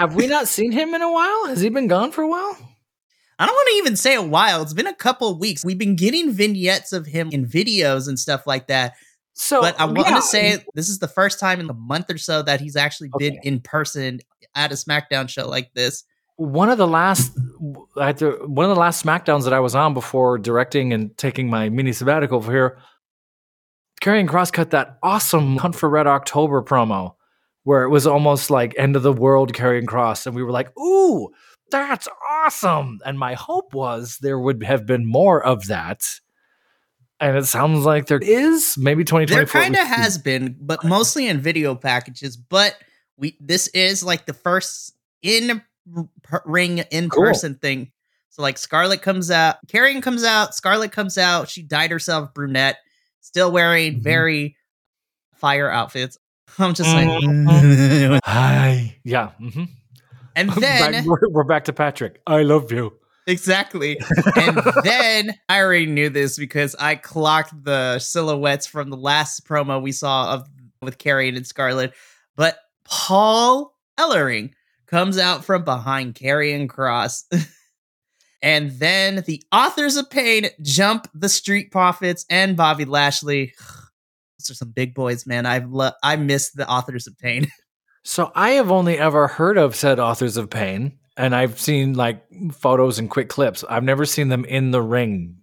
Have 0.00 0.14
we 0.14 0.26
not 0.26 0.48
seen 0.48 0.72
him 0.72 0.94
in 0.94 1.02
a 1.02 1.12
while? 1.12 1.46
Has 1.46 1.60
he 1.60 1.68
been 1.68 1.86
gone 1.86 2.10
for 2.10 2.22
a 2.22 2.28
while? 2.28 2.56
I 3.38 3.46
don't 3.46 3.54
want 3.54 3.68
to 3.68 3.74
even 3.76 3.96
say 3.96 4.14
a 4.14 4.22
while. 4.22 4.62
It's 4.62 4.72
been 4.72 4.86
a 4.86 4.94
couple 4.94 5.38
weeks. 5.38 5.64
We've 5.64 5.78
been 5.78 5.96
getting 5.96 6.32
vignettes 6.32 6.92
of 6.92 7.06
him 7.06 7.28
in 7.32 7.46
videos 7.46 8.08
and 8.08 8.18
stuff 8.18 8.46
like 8.46 8.66
that. 8.68 8.94
So, 9.34 9.60
but 9.60 9.78
I 9.80 9.84
want 9.84 10.08
yeah, 10.08 10.16
to 10.16 10.22
say 10.22 10.64
this 10.74 10.88
is 10.88 10.98
the 10.98 11.08
first 11.08 11.38
time 11.38 11.60
in 11.60 11.70
a 11.70 11.74
month 11.74 12.10
or 12.10 12.18
so 12.18 12.42
that 12.42 12.60
he's 12.60 12.76
actually 12.76 13.10
been 13.18 13.38
Okay. 13.38 13.48
in 13.48 13.60
person 13.60 14.20
at 14.54 14.72
a 14.72 14.74
SmackDown 14.74 15.28
show 15.28 15.48
like 15.48 15.72
this. 15.74 16.04
one 16.36 16.68
of 16.70 16.78
the 16.78 16.86
last 16.86 17.34
to, 17.34 18.42
one 18.46 18.64
of 18.68 18.74
the 18.74 18.80
last 18.80 19.04
Smackdowns 19.04 19.44
that 19.44 19.52
I 19.52 19.60
was 19.60 19.74
on 19.74 19.94
before 19.94 20.36
directing 20.38 20.92
and 20.92 21.16
taking 21.16 21.48
my 21.48 21.68
mini 21.68 21.92
sabbatical 21.92 22.40
for 22.40 22.52
here. 22.52 22.78
Karrion 24.02 24.26
Cross 24.28 24.50
cut 24.50 24.70
that 24.70 24.98
awesome 25.02 25.58
Hunt 25.58 25.74
for 25.76 25.88
Red 25.90 26.06
October 26.06 26.62
promo 26.62 27.14
where 27.64 27.82
it 27.84 27.88
was 27.90 28.06
almost 28.06 28.50
like 28.50 28.74
end 28.78 28.96
of 28.96 29.02
the 29.02 29.12
world 29.12 29.52
Karrion 29.52 29.86
Cross, 29.86 30.26
and 30.26 30.34
we 30.34 30.42
were 30.42 30.50
like, 30.52 30.76
"Ooh, 30.78 31.28
that's 31.70 32.08
awesome!" 32.30 33.00
And 33.04 33.18
my 33.18 33.34
hope 33.34 33.74
was 33.74 34.18
there 34.20 34.38
would 34.38 34.62
have 34.64 34.86
been 34.86 35.04
more 35.06 35.42
of 35.44 35.66
that. 35.66 36.02
And 37.20 37.36
it 37.36 37.44
sounds 37.44 37.84
like 37.84 38.06
there 38.06 38.18
is 38.18 38.76
maybe 38.78 39.04
2024 39.04 39.36
There 39.60 39.62
kind 39.62 39.76
of 39.76 39.86
has 39.86 40.16
been, 40.16 40.56
but 40.58 40.82
mostly 40.84 41.28
in 41.28 41.38
video 41.38 41.74
packages. 41.74 42.36
But 42.36 42.76
we 43.18 43.36
this 43.40 43.68
is 43.68 44.02
like 44.02 44.24
the 44.24 44.32
first 44.32 44.94
in 45.22 45.62
ring 46.46 46.78
in 46.90 47.10
Cool. 47.10 47.24
person 47.24 47.56
thing. 47.56 47.92
So 48.30 48.40
like 48.42 48.56
Scarlet 48.56 49.02
comes 49.02 49.30
out, 49.30 49.56
Karrion 49.66 50.02
comes 50.02 50.24
out, 50.24 50.54
Scarlet 50.54 50.92
comes 50.92 51.18
out. 51.18 51.50
She 51.50 51.62
dyed 51.62 51.90
herself 51.90 52.32
brunette, 52.32 52.78
still 53.20 53.50
wearing 53.52 53.96
Mhm. 53.96 54.02
very 54.02 54.56
fire 55.34 55.70
outfits. 55.70 56.16
I'm 56.58 56.74
just 56.74 56.88
Mhm. 56.90 58.12
like, 58.12 58.20
Hi, 58.24 58.96
yeah. 59.04 59.30
mhm. 59.40 59.68
and 60.36 60.48
Back- 60.60 60.92
then 60.92 61.04
we're, 61.04 61.18
we're 61.30 61.44
back 61.44 61.64
to 61.64 61.72
Patrick. 61.72 62.20
I 62.26 62.42
love 62.42 62.70
you. 62.72 62.92
exactly, 63.26 63.98
and 64.36 64.60
then 64.84 65.34
I 65.48 65.60
already 65.60 65.86
knew 65.86 66.08
this 66.10 66.38
because 66.38 66.74
I 66.76 66.96
clocked 66.96 67.64
the 67.64 67.98
silhouettes 67.98 68.66
from 68.66 68.90
the 68.90 68.96
last 68.96 69.46
promo 69.46 69.80
we 69.80 69.92
saw 69.92 70.34
of 70.34 70.48
with 70.82 70.98
Karrion 70.98 71.36
and 71.36 71.46
Scarlet. 71.46 71.92
But 72.36 72.58
Paul 72.84 73.76
Ellering 73.98 74.50
comes 74.86 75.18
out 75.18 75.44
from 75.44 75.62
behind 75.64 76.14
Karrion 76.14 76.68
Cross. 76.68 77.26
and 78.42 78.70
then 78.78 79.22
the 79.26 79.42
authors 79.52 79.96
of 79.96 80.08
pain 80.10 80.48
jump 80.62 81.06
the 81.14 81.28
Street 81.28 81.70
Profits 81.70 82.24
and 82.30 82.56
Bobby 82.56 82.84
Lashley. 82.86 83.52
Those 84.40 84.50
are 84.50 84.54
some 84.54 84.70
big 84.70 84.94
boys, 84.94 85.26
man. 85.26 85.46
I've 85.46 85.70
lo- 85.70 85.92
I 86.02 86.16
miss 86.16 86.50
the 86.50 86.68
authors 86.68 87.06
of 87.06 87.18
pain. 87.18 87.46
So 88.02 88.32
I 88.34 88.52
have 88.52 88.70
only 88.70 88.96
ever 88.96 89.28
heard 89.28 89.58
of 89.58 89.76
said 89.76 90.00
authors 90.00 90.38
of 90.38 90.48
pain, 90.48 90.98
and 91.18 91.36
I've 91.36 91.60
seen 91.60 91.92
like 91.92 92.24
photos 92.50 92.98
and 92.98 93.10
quick 93.10 93.28
clips. 93.28 93.62
I've 93.68 93.84
never 93.84 94.06
seen 94.06 94.30
them 94.30 94.46
in 94.46 94.70
the 94.70 94.80
ring. 94.80 95.36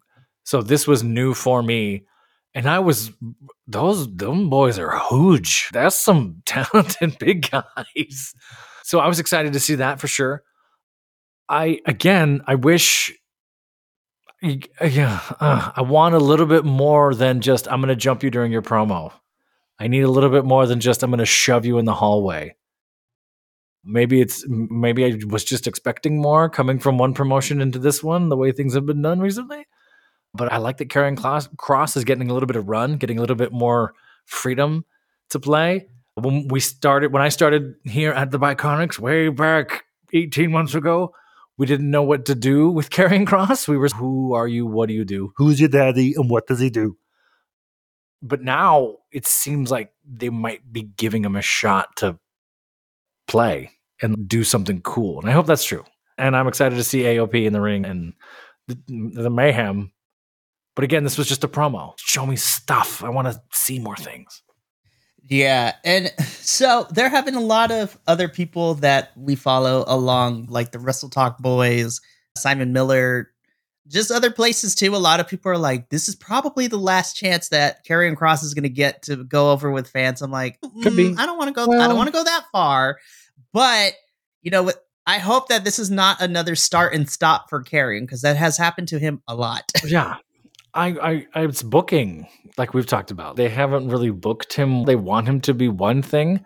So 0.43 0.63
this 0.63 0.87
was 0.87 1.03
new 1.03 1.35
for 1.35 1.61
me. 1.61 2.07
And 2.55 2.67
I 2.67 2.79
was 2.79 3.11
those 3.67 4.11
them 4.15 4.49
boys 4.49 4.79
are 4.79 4.99
huge. 5.09 5.69
That's 5.71 5.95
some 5.95 6.41
talented 6.45 7.19
big 7.19 7.47
guys. 7.51 8.33
So 8.83 8.99
I 8.99 9.07
was 9.07 9.19
excited 9.19 9.53
to 9.53 9.59
see 9.59 9.75
that 9.75 9.99
for 9.99 10.07
sure. 10.07 10.41
I 11.47 11.79
again, 11.85 12.41
I 12.47 12.55
wish 12.55 13.13
yeah, 14.41 15.19
uh, 15.39 15.71
I 15.75 15.81
want 15.81 16.15
a 16.15 16.19
little 16.19 16.45
bit 16.45 16.63
more 16.63 17.15
than 17.15 17.41
just 17.41 17.67
I'm 17.67 17.81
going 17.81 17.89
to 17.89 17.95
jump 17.95 18.23
you 18.23 18.29
during 18.29 18.51
your 18.51 18.61
promo. 18.61 19.11
I 19.79 19.87
need 19.87 20.03
a 20.03 20.11
little 20.11 20.29
bit 20.29 20.45
more 20.45 20.65
than 20.65 20.79
just 20.79 21.03
I'm 21.03 21.09
going 21.09 21.19
to 21.19 21.25
shove 21.25 21.65
you 21.65 21.77
in 21.77 21.85
the 21.85 21.93
hallway. 21.93 22.55
Maybe 23.83 24.21
it's 24.21 24.43
maybe 24.47 25.05
I 25.05 25.17
was 25.27 25.43
just 25.43 25.65
expecting 25.65 26.21
more 26.21 26.49
coming 26.49 26.77
from 26.77 26.97
one 26.97 27.13
promotion 27.13 27.61
into 27.61 27.79
this 27.79 28.03
one, 28.03 28.29
the 28.29 28.35
way 28.35 28.51
things 28.51 28.73
have 28.73 28.85
been 28.85 29.01
done 29.01 29.19
recently. 29.19 29.65
But 30.33 30.51
I 30.51 30.57
like 30.57 30.77
that 30.77 30.89
Karrion 30.89 31.17
Cross, 31.17 31.49
Cross 31.57 31.95
is 31.95 32.03
getting 32.03 32.29
a 32.29 32.33
little 32.33 32.47
bit 32.47 32.57
of 32.57 32.67
run, 32.67 32.97
getting 32.97 33.17
a 33.17 33.21
little 33.21 33.35
bit 33.35 33.53
more 33.53 33.93
freedom 34.25 34.85
to 35.29 35.39
play. 35.39 35.87
When 36.15 36.47
we 36.49 36.59
started, 36.59 37.13
when 37.13 37.21
I 37.21 37.29
started 37.29 37.75
here 37.85 38.11
at 38.11 38.31
the 38.31 38.39
Biconics 38.39 38.99
way 38.99 39.29
back 39.29 39.85
18 40.13 40.51
months 40.51 40.75
ago, 40.75 41.13
we 41.57 41.65
didn't 41.65 41.89
know 41.89 42.03
what 42.03 42.25
to 42.25 42.35
do 42.35 42.69
with 42.69 42.89
Karrion 42.91 43.27
Cross. 43.27 43.67
We 43.67 43.77
were, 43.77 43.89
who 43.89 44.33
are 44.33 44.47
you? 44.47 44.65
What 44.65 44.89
do 44.89 44.93
you 44.93 45.05
do? 45.05 45.33
Who's 45.37 45.59
your 45.59 45.69
daddy? 45.69 46.13
And 46.15 46.29
what 46.29 46.47
does 46.47 46.59
he 46.59 46.69
do? 46.69 46.97
But 48.21 48.41
now 48.41 48.95
it 49.11 49.27
seems 49.27 49.69
like 49.69 49.91
they 50.03 50.29
might 50.29 50.71
be 50.71 50.83
giving 50.83 51.23
him 51.23 51.35
a 51.35 51.41
shot 51.41 51.95
to 51.97 52.17
play 53.27 53.71
and 54.01 54.27
do 54.27 54.43
something 54.43 54.81
cool. 54.81 55.19
And 55.19 55.29
I 55.29 55.33
hope 55.33 55.45
that's 55.45 55.65
true. 55.65 55.83
And 56.17 56.35
I'm 56.35 56.47
excited 56.47 56.75
to 56.75 56.83
see 56.83 57.03
AOP 57.03 57.45
in 57.45 57.53
the 57.53 57.61
ring 57.61 57.85
and 57.85 58.13
the, 58.67 58.77
the 58.87 59.29
mayhem. 59.29 59.91
But 60.75 60.83
again, 60.83 61.03
this 61.03 61.17
was 61.17 61.27
just 61.27 61.43
a 61.43 61.47
promo. 61.47 61.93
Show 61.97 62.25
me 62.25 62.35
stuff. 62.35 63.03
I 63.03 63.09
want 63.09 63.27
to 63.27 63.39
see 63.51 63.79
more 63.79 63.95
things. 63.95 64.41
Yeah, 65.29 65.75
and 65.83 66.11
so 66.27 66.87
there 66.91 67.09
have 67.09 67.25
been 67.25 67.35
a 67.35 67.41
lot 67.41 67.71
of 67.71 67.97
other 68.07 68.29
people 68.29 68.75
that 68.75 69.11
we 69.17 69.35
follow 69.35 69.83
along, 69.87 70.47
like 70.49 70.71
the 70.71 70.79
Wrestle 70.79 71.09
Talk 71.09 71.39
Boys, 71.39 71.99
Simon 72.37 72.71
Miller, 72.71 73.31
just 73.87 74.11
other 74.11 74.31
places 74.31 74.73
too. 74.73 74.95
A 74.95 74.97
lot 74.97 75.19
of 75.19 75.27
people 75.27 75.51
are 75.51 75.57
like, 75.57 75.89
"This 75.89 76.07
is 76.07 76.15
probably 76.15 76.67
the 76.67 76.77
last 76.77 77.15
chance 77.15 77.49
that 77.49 77.85
Karrion 77.85 78.15
Cross 78.15 78.43
is 78.43 78.53
going 78.53 78.63
to 78.63 78.69
get 78.69 79.01
to 79.03 79.23
go 79.23 79.51
over 79.51 79.69
with 79.71 79.89
fans." 79.89 80.21
I'm 80.21 80.31
like. 80.31 80.59
"Mm, 80.61 81.19
I 81.19 81.25
don't 81.25 81.37
want 81.37 81.49
to 81.49 81.53
go. 81.53 81.71
I 81.71 81.87
don't 81.87 81.97
want 81.97 82.07
to 82.07 82.13
go 82.13 82.23
that 82.23 82.45
far, 82.51 82.97
but 83.53 83.93
you 84.41 84.51
know? 84.51 84.71
I 85.09 85.19
hope 85.19 85.47
that 85.47 85.63
this 85.63 85.79
is 85.79 85.89
not 85.89 86.19
another 86.19 86.53
start 86.53 86.93
and 86.93 87.09
stop 87.09 87.49
for 87.49 87.63
Karrion 87.63 88.01
because 88.01 88.23
that 88.23 88.35
has 88.35 88.57
happened 88.57 88.89
to 88.89 88.99
him 88.99 89.21
a 89.25 89.35
lot. 89.35 89.63
Yeah. 89.85 90.17
I, 90.77 91.25
I, 91.33 91.43
it's 91.43 91.63
booking, 91.63 92.27
like 92.57 92.73
we've 92.73 92.85
talked 92.85 93.11
about. 93.11 93.35
They 93.35 93.49
haven't 93.49 93.89
really 93.89 94.11
booked 94.11 94.53
him. 94.53 94.85
They 94.85 94.95
want 94.95 95.27
him 95.27 95.41
to 95.41 95.53
be 95.53 95.67
one 95.67 96.01
thing, 96.01 96.45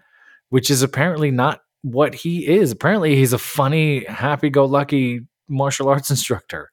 which 0.49 0.71
is 0.71 0.81
apparently 0.81 1.31
not 1.31 1.61
what 1.81 2.15
he 2.15 2.47
is. 2.47 2.71
Apparently, 2.71 3.15
he's 3.15 3.33
a 3.33 3.37
funny, 3.37 4.05
happy 4.05 4.49
go 4.49 4.65
lucky 4.65 5.21
martial 5.49 5.89
arts 5.89 6.09
instructor. 6.09 6.71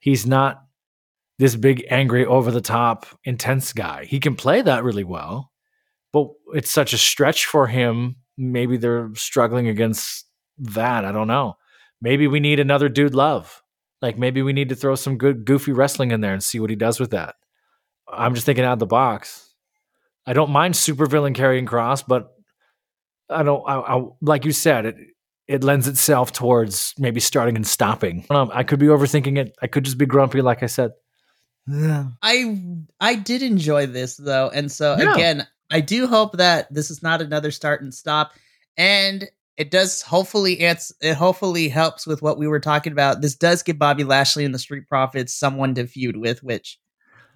He's 0.00 0.26
not 0.26 0.62
this 1.38 1.56
big, 1.56 1.86
angry, 1.90 2.26
over 2.26 2.50
the 2.50 2.60
top, 2.60 3.06
intense 3.24 3.72
guy. 3.72 4.04
He 4.04 4.20
can 4.20 4.34
play 4.34 4.60
that 4.60 4.84
really 4.84 5.04
well, 5.04 5.52
but 6.12 6.28
it's 6.54 6.70
such 6.70 6.92
a 6.92 6.98
stretch 6.98 7.46
for 7.46 7.66
him. 7.66 8.16
Maybe 8.36 8.76
they're 8.76 9.10
struggling 9.14 9.68
against 9.68 10.26
that. 10.58 11.04
I 11.04 11.12
don't 11.12 11.28
know. 11.28 11.54
Maybe 12.02 12.26
we 12.26 12.40
need 12.40 12.60
another 12.60 12.88
dude 12.88 13.14
love. 13.14 13.59
Like 14.02 14.18
maybe 14.18 14.42
we 14.42 14.52
need 14.52 14.70
to 14.70 14.74
throw 14.74 14.94
some 14.94 15.18
good 15.18 15.44
goofy 15.44 15.72
wrestling 15.72 16.10
in 16.10 16.20
there 16.20 16.32
and 16.32 16.42
see 16.42 16.58
what 16.60 16.70
he 16.70 16.76
does 16.76 16.98
with 16.98 17.10
that. 17.10 17.34
I'm 18.10 18.34
just 18.34 18.46
thinking 18.46 18.64
out 18.64 18.74
of 18.74 18.78
the 18.78 18.86
box. 18.86 19.52
I 20.26 20.32
don't 20.32 20.50
mind 20.50 20.74
supervillain 20.74 21.34
Karrion 21.36 21.66
Cross, 21.66 22.04
but 22.04 22.32
I 23.28 23.42
don't. 23.42 23.62
I, 23.66 23.76
I 23.78 24.04
like 24.20 24.44
you 24.44 24.52
said 24.52 24.86
it. 24.86 24.96
It 25.48 25.64
lends 25.64 25.88
itself 25.88 26.32
towards 26.32 26.94
maybe 26.98 27.18
starting 27.20 27.56
and 27.56 27.66
stopping. 27.66 28.24
I, 28.30 28.34
don't 28.34 28.48
know, 28.48 28.54
I 28.54 28.62
could 28.62 28.78
be 28.78 28.86
overthinking 28.86 29.36
it. 29.38 29.56
I 29.60 29.66
could 29.66 29.84
just 29.84 29.98
be 29.98 30.06
grumpy, 30.06 30.42
like 30.42 30.62
I 30.62 30.66
said. 30.66 30.92
Yeah. 31.66 32.06
I 32.22 32.56
I 33.00 33.14
did 33.16 33.42
enjoy 33.42 33.86
this 33.86 34.16
though, 34.16 34.48
and 34.50 34.70
so 34.70 34.96
Yeah. 34.98 35.12
again, 35.14 35.46
I 35.70 35.80
do 35.80 36.06
hope 36.06 36.36
that 36.38 36.72
this 36.72 36.90
is 36.90 37.02
not 37.02 37.20
another 37.20 37.50
start 37.50 37.82
and 37.82 37.92
stop, 37.94 38.32
and 38.76 39.28
it 39.60 39.70
does 39.70 40.02
hopefully 40.02 40.60
ans- 40.60 40.92
it 41.00 41.14
hopefully 41.14 41.68
helps 41.68 42.06
with 42.06 42.22
what 42.22 42.38
we 42.38 42.48
were 42.48 42.60
talking 42.60 42.92
about. 42.92 43.20
This 43.20 43.34
does 43.36 43.62
give 43.62 43.78
Bobby 43.78 44.04
Lashley 44.04 44.44
and 44.44 44.54
the 44.54 44.58
Street 44.58 44.88
Profits 44.88 45.34
someone 45.34 45.74
to 45.74 45.86
feud 45.86 46.16
with, 46.16 46.42
which 46.42 46.78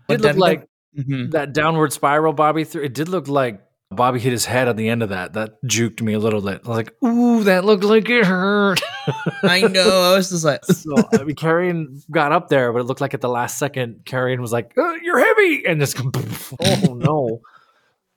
It 0.08 0.20
looked 0.20 0.38
like 0.38 0.66
Mhm. 0.98 1.30
that 1.32 1.52
downward 1.52 1.92
spiral 1.92 2.32
Bobby 2.32 2.64
threw. 2.64 2.82
It 2.82 2.94
did 2.94 3.08
look 3.08 3.26
like 3.28 3.60
Bobby 3.90 4.18
hit 4.18 4.32
his 4.32 4.44
head 4.46 4.66
at 4.68 4.76
the 4.76 4.88
end 4.88 5.02
of 5.02 5.10
that. 5.10 5.34
That 5.34 5.62
juked 5.64 6.00
me 6.02 6.14
a 6.14 6.18
little 6.18 6.40
bit. 6.40 6.62
I 6.64 6.68
was 6.68 6.76
like, 6.78 6.94
"Ooh, 7.04 7.44
that 7.44 7.64
looked 7.64 7.84
like 7.84 8.08
it 8.10 8.24
hurt." 8.24 8.80
I 9.42 9.60
know. 9.62 10.12
I 10.12 10.16
was 10.16 10.30
just 10.30 10.44
like, 10.44 10.64
so 10.64 10.94
I 11.12 11.24
mean, 11.24 11.36
Karrion 11.36 12.02
got 12.10 12.32
up 12.32 12.48
there, 12.48 12.72
but 12.72 12.80
it 12.80 12.84
looked 12.84 13.00
like 13.00 13.14
at 13.14 13.20
the 13.20 13.28
last 13.28 13.58
second, 13.58 14.00
Karrion 14.04 14.40
was 14.40 14.52
like, 14.52 14.72
"Uh, 14.76 14.94
"You're 15.02 15.18
heavy," 15.18 15.64
and 15.66 15.78
just 15.80 15.96
oh 16.60 16.94
no. 16.94 17.40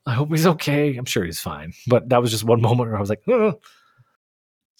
I 0.06 0.14
hope 0.14 0.30
he's 0.30 0.46
okay. 0.48 0.96
I'm 0.96 1.06
sure 1.06 1.26
he's 1.26 1.42
fine, 1.42 1.74
but 1.88 2.08
that 2.10 2.22
was 2.22 2.32
just 2.32 2.44
one 2.46 2.62
moment 2.70 2.90
where 2.90 2.98
I 2.98 3.02
was 3.02 3.10
like, 3.10 3.24
"Uh." 3.28 3.52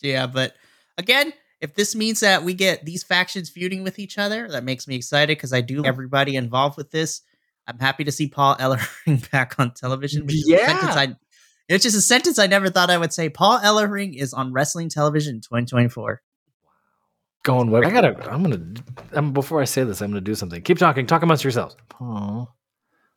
Yeah. 0.02 0.28
But 0.28 0.54
again, 0.98 1.34
if 1.62 1.74
this 1.76 1.96
means 1.96 2.20
that 2.20 2.44
we 2.44 2.54
get 2.54 2.86
these 2.86 3.04
factions 3.04 3.50
feuding 3.50 3.84
with 3.84 4.00
each 4.00 4.18
other, 4.18 4.48
that 4.50 4.64
makes 4.64 4.88
me 4.88 4.96
excited 4.96 5.38
because 5.38 5.54
I 5.54 5.62
do 5.62 5.84
everybody 5.86 6.36
involved 6.36 6.78
with 6.78 6.92
this. 6.92 7.22
I'm 7.68 7.80
happy 7.80 8.04
to 8.04 8.12
see 8.12 8.28
Paul 8.28 8.56
Ellering 8.60 9.30
back 9.32 9.60
on 9.60 9.74
television. 9.74 10.26
Which 10.26 10.36
is 10.36 10.46
Yeah. 10.48 10.68
sentence 10.68 10.96
I, 10.96 11.16
it's 11.68 11.84
just 11.84 11.98
a 11.98 12.02
sentence 12.02 12.40
I 12.40 12.48
never 12.48 12.70
thought 12.70 12.90
I 12.90 12.98
would 12.98 13.12
say. 13.12 13.28
Paul 13.30 13.60
Ellering 13.60 14.16
is 14.16 14.34
on 14.34 14.54
wrestling 14.54 14.88
television 14.90 15.36
in 15.36 15.42
2024. 15.42 16.22
going 17.44 17.70
well. 17.72 17.86
I 17.86 17.90
gotta. 17.92 18.16
I'm 18.32 18.44
gonna. 18.44 18.62
I'm, 19.14 19.34
before 19.34 19.62
I 19.62 19.66
say 19.66 19.84
this, 19.84 20.02
I'm 20.02 20.12
gonna 20.12 20.22
do 20.22 20.36
something. 20.36 20.62
Keep 20.62 20.78
talking. 20.78 21.06
Talk 21.08 21.24
amongst 21.24 21.44
yourselves. 21.44 21.76
Aw. 22.00 22.46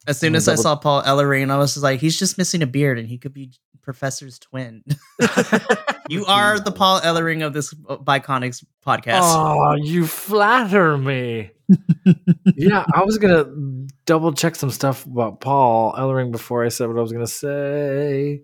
As 0.07 0.19
soon 0.19 0.35
as 0.35 0.49
I 0.49 0.55
saw 0.55 0.77
Paul 0.77 1.03
Ellering, 1.03 1.51
I 1.51 1.59
was 1.59 1.75
just 1.75 1.83
like, 1.83 2.01
he's 2.01 2.19
just 2.19 2.39
missing 2.39 2.63
a 2.63 2.67
beard, 2.67 2.99
and 2.99 3.07
he 3.07 3.19
could 3.19 3.35
be 3.35 3.53
Professor's 3.83 4.39
twin. 4.39 4.83
you 6.09 6.25
are 6.27 6.59
the 6.61 6.73
Paul 6.73 7.01
Ellering 7.01 7.45
of 7.45 7.53
this 7.53 7.75
uh, 7.89 7.97
Biconics 7.97 8.65
podcast. 8.87 9.21
Oh, 9.23 9.75
you 9.75 10.07
flatter 10.07 10.97
me. 10.97 11.51
yeah, 12.57 12.85
I 12.95 13.05
was 13.05 13.19
gonna 13.19 13.47
double 14.07 14.33
check 14.33 14.57
some 14.57 14.71
stuff 14.71 15.07
about 15.07 15.41
Paul 15.41 15.93
Ellering 15.95 16.33
before 16.33 16.65
I 16.65 16.69
said 16.69 16.89
what 16.89 16.99
I 16.99 17.03
was 17.03 17.13
gonna 17.13 17.27
say. 17.27 18.43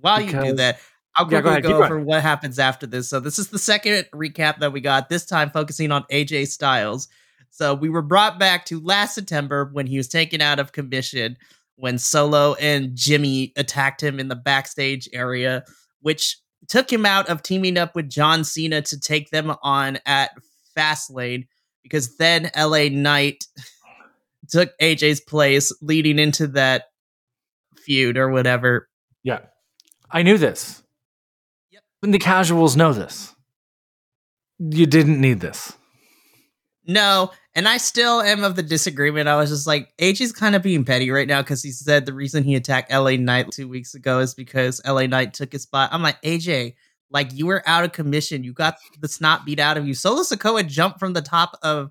While 0.00 0.20
you 0.20 0.30
do 0.30 0.52
that, 0.54 0.78
I'll 1.16 1.26
Yeah, 1.26 1.40
go 1.40 1.50
quickly 1.50 1.50
ahead, 1.50 1.62
go, 1.62 1.68
keep 1.68 1.76
going. 1.78 1.92
over 1.92 2.00
what 2.00 2.22
happens 2.22 2.58
after 2.58 2.86
this. 2.86 3.08
So 3.08 3.20
this 3.20 3.38
is 3.38 3.48
the 3.48 3.58
second 3.58 4.06
recap 4.14 4.58
that 4.60 4.72
we 4.72 4.80
got. 4.80 5.08
This 5.08 5.26
time 5.26 5.50
focusing 5.50 5.90
on 5.92 6.04
AJ 6.10 6.48
Styles. 6.48 7.08
So 7.50 7.74
we 7.74 7.88
were 7.88 8.02
brought 8.02 8.38
back 8.38 8.64
to 8.66 8.80
last 8.80 9.14
September 9.14 9.68
when 9.72 9.86
he 9.86 9.96
was 9.96 10.08
taken 10.08 10.40
out 10.40 10.58
of 10.58 10.72
commission 10.72 11.36
when 11.78 11.96
Solo 11.96 12.54
and 12.54 12.94
Jimmy 12.96 13.52
attacked 13.56 14.02
him 14.02 14.18
in 14.18 14.28
the 14.28 14.36
backstage 14.36 15.08
area, 15.12 15.64
which 16.00 16.38
took 16.66 16.92
him 16.92 17.06
out 17.06 17.28
of 17.28 17.42
teaming 17.42 17.78
up 17.78 17.94
with 17.94 18.10
John 18.10 18.44
Cena 18.44 18.82
to 18.82 18.98
take 18.98 19.30
them 19.30 19.54
on 19.62 19.98
at 20.04 20.32
Fastlane 20.76 21.46
because 21.82 22.16
then 22.16 22.50
LA 22.56 22.88
Knight 22.90 23.44
took 24.48 24.76
AJ's 24.80 25.20
place 25.20 25.72
leading 25.80 26.18
into 26.18 26.48
that 26.48 26.86
feud 27.76 28.18
or 28.18 28.28
whatever. 28.28 28.88
Yeah, 29.22 29.40
I 30.10 30.22
knew 30.22 30.36
this. 30.36 30.82
Yep. 31.70 31.82
And 32.02 32.14
the 32.14 32.18
casuals 32.18 32.76
know 32.76 32.92
this. 32.92 33.34
You 34.58 34.86
didn't 34.86 35.20
need 35.20 35.38
this. 35.40 35.72
No, 36.88 37.30
and 37.54 37.68
I 37.68 37.76
still 37.76 38.22
am 38.22 38.42
of 38.42 38.56
the 38.56 38.62
disagreement. 38.62 39.28
I 39.28 39.36
was 39.36 39.50
just 39.50 39.66
like, 39.66 39.92
AJ's 39.98 40.32
kind 40.32 40.56
of 40.56 40.62
being 40.62 40.84
petty 40.84 41.10
right 41.10 41.28
now 41.28 41.42
because 41.42 41.62
he 41.62 41.70
said 41.70 42.06
the 42.06 42.14
reason 42.14 42.42
he 42.44 42.54
attacked 42.54 42.90
LA 42.90 43.16
Knight 43.16 43.50
two 43.52 43.68
weeks 43.68 43.94
ago 43.94 44.20
is 44.20 44.34
because 44.34 44.80
LA 44.86 45.06
Knight 45.06 45.34
took 45.34 45.52
his 45.52 45.62
spot. 45.62 45.90
I'm 45.92 46.02
like, 46.02 46.20
AJ, 46.22 46.74
like 47.10 47.32
you 47.34 47.46
were 47.46 47.62
out 47.66 47.84
of 47.84 47.92
commission. 47.92 48.42
You 48.42 48.54
got 48.54 48.76
the 49.00 49.08
snot 49.08 49.44
beat 49.44 49.60
out 49.60 49.76
of 49.76 49.86
you. 49.86 49.92
Solo 49.92 50.22
Sikoa 50.22 50.66
jumped 50.66 50.98
from 50.98 51.12
the 51.12 51.22
top 51.22 51.58
of 51.62 51.90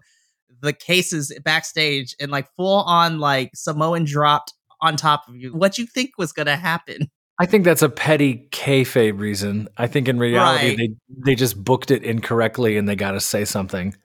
the 0.62 0.74
cases 0.74 1.32
backstage 1.44 2.16
and 2.20 2.32
like 2.32 2.48
full 2.56 2.82
on 2.84 3.20
like 3.20 3.52
Samoan 3.54 4.04
dropped 4.06 4.54
on 4.82 4.96
top 4.96 5.28
of 5.28 5.36
you. 5.36 5.54
What 5.54 5.78
you 5.78 5.86
think 5.86 6.12
was 6.18 6.34
gonna 6.34 6.56
happen? 6.56 7.10
I 7.40 7.46
think 7.46 7.66
that's 7.66 7.84
a 7.84 7.90
petty 7.90 8.48
kayfabe 8.52 9.20
reason. 9.20 9.68
I 9.78 9.86
think 9.86 10.08
in 10.08 10.18
reality 10.18 10.70
Right. 10.70 10.78
they 10.78 10.90
they 11.26 11.36
just 11.36 11.64
booked 11.64 11.92
it 11.92 12.04
incorrectly 12.04 12.78
and 12.78 12.90
they 12.90 12.96
got 12.96 13.12
to 13.12 13.20
say 13.20 13.46
something. 13.46 13.96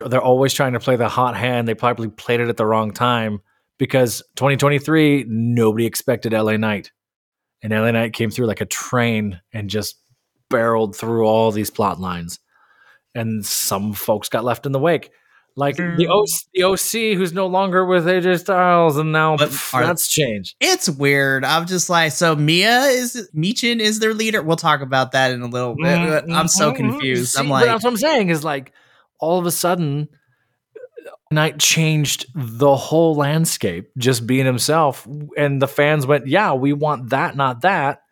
They're 0.00 0.20
always 0.22 0.52
trying 0.52 0.72
to 0.74 0.80
play 0.80 0.96
the 0.96 1.08
hot 1.08 1.36
hand. 1.36 1.66
They 1.68 1.74
probably 1.74 2.08
played 2.08 2.40
it 2.40 2.48
at 2.48 2.56
the 2.56 2.66
wrong 2.66 2.90
time 2.92 3.40
because 3.78 4.22
2023 4.36 5.24
nobody 5.28 5.86
expected 5.86 6.32
LA 6.32 6.56
Knight, 6.56 6.90
and 7.62 7.72
LA 7.72 7.90
Knight 7.90 8.12
came 8.12 8.30
through 8.30 8.46
like 8.46 8.60
a 8.60 8.66
train 8.66 9.40
and 9.52 9.70
just 9.70 9.96
barreled 10.50 10.96
through 10.96 11.24
all 11.26 11.50
these 11.52 11.70
plot 11.70 12.00
lines, 12.00 12.38
and 13.14 13.44
some 13.44 13.92
folks 13.94 14.28
got 14.28 14.44
left 14.44 14.66
in 14.66 14.72
the 14.72 14.78
wake. 14.78 15.10
Like 15.56 15.76
the 15.76 16.08
OC, 16.08 16.28
the 16.52 16.64
OC, 16.64 17.16
who's 17.16 17.32
no 17.32 17.46
longer 17.46 17.84
with 17.84 18.06
AJ 18.06 18.40
Styles, 18.40 18.96
and 18.96 19.12
now 19.12 19.36
pff, 19.36 19.72
are- 19.72 19.86
that's 19.86 20.08
changed. 20.08 20.56
It's 20.60 20.88
weird. 20.90 21.44
I'm 21.44 21.66
just 21.66 21.88
like, 21.88 22.10
so 22.10 22.34
Mia 22.34 22.80
is 22.86 23.30
Michin 23.32 23.78
is 23.78 24.00
their 24.00 24.14
leader. 24.14 24.42
We'll 24.42 24.56
talk 24.56 24.80
about 24.80 25.12
that 25.12 25.30
in 25.30 25.42
a 25.42 25.46
little 25.46 25.76
bit. 25.76 26.24
but 26.26 26.28
I'm 26.32 26.48
so 26.48 26.72
Mhm. 26.72 26.76
confused. 26.76 27.38
I'm 27.38 27.48
like, 27.48 27.66
that's 27.66 27.84
what 27.84 27.90
I'm 27.90 27.96
saying 27.96 28.30
is 28.30 28.42
like 28.42 28.72
all 29.20 29.38
of 29.38 29.46
a 29.46 29.50
sudden, 29.50 30.08
Knight 31.30 31.58
changed 31.58 32.26
the 32.34 32.76
whole 32.76 33.14
landscape, 33.14 33.90
just 33.98 34.26
being 34.26 34.46
himself, 34.46 35.06
and 35.36 35.60
the 35.60 35.68
fans 35.68 36.06
went, 36.06 36.26
"Yeah, 36.26 36.52
we 36.52 36.72
want 36.72 37.10
that, 37.10 37.36
not 37.36 37.62
that," 37.62 38.02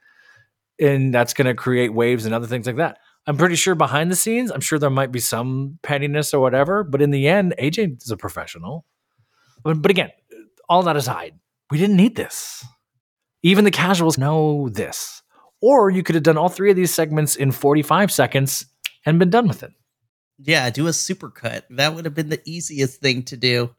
and 0.80 1.14
that's 1.14 1.34
going 1.34 1.46
to 1.46 1.54
create 1.54 1.94
waves 1.94 2.26
and 2.26 2.34
other 2.34 2.46
things 2.46 2.66
like 2.66 2.76
that. 2.76 2.98
I'm 3.26 3.36
pretty 3.36 3.54
sure 3.54 3.76
behind 3.76 4.10
the 4.10 4.16
scenes, 4.16 4.50
I'm 4.50 4.60
sure 4.60 4.78
there 4.78 4.90
might 4.90 5.12
be 5.12 5.20
some 5.20 5.78
pettiness 5.82 6.34
or 6.34 6.40
whatever, 6.40 6.82
but 6.82 7.00
in 7.00 7.10
the 7.12 7.28
end, 7.28 7.54
AJ 7.58 8.02
is 8.02 8.10
a 8.10 8.16
professional. 8.16 8.84
But, 9.62 9.80
but 9.80 9.92
again, 9.92 10.10
all 10.68 10.82
that 10.82 10.96
aside, 10.96 11.38
we 11.70 11.78
didn't 11.78 11.96
need 11.96 12.16
this. 12.16 12.64
Even 13.44 13.64
the 13.64 13.70
casuals 13.70 14.18
know 14.18 14.68
this. 14.70 15.22
Or 15.60 15.90
you 15.90 16.02
could 16.02 16.16
have 16.16 16.24
done 16.24 16.36
all 16.36 16.48
three 16.48 16.70
of 16.70 16.76
these 16.76 16.92
segments 16.92 17.36
in 17.36 17.52
45 17.52 18.10
seconds 18.10 18.66
and 19.06 19.20
been 19.20 19.30
done 19.30 19.46
with 19.46 19.62
it. 19.62 19.72
Yeah, 20.38 20.70
do 20.70 20.86
a 20.86 20.92
super 20.92 21.30
cut. 21.30 21.66
That 21.70 21.94
would 21.94 22.04
have 22.04 22.14
been 22.14 22.28
the 22.30 22.42
easiest 22.44 23.00
thing 23.00 23.22
to 23.24 23.36
do. 23.36 23.74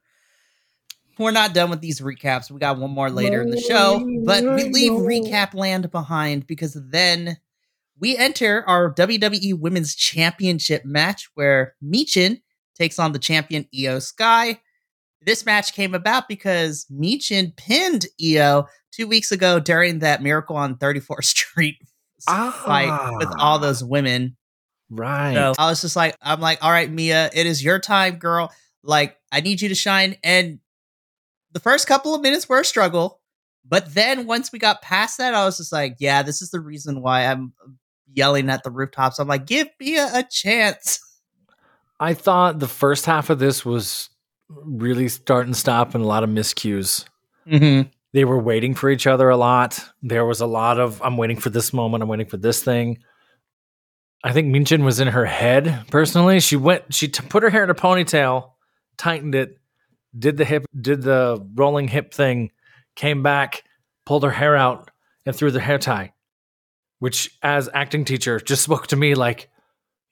We're 1.20 1.32
not 1.32 1.54
done 1.54 1.70
with 1.70 1.82
these 1.82 2.02
recaps. 2.02 2.50
We 2.50 2.60
got 2.60 2.80
one 2.80 2.92
more 2.92 3.10
later 3.10 3.42
in 3.42 3.52
the 3.52 3.60
show, 3.62 4.00
but 4.26 4.44
we 4.44 4.64
leave 4.70 4.92
recap 4.94 5.54
land 5.54 5.92
behind 5.92 6.48
because 6.48 6.76
then 6.90 7.38
we 8.00 8.18
enter 8.18 8.64
our 8.68 8.92
WWE 8.94 9.60
Women's 9.60 9.94
Championship 9.94 10.86
match 10.86 11.30
where 11.36 11.76
Michin 11.84 12.42
takes 12.76 12.98
on 12.98 13.12
the 13.12 13.20
champion 13.20 13.68
Io 13.78 14.00
Sky. 14.00 14.60
This 15.22 15.46
match 15.46 15.74
came 15.74 15.94
about 15.94 16.28
because 16.28 16.86
Michin 16.92 17.56
pinned 17.56 18.08
Io 18.22 18.66
two 18.92 19.08
weeks 19.08 19.32
ago 19.32 19.60
during 19.60 20.00
that 20.00 20.24
Miracle 20.24 20.56
on 20.56 20.76
34th 20.78 21.24
Street 21.26 21.78
fight 22.26 23.18
with 23.20 23.30
all 23.38 23.56
Ah. 23.56 23.60
those 23.60 23.84
women. 23.84 24.36
Right. 24.96 25.34
So 25.34 25.54
I 25.58 25.70
was 25.70 25.82
just 25.82 25.96
like, 25.96 26.16
I'm 26.22 26.40
like, 26.40 26.64
all 26.64 26.72
right, 26.72 26.90
Mia, 26.92 27.30
it 27.34 27.46
is 27.46 27.64
your 27.64 27.80
time, 27.80 28.16
girl. 28.18 28.52
Like, 28.84 29.18
I 29.32 29.42
need 29.42 29.62
you 29.62 29.70
to 29.70 29.76
shine. 29.76 30.18
And 30.24 30.60
the 31.52 31.60
first 31.60 31.88
couple 31.88 32.14
of 32.14 32.22
minutes 32.22 32.48
were 32.48 32.60
a 32.60 32.66
struggle. 32.66 33.20
But 33.66 33.94
then 33.94 34.28
once 34.28 34.52
we 34.52 34.60
got 34.60 34.82
past 34.82 35.18
that, 35.18 35.34
I 35.34 35.46
was 35.46 35.58
just 35.58 35.72
like, 35.72 35.96
yeah, 36.00 36.22
this 36.22 36.42
is 36.42 36.52
the 36.52 36.60
reason 36.60 37.02
why 37.02 37.26
I'm 37.26 37.54
yelling 38.14 38.50
at 38.50 38.64
the 38.64 38.72
rooftops. 38.72 39.20
I'm 39.20 39.28
like, 39.28 39.46
give 39.46 39.70
me 39.80 39.98
a, 39.98 40.20
a 40.20 40.24
chance. 40.30 41.00
I 42.00 42.14
thought 42.14 42.60
the 42.60 42.68
first 42.68 43.06
half 43.06 43.30
of 43.30 43.40
this 43.40 43.64
was 43.64 44.10
really 44.50 45.08
start 45.08 45.46
and 45.46 45.56
stop 45.56 45.96
and 45.96 46.04
a 46.04 46.08
lot 46.08 46.24
of 46.24 46.30
miscues. 46.30 47.06
Mm-hmm. 47.48 47.90
They 48.12 48.26
were 48.26 48.40
waiting 48.40 48.76
for 48.76 48.90
each 48.90 49.08
other 49.08 49.30
a 49.30 49.38
lot. 49.38 49.80
There 50.02 50.26
was 50.26 50.42
a 50.42 50.46
lot 50.46 50.80
of, 50.80 51.02
I'm 51.02 51.18
waiting 51.18 51.38
for 51.38 51.50
this 51.50 51.72
moment, 51.74 52.04
I'm 52.04 52.10
waiting 52.10 52.28
for 52.28 52.38
this 52.38 52.62
thing. 52.62 53.00
I 54.24 54.32
think 54.32 54.54
Michin 54.54 54.84
was 54.84 55.00
in 55.00 55.10
her 55.10 55.26
head 55.26 55.86
personally. 55.92 56.40
She 56.40 56.56
went, 56.56 56.94
she 56.94 57.10
t- 57.10 57.26
put 57.28 57.44
her 57.44 57.50
hair 57.50 57.64
in 57.64 57.70
a 57.70 57.76
ponytail, 57.76 58.52
tightened 58.98 59.36
it, 59.36 59.58
did 60.18 60.38
the 60.38 60.46
hip, 60.46 60.66
did 60.80 61.02
the 61.02 61.46
rolling 61.56 61.90
hip 61.90 62.14
thing, 62.14 62.52
came 62.96 63.22
back, 63.22 63.64
pulled 64.06 64.24
her 64.24 64.32
hair 64.32 64.56
out, 64.56 64.90
and 65.26 65.36
threw 65.36 65.52
the 65.52 65.60
hair 65.60 65.78
tie, 65.78 66.14
which, 67.00 67.38
as 67.42 67.70
acting 67.74 68.06
teacher, 68.06 68.40
just 68.40 68.64
spoke 68.64 68.88
to 68.88 68.96
me 68.96 69.16
like, 69.16 69.50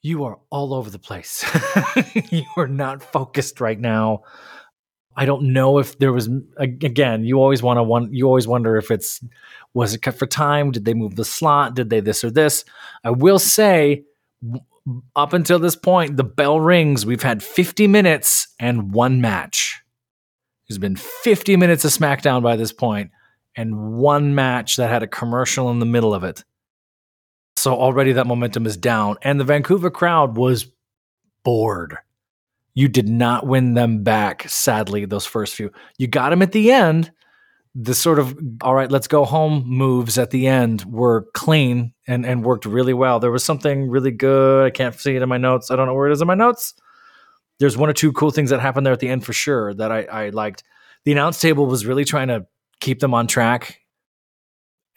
you 0.01 0.23
are 0.23 0.39
all 0.49 0.73
over 0.73 0.89
the 0.89 0.99
place. 0.99 1.45
you 2.31 2.43
are 2.57 2.67
not 2.67 3.03
focused 3.03 3.61
right 3.61 3.79
now. 3.79 4.23
I 5.15 5.25
don't 5.25 5.53
know 5.53 5.77
if 5.79 5.99
there 5.99 6.13
was 6.13 6.29
again. 6.57 7.25
You 7.25 7.41
always 7.41 7.61
want 7.61 7.77
to 7.77 7.83
one. 7.83 8.13
You 8.13 8.27
always 8.27 8.47
wonder 8.47 8.77
if 8.77 8.91
it's 8.91 9.23
was 9.73 9.93
it 9.93 10.01
cut 10.01 10.15
for 10.15 10.25
time? 10.25 10.71
Did 10.71 10.85
they 10.85 10.93
move 10.93 11.15
the 11.15 11.25
slot? 11.25 11.75
Did 11.75 11.89
they 11.89 11.99
this 11.99 12.23
or 12.23 12.31
this? 12.31 12.65
I 13.03 13.11
will 13.11 13.39
say, 13.39 14.03
up 15.15 15.33
until 15.33 15.59
this 15.59 15.75
point, 15.75 16.17
the 16.17 16.23
bell 16.23 16.59
rings. 16.59 17.05
We've 17.05 17.21
had 17.21 17.43
50 17.43 17.87
minutes 17.87 18.47
and 18.59 18.93
one 18.93 19.21
match. 19.21 19.81
There's 20.67 20.79
been 20.79 20.95
50 20.95 21.57
minutes 21.57 21.83
of 21.83 21.91
SmackDown 21.91 22.41
by 22.41 22.55
this 22.55 22.71
point, 22.71 23.11
and 23.55 23.93
one 23.93 24.33
match 24.33 24.77
that 24.77 24.89
had 24.89 25.03
a 25.03 25.07
commercial 25.07 25.69
in 25.69 25.79
the 25.79 25.85
middle 25.85 26.13
of 26.13 26.23
it. 26.23 26.43
So 27.57 27.73
already 27.73 28.13
that 28.13 28.27
momentum 28.27 28.65
is 28.65 28.77
down, 28.77 29.17
and 29.21 29.39
the 29.39 29.43
Vancouver 29.43 29.91
crowd 29.91 30.37
was 30.37 30.65
bored 31.43 31.97
you 32.73 32.87
did 32.87 33.09
not 33.09 33.45
win 33.45 33.73
them 33.73 34.03
back, 34.03 34.47
sadly, 34.47 35.05
those 35.05 35.25
first 35.25 35.55
few. 35.55 35.71
You 35.97 36.07
got 36.07 36.29
them 36.29 36.41
at 36.41 36.51
the 36.51 36.71
end. 36.71 37.11
The 37.73 37.95
sort 37.95 38.19
of, 38.19 38.37
all 38.61 38.75
right, 38.75 38.91
let's 38.91 39.07
go 39.07 39.23
home 39.23 39.63
moves 39.65 40.17
at 40.17 40.31
the 40.31 40.47
end 40.47 40.83
were 40.85 41.27
clean 41.33 41.93
and, 42.05 42.25
and 42.25 42.43
worked 42.43 42.65
really 42.65 42.93
well. 42.93 43.19
There 43.19 43.31
was 43.31 43.45
something 43.45 43.89
really 43.89 44.11
good. 44.11 44.65
I 44.65 44.69
can't 44.71 44.93
see 44.93 45.15
it 45.15 45.21
in 45.21 45.29
my 45.29 45.37
notes. 45.37 45.71
I 45.71 45.77
don't 45.77 45.87
know 45.87 45.93
where 45.93 46.07
it 46.07 46.13
is 46.13 46.21
in 46.21 46.27
my 46.27 46.35
notes. 46.35 46.73
There's 47.59 47.77
one 47.77 47.89
or 47.89 47.93
two 47.93 48.11
cool 48.11 48.31
things 48.31 48.49
that 48.49 48.59
happened 48.59 48.85
there 48.85 48.93
at 48.93 48.99
the 48.99 49.07
end 49.07 49.25
for 49.25 49.33
sure 49.33 49.73
that 49.75 49.91
I, 49.91 50.03
I 50.03 50.29
liked. 50.29 50.63
The 51.05 51.13
announce 51.13 51.39
table 51.39 51.65
was 51.65 51.85
really 51.85 52.03
trying 52.03 52.27
to 52.27 52.45
keep 52.81 52.99
them 52.99 53.13
on 53.13 53.27
track. 53.27 53.79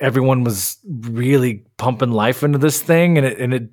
Everyone 0.01 0.43
was 0.43 0.79
really 0.85 1.65
pumping 1.77 2.11
life 2.11 2.43
into 2.43 2.59
this 2.59 2.83
thing, 2.83 3.19
and 3.19 3.27
it, 3.27 3.39
and 3.39 3.55
it 3.55 3.71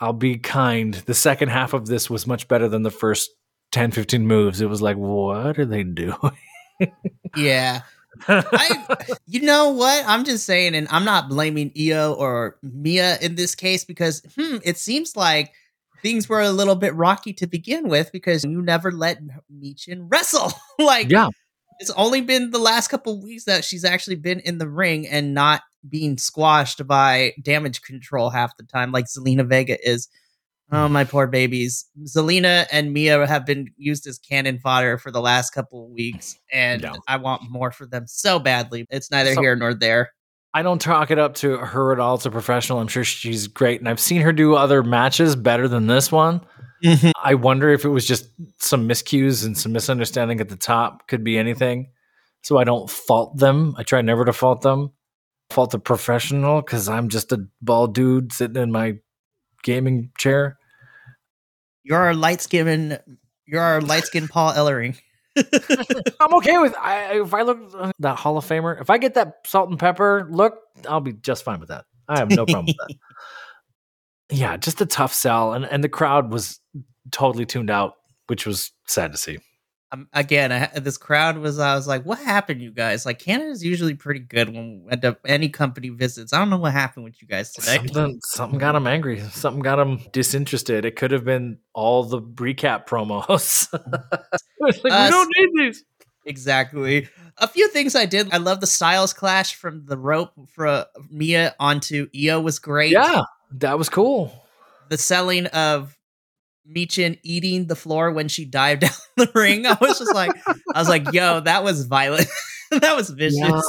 I'll 0.00 0.12
be 0.12 0.38
kind. 0.38 0.94
The 0.94 1.14
second 1.14 1.48
half 1.48 1.72
of 1.72 1.86
this 1.86 2.10
was 2.10 2.26
much 2.26 2.48
better 2.48 2.68
than 2.68 2.82
the 2.82 2.90
first 2.90 3.30
10, 3.72 3.92
15 3.92 4.26
moves. 4.26 4.60
It 4.60 4.68
was 4.68 4.82
like, 4.82 4.96
what 4.96 5.58
are 5.58 5.64
they 5.64 5.82
doing? 5.82 6.16
yeah. 7.36 7.82
I, 8.28 8.84
you 9.26 9.42
know 9.42 9.70
what? 9.70 10.04
I'm 10.06 10.24
just 10.24 10.44
saying, 10.44 10.74
and 10.74 10.86
I'm 10.90 11.04
not 11.04 11.28
blaming 11.28 11.72
Io 11.78 12.14
or 12.14 12.56
Mia 12.62 13.18
in 13.20 13.34
this 13.34 13.54
case 13.54 13.84
because 13.84 14.22
hmm, 14.36 14.56
it 14.64 14.78
seems 14.78 15.16
like 15.16 15.52
things 16.02 16.28
were 16.28 16.40
a 16.40 16.50
little 16.50 16.76
bit 16.76 16.94
rocky 16.94 17.32
to 17.34 17.46
begin 17.46 17.88
with 17.88 18.10
because 18.12 18.44
you 18.44 18.62
never 18.62 18.90
let 18.90 19.18
Michin 19.52 20.06
wrestle. 20.08 20.52
like, 20.78 21.10
yeah, 21.10 21.28
it's 21.78 21.90
only 21.90 22.20
been 22.20 22.50
the 22.50 22.58
last 22.58 22.88
couple 22.88 23.20
weeks 23.22 23.44
that 23.44 23.64
she's 23.64 23.84
actually 23.84 24.16
been 24.16 24.40
in 24.40 24.58
the 24.58 24.68
ring 24.68 25.06
and 25.06 25.34
not 25.34 25.62
being 25.88 26.18
squashed 26.18 26.86
by 26.86 27.32
damage 27.42 27.82
control 27.82 28.30
half 28.30 28.56
the 28.56 28.64
time, 28.64 28.92
like 28.92 29.06
Zelina 29.06 29.46
Vega 29.46 29.76
is. 29.88 30.08
Oh, 30.72 30.88
my 30.88 31.04
poor 31.04 31.28
babies. 31.28 31.86
Zelina 32.06 32.66
and 32.72 32.92
Mia 32.92 33.24
have 33.24 33.46
been 33.46 33.68
used 33.76 34.04
as 34.08 34.18
cannon 34.18 34.58
fodder 34.58 34.98
for 34.98 35.12
the 35.12 35.20
last 35.20 35.50
couple 35.50 35.84
of 35.84 35.92
weeks, 35.92 36.36
and 36.52 36.82
no. 36.82 36.94
I 37.06 37.18
want 37.18 37.48
more 37.48 37.70
for 37.70 37.86
them 37.86 38.08
so 38.08 38.40
badly. 38.40 38.84
It's 38.90 39.08
neither 39.08 39.34
so, 39.34 39.40
here 39.40 39.54
nor 39.54 39.74
there. 39.74 40.10
I 40.54 40.62
don't 40.62 40.80
talk 40.80 41.12
it 41.12 41.20
up 41.20 41.34
to 41.36 41.58
her 41.58 41.92
at 41.92 42.00
all. 42.00 42.16
It's 42.16 42.26
a 42.26 42.32
professional. 42.32 42.80
I'm 42.80 42.88
sure 42.88 43.04
she's 43.04 43.46
great, 43.46 43.78
and 43.78 43.88
I've 43.88 44.00
seen 44.00 44.22
her 44.22 44.32
do 44.32 44.56
other 44.56 44.82
matches 44.82 45.36
better 45.36 45.68
than 45.68 45.86
this 45.86 46.10
one. 46.10 46.40
Mm-hmm. 46.82 47.10
I 47.22 47.34
wonder 47.34 47.70
if 47.70 47.84
it 47.84 47.90
was 47.90 48.04
just 48.04 48.28
some 48.58 48.88
miscues 48.88 49.46
and 49.46 49.56
some 49.56 49.72
misunderstanding 49.72 50.40
at 50.40 50.48
the 50.48 50.56
top. 50.56 51.06
Could 51.06 51.22
be 51.22 51.38
anything. 51.38 51.90
So 52.42 52.58
I 52.58 52.64
don't 52.64 52.90
fault 52.90 53.36
them. 53.36 53.74
I 53.78 53.82
try 53.82 54.02
never 54.02 54.24
to 54.24 54.32
fault 54.32 54.62
them. 54.62 54.92
Fault 55.50 55.70
the 55.70 55.78
professional 55.78 56.60
because 56.60 56.88
I'm 56.88 57.08
just 57.08 57.32
a 57.32 57.46
bald 57.62 57.94
dude 57.94 58.32
sitting 58.32 58.60
in 58.60 58.72
my 58.72 58.94
gaming 59.62 60.10
chair. 60.18 60.58
You're 61.82 61.98
our 61.98 62.14
light 62.14 62.40
skinned. 62.40 63.00
You're 63.46 63.62
our 63.62 63.80
light 63.80 64.04
skinned 64.04 64.28
Paul 64.28 64.52
Ellering. 64.52 64.98
I'm 66.20 66.34
okay 66.34 66.58
with 66.58 66.74
I, 66.76 67.20
if 67.20 67.34
I 67.34 67.42
look 67.42 67.58
uh, 67.76 67.92
that 67.98 68.18
Hall 68.18 68.38
of 68.38 68.44
Famer. 68.44 68.80
If 68.80 68.90
I 68.90 68.98
get 68.98 69.14
that 69.14 69.34
salt 69.46 69.68
and 69.68 69.78
pepper 69.78 70.28
look, 70.30 70.58
I'll 70.88 71.00
be 71.00 71.12
just 71.12 71.44
fine 71.44 71.60
with 71.60 71.68
that. 71.68 71.84
I 72.08 72.18
have 72.18 72.30
no 72.30 72.46
problem 72.46 72.66
with 72.66 72.76
that. 72.76 72.96
Yeah, 74.28 74.56
just 74.56 74.80
a 74.80 74.86
tough 74.86 75.14
sell, 75.14 75.52
and 75.52 75.64
and 75.64 75.84
the 75.84 75.88
crowd 75.88 76.32
was 76.32 76.58
totally 77.12 77.46
tuned 77.46 77.70
out, 77.70 77.92
which 78.26 78.44
was 78.44 78.72
sad 78.84 79.12
to 79.12 79.18
see. 79.18 79.38
Um, 79.96 80.08
again, 80.12 80.52
I, 80.52 80.78
this 80.78 80.98
crowd 80.98 81.38
was. 81.38 81.58
I 81.58 81.74
was 81.74 81.86
like, 81.86 82.04
"What 82.04 82.18
happened, 82.18 82.60
you 82.60 82.70
guys?" 82.70 83.06
Like 83.06 83.18
Canada's 83.18 83.64
usually 83.64 83.94
pretty 83.94 84.20
good 84.20 84.48
when 84.48 84.88
any 85.24 85.48
company 85.48 85.88
visits. 85.88 86.32
I 86.32 86.38
don't 86.38 86.50
know 86.50 86.58
what 86.58 86.72
happened 86.72 87.04
with 87.04 87.20
you 87.22 87.28
guys 87.28 87.52
today. 87.52 87.76
Something, 87.76 88.20
something 88.22 88.58
got 88.58 88.72
them 88.72 88.86
angry. 88.86 89.20
Something 89.20 89.62
got 89.62 89.76
them 89.76 90.00
disinterested. 90.12 90.84
It 90.84 90.96
could 90.96 91.10
have 91.10 91.24
been 91.24 91.58
all 91.72 92.04
the 92.04 92.20
recap 92.20 92.86
promos. 92.86 93.72
like, 94.60 94.84
we 94.84 94.90
uh, 94.90 95.10
don't 95.10 95.32
need 95.38 95.48
these. 95.64 95.84
Exactly. 96.24 97.08
A 97.38 97.48
few 97.48 97.68
things 97.68 97.94
I 97.94 98.06
did. 98.06 98.32
I 98.32 98.38
love 98.38 98.60
the 98.60 98.66
styles 98.66 99.12
clash 99.12 99.54
from 99.54 99.86
the 99.86 99.96
rope 99.96 100.32
for 100.48 100.86
Mia 101.10 101.54
onto 101.60 102.08
Io 102.14 102.40
was 102.40 102.58
great. 102.58 102.92
Yeah, 102.92 103.22
that 103.52 103.78
was 103.78 103.88
cool. 103.88 104.44
The 104.88 104.98
selling 104.98 105.46
of 105.46 105.95
Michin 106.74 107.18
eating 107.22 107.66
the 107.66 107.76
floor 107.76 108.10
when 108.10 108.28
she 108.28 108.44
dived 108.44 108.80
down 108.82 108.90
the 109.16 109.30
ring. 109.34 109.66
I 109.66 109.76
was 109.80 109.98
just 109.98 110.14
like, 110.14 110.32
I 110.46 110.78
was 110.78 110.88
like, 110.88 111.12
yo, 111.12 111.40
that 111.40 111.64
was 111.64 111.86
violent. 111.86 112.26
that 112.70 112.96
was 112.96 113.10
vicious. 113.10 113.38
Yeah, 113.38 113.60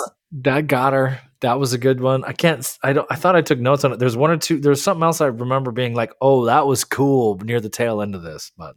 that 0.43 0.67
got 0.67 0.93
her. 0.93 1.19
That 1.41 1.59
was 1.59 1.73
a 1.73 1.77
good 1.77 2.01
one. 2.01 2.23
I 2.23 2.33
can't. 2.33 2.77
I 2.81 2.93
don't. 2.93 3.07
I 3.11 3.15
thought 3.15 3.35
I 3.35 3.41
took 3.41 3.59
notes 3.59 3.83
on 3.83 3.93
it. 3.93 3.99
There's 3.99 4.17
one 4.17 4.31
or 4.31 4.37
two. 4.37 4.59
There's 4.59 4.81
something 4.81 5.03
else 5.03 5.21
I 5.21 5.27
remember 5.27 5.71
being 5.71 5.93
like, 5.93 6.11
oh, 6.19 6.45
that 6.45 6.65
was 6.65 6.83
cool 6.83 7.37
near 7.43 7.61
the 7.61 7.69
tail 7.69 8.01
end 8.01 8.15
of 8.15 8.23
this. 8.23 8.51
But, 8.57 8.75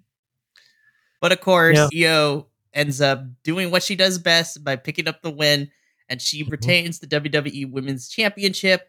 but 1.21 1.33
of 1.33 1.41
course, 1.41 1.79
yeah. 1.91 2.11
Io 2.11 2.49
ends 2.75 3.01
up 3.01 3.23
doing 3.43 3.71
what 3.71 3.83
she 3.83 3.97
does 3.97 4.19
best 4.19 4.63
by 4.63 4.77
picking 4.77 5.09
up 5.09 5.23
the 5.23 5.31
win, 5.31 5.71
and 6.09 6.21
she 6.21 6.43
mm-hmm. 6.43 6.51
retains 6.51 6.99
the 6.99 7.07
WWE 7.07 7.71
Women's 7.71 8.09
Championship. 8.09 8.87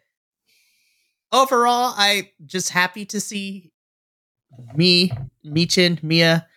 Overall, 1.32 1.94
I 1.96 2.32
just 2.46 2.72
happy 2.72 3.06
to 3.06 3.22
see 3.22 3.70
me, 4.76 5.12
Michin, 5.46 6.02
Mia. 6.04 6.48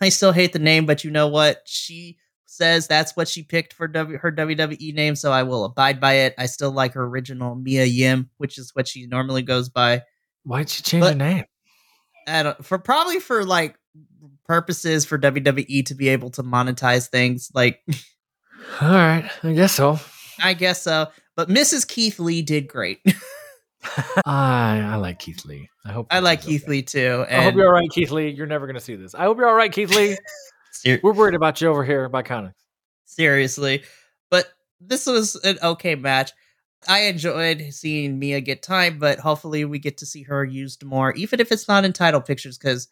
I 0.00 0.08
still 0.08 0.32
hate 0.32 0.52
the 0.52 0.58
name, 0.58 0.86
but 0.86 1.04
you 1.04 1.10
know 1.10 1.28
what? 1.28 1.62
She 1.66 2.18
says 2.46 2.86
that's 2.86 3.16
what 3.16 3.28
she 3.28 3.42
picked 3.42 3.72
for 3.72 3.86
w- 3.86 4.18
her 4.18 4.32
WWE 4.32 4.94
name, 4.94 5.14
so 5.14 5.32
I 5.32 5.42
will 5.42 5.64
abide 5.64 6.00
by 6.00 6.14
it. 6.14 6.34
I 6.38 6.46
still 6.46 6.72
like 6.72 6.94
her 6.94 7.04
original 7.04 7.54
Mia 7.54 7.84
Yim, 7.84 8.30
which 8.38 8.58
is 8.58 8.74
what 8.74 8.88
she 8.88 9.06
normally 9.06 9.42
goes 9.42 9.68
by. 9.68 10.02
Why'd 10.44 10.68
she 10.68 10.82
change 10.82 11.02
but, 11.02 11.12
her 11.12 11.18
name? 11.18 11.44
I 12.26 12.42
don't, 12.42 12.64
for 12.64 12.78
probably 12.78 13.20
for 13.20 13.44
like 13.44 13.76
purposes 14.44 15.04
for 15.04 15.18
WWE 15.18 15.86
to 15.86 15.94
be 15.94 16.08
able 16.08 16.30
to 16.30 16.42
monetize 16.42 17.08
things. 17.08 17.50
Like, 17.54 17.80
all 18.80 18.88
right, 18.88 19.30
I 19.42 19.52
guess 19.52 19.72
so. 19.72 19.98
I 20.42 20.54
guess 20.54 20.82
so. 20.82 21.08
But 21.36 21.48
Mrs. 21.48 21.86
Keith 21.86 22.18
Lee 22.18 22.42
did 22.42 22.68
great. 22.68 22.98
I 24.26 24.80
I 24.92 24.96
like 24.96 25.18
Keith 25.18 25.44
Lee. 25.44 25.68
I 25.84 25.92
hope 25.92 26.06
I 26.10 26.20
like 26.20 26.42
Keith 26.42 26.62
okay. 26.62 26.70
Lee 26.70 26.82
too. 26.82 27.24
I 27.28 27.42
hope 27.42 27.54
you're 27.54 27.66
all 27.66 27.72
right, 27.72 27.90
Keith 27.90 28.10
Lee. 28.10 28.28
You're 28.28 28.46
never 28.46 28.66
going 28.66 28.74
to 28.74 28.80
see 28.80 28.96
this. 28.96 29.14
I 29.14 29.24
hope 29.24 29.38
you're 29.38 29.48
all 29.48 29.54
right, 29.54 29.72
Keith 29.72 29.94
Lee. 29.94 30.16
Ser- 30.72 31.00
We're 31.02 31.12
worried 31.12 31.34
about 31.34 31.60
you 31.60 31.68
over 31.68 31.84
here 31.84 32.08
by 32.08 32.22
Connor. 32.22 32.54
Seriously, 33.06 33.82
but 34.30 34.46
this 34.80 35.06
was 35.06 35.36
an 35.36 35.58
okay 35.62 35.94
match. 35.94 36.32
I 36.88 37.00
enjoyed 37.02 37.68
seeing 37.70 38.18
Mia 38.18 38.40
get 38.40 38.62
time, 38.62 38.98
but 38.98 39.18
hopefully 39.18 39.64
we 39.64 39.78
get 39.78 39.98
to 39.98 40.06
see 40.06 40.22
her 40.22 40.44
used 40.44 40.84
more, 40.84 41.12
even 41.12 41.40
if 41.40 41.52
it's 41.52 41.68
not 41.68 41.84
in 41.84 41.92
title 41.92 42.20
pictures. 42.22 42.56
Because 42.56 42.88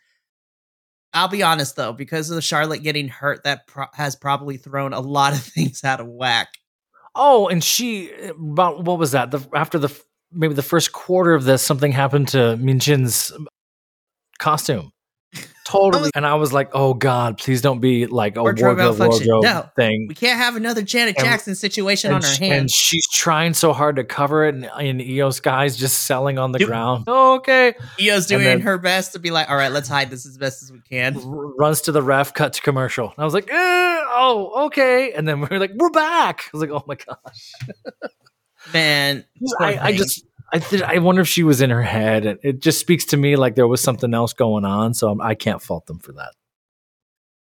I'll 1.14 1.28
be 1.28 1.42
honest 1.42 1.76
though, 1.76 1.92
because 1.92 2.28
of 2.30 2.36
the 2.36 2.42
Charlotte 2.42 2.82
getting 2.82 3.08
hurt, 3.08 3.44
that 3.44 3.66
pro- 3.66 3.86
has 3.94 4.16
probably 4.16 4.56
thrown 4.56 4.92
a 4.92 5.00
lot 5.00 5.32
of 5.32 5.40
things 5.42 5.84
out 5.84 6.00
of 6.00 6.06
whack. 6.06 6.48
Oh, 7.14 7.48
and 7.48 7.62
she 7.64 8.10
eh, 8.12 8.30
about 8.30 8.84
what 8.84 8.98
was 8.98 9.12
that? 9.12 9.30
The 9.30 9.46
after 9.54 9.78
the 9.78 9.88
maybe 10.32 10.54
the 10.54 10.62
first 10.62 10.92
quarter 10.92 11.34
of 11.34 11.44
this, 11.44 11.62
something 11.62 11.92
happened 11.92 12.28
to 12.28 12.56
Michin's 12.60 13.32
costume. 14.38 14.90
totally. 15.66 16.10
and 16.14 16.24
I 16.24 16.36
was 16.36 16.54
like, 16.54 16.70
oh 16.72 16.94
God, 16.94 17.36
please 17.36 17.60
don't 17.60 17.80
be 17.80 18.06
like 18.06 18.36
a 18.36 18.40
Wardrobe 18.42 18.78
wardrobe, 18.78 19.42
No. 19.44 19.68
thing. 19.76 20.06
We 20.08 20.14
can't 20.14 20.38
have 20.38 20.56
another 20.56 20.80
Janet 20.80 21.16
And- 21.18 21.26
Jackson 21.26 21.54
situation 21.54 22.10
on 22.12 22.24
our 22.24 22.30
sh- 22.30 22.40
and 22.40 22.70
she's 22.70 23.06
trying 23.08 23.52
so 23.52 23.74
hard 23.74 23.96
to 23.96 24.04
cover 24.04 24.46
it, 24.46 24.54
and, 24.54 24.64
and 24.64 25.02
EOS 25.02 25.40
guys 25.40 25.76
just 25.76 26.04
selling 26.04 26.38
on 26.38 26.52
the 26.52 26.58
Dude. 26.60 26.68
ground. 26.68 27.04
Oh, 27.06 27.34
okay. 27.36 27.74
Io's 28.00 28.26
doing 28.26 28.44
then- 28.44 28.60
her 28.62 28.78
best 28.78 29.12
to 29.12 29.18
be 29.18 29.30
like, 29.30 29.50
all 29.50 29.56
right, 29.56 29.70
let's 29.72 29.88
hide 29.90 30.08
this 30.08 30.24
as 30.24 30.38
best 30.38 30.62
as 30.62 30.72
we 30.72 30.80
can. 30.80 31.16
R- 31.16 31.22
runs 31.58 31.82
to 31.82 31.92
the 31.92 32.02
ref, 32.02 32.32
cut 32.32 32.54
to 32.54 32.62
commercial. 32.62 33.08
And 33.08 33.18
I 33.18 33.24
was 33.24 33.34
like, 33.34 33.50
eh, 33.50 33.54
oh, 33.54 34.66
okay. 34.66 35.12
And 35.12 35.28
then 35.28 35.40
we 35.42 35.48
are 35.50 35.58
like, 35.58 35.72
we're 35.74 35.90
back. 35.90 36.44
I 36.46 36.56
was 36.56 36.62
like, 36.62 36.70
oh 36.70 36.84
my 36.86 36.94
gosh. 36.94 37.52
Man, 38.72 39.24
I, 39.60 39.78
I 39.78 39.96
just, 39.96 40.24
I, 40.52 40.58
th- 40.58 40.82
I 40.82 40.98
wonder 40.98 41.20
if 41.22 41.28
she 41.28 41.42
was 41.42 41.60
in 41.60 41.70
her 41.70 41.82
head. 41.82 42.26
And 42.26 42.38
it 42.42 42.60
just 42.60 42.80
speaks 42.80 43.04
to 43.06 43.16
me 43.16 43.36
like 43.36 43.54
there 43.54 43.66
was 43.68 43.82
something 43.82 44.12
else 44.14 44.32
going 44.32 44.64
on. 44.64 44.94
So 44.94 45.10
I'm, 45.10 45.20
I 45.20 45.34
can't 45.34 45.62
fault 45.62 45.86
them 45.86 45.98
for 45.98 46.12
that. 46.12 46.32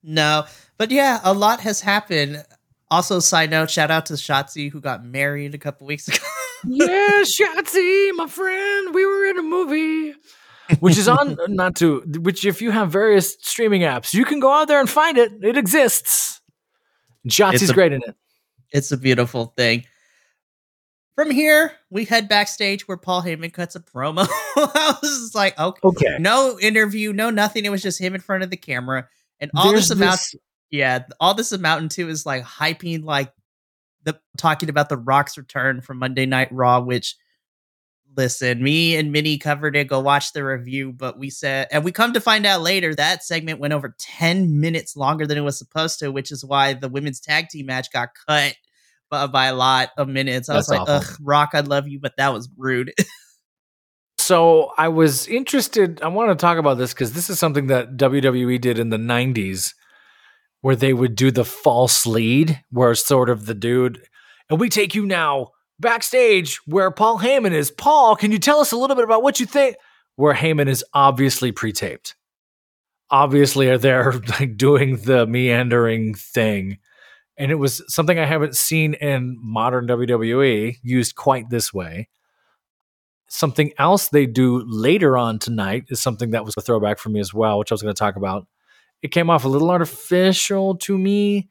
No, 0.02 0.46
but 0.78 0.90
yeah, 0.90 1.20
a 1.22 1.32
lot 1.32 1.60
has 1.60 1.80
happened. 1.80 2.44
Also, 2.90 3.20
side 3.20 3.50
note, 3.50 3.70
shout 3.70 3.90
out 3.90 4.06
to 4.06 4.14
Shotzi 4.14 4.70
who 4.70 4.80
got 4.80 5.04
married 5.04 5.54
a 5.54 5.58
couple 5.58 5.86
weeks 5.86 6.08
ago. 6.08 6.18
yeah, 6.66 7.22
Shotzi, 7.22 8.10
my 8.14 8.26
friend, 8.26 8.94
we 8.94 9.06
were 9.06 9.26
in 9.26 9.38
a 9.38 9.42
movie. 9.42 10.14
Which 10.80 10.98
is 10.98 11.08
on 11.08 11.36
not 11.48 11.76
to 11.76 12.00
which 12.20 12.44
if 12.44 12.60
you 12.62 12.70
have 12.70 12.90
various 12.90 13.36
streaming 13.40 13.82
apps, 13.82 14.12
you 14.14 14.24
can 14.24 14.40
go 14.40 14.52
out 14.52 14.68
there 14.68 14.80
and 14.80 14.88
find 14.88 15.18
it. 15.18 15.32
It 15.42 15.56
exists. 15.56 16.40
Shotzi's 17.28 17.70
a- 17.70 17.74
great 17.74 17.92
in 17.92 18.02
it. 18.06 18.16
it's 18.72 18.90
a 18.90 18.96
beautiful 18.96 19.52
thing. 19.56 19.84
From 21.14 21.30
here, 21.30 21.72
we 21.90 22.04
head 22.06 22.28
backstage 22.28 22.88
where 22.88 22.96
Paul 22.96 23.22
Heyman 23.22 23.52
cuts 23.52 23.76
a 23.76 23.80
promo. 23.80 24.26
I 24.56 24.96
was 25.02 25.34
like, 25.34 25.58
okay, 25.58 25.80
Okay. 25.84 26.16
no 26.18 26.58
interview, 26.58 27.12
no 27.12 27.28
nothing. 27.30 27.64
It 27.64 27.70
was 27.70 27.82
just 27.82 28.00
him 28.00 28.14
in 28.14 28.20
front 28.20 28.42
of 28.44 28.50
the 28.50 28.56
camera, 28.56 29.08
and 29.38 29.50
all 29.54 29.70
There's 29.70 29.88
this 29.88 29.96
amount, 29.98 30.12
this- 30.32 30.36
yeah, 30.70 31.04
all 31.20 31.34
this 31.34 31.52
amounting 31.52 31.90
to 31.90 32.08
is 32.08 32.24
like 32.24 32.44
hyping, 32.44 33.04
like 33.04 33.30
the 34.04 34.18
talking 34.38 34.70
about 34.70 34.88
the 34.88 34.96
Rock's 34.96 35.36
return 35.36 35.80
from 35.82 35.98
Monday 35.98 36.26
Night 36.26 36.48
Raw, 36.52 36.80
which. 36.80 37.16
Listen, 38.14 38.62
me 38.62 38.94
and 38.96 39.10
Minnie 39.10 39.38
covered 39.38 39.74
it. 39.74 39.88
Go 39.88 39.98
watch 40.00 40.34
the 40.34 40.44
review, 40.44 40.92
but 40.92 41.18
we 41.18 41.30
said, 41.30 41.66
and 41.72 41.82
we 41.82 41.92
come 41.92 42.12
to 42.12 42.20
find 42.20 42.44
out 42.44 42.60
later 42.60 42.94
that 42.94 43.24
segment 43.24 43.58
went 43.58 43.72
over 43.72 43.96
10 43.98 44.60
minutes 44.60 44.98
longer 44.98 45.26
than 45.26 45.38
it 45.38 45.42
was 45.42 45.56
supposed 45.56 45.98
to, 46.00 46.12
which 46.12 46.30
is 46.30 46.44
why 46.44 46.74
the 46.74 46.90
women's 46.90 47.20
tag 47.20 47.48
team 47.48 47.64
match 47.64 47.90
got 47.90 48.10
cut 48.28 48.54
by, 49.12 49.28
by 49.28 49.46
a 49.46 49.54
lot 49.54 49.90
of 49.96 50.08
minutes. 50.08 50.48
I 50.48 50.56
was 50.56 50.68
like, 50.68 50.80
awful. 50.80 50.94
ugh, 50.94 51.16
Rock, 51.20 51.50
I 51.52 51.60
love 51.60 51.86
you, 51.86 52.00
but 52.00 52.14
that 52.16 52.32
was 52.32 52.48
rude. 52.56 52.92
So 54.18 54.70
I 54.78 54.86
was 54.86 55.26
interested. 55.26 56.00
I 56.00 56.06
want 56.06 56.30
to 56.30 56.40
talk 56.40 56.56
about 56.56 56.78
this 56.78 56.94
because 56.94 57.12
this 57.12 57.28
is 57.28 57.40
something 57.40 57.66
that 57.66 57.96
WWE 57.96 58.60
did 58.60 58.78
in 58.78 58.90
the 58.90 58.96
'90s, 58.96 59.74
where 60.60 60.76
they 60.76 60.92
would 60.92 61.16
do 61.16 61.32
the 61.32 61.44
false 61.44 62.06
lead, 62.06 62.62
where 62.70 62.94
sort 62.94 63.28
of 63.28 63.46
the 63.46 63.54
dude, 63.54 64.00
and 64.48 64.60
we 64.60 64.68
take 64.68 64.94
you 64.94 65.06
now 65.06 65.48
backstage 65.80 66.60
where 66.66 66.92
Paul 66.92 67.18
Heyman 67.18 67.50
is. 67.50 67.72
Paul, 67.72 68.14
can 68.14 68.30
you 68.30 68.38
tell 68.38 68.60
us 68.60 68.70
a 68.70 68.76
little 68.76 68.94
bit 68.94 69.04
about 69.04 69.24
what 69.24 69.40
you 69.40 69.46
think? 69.46 69.74
Where 70.14 70.34
Heyman 70.34 70.68
is 70.68 70.84
obviously 70.94 71.50
pre-taped, 71.50 72.14
obviously 73.10 73.68
are 73.70 73.78
there 73.78 74.12
like 74.38 74.56
doing 74.56 74.98
the 74.98 75.26
meandering 75.26 76.14
thing. 76.14 76.78
And 77.38 77.50
it 77.50 77.56
was 77.56 77.82
something 77.88 78.18
I 78.18 78.26
haven't 78.26 78.56
seen 78.56 78.94
in 78.94 79.38
modern 79.40 79.86
WWE 79.86 80.76
used 80.82 81.16
quite 81.16 81.50
this 81.50 81.72
way 81.72 82.08
something 83.32 83.72
else 83.78 84.08
they 84.08 84.26
do 84.26 84.62
later 84.66 85.16
on 85.16 85.38
tonight 85.38 85.86
is 85.88 86.00
something 86.00 86.32
that 86.32 86.44
was 86.44 86.54
a 86.56 86.60
throwback 86.60 86.98
for 86.98 87.08
me 87.08 87.18
as 87.18 87.32
well, 87.32 87.58
which 87.58 87.72
I 87.72 87.74
was 87.74 87.82
going 87.82 87.94
to 87.94 87.98
talk 87.98 88.16
about. 88.16 88.46
It 89.00 89.08
came 89.08 89.30
off 89.30 89.44
a 89.44 89.48
little 89.48 89.70
artificial 89.70 90.76
to 90.76 90.98
me, 90.98 91.48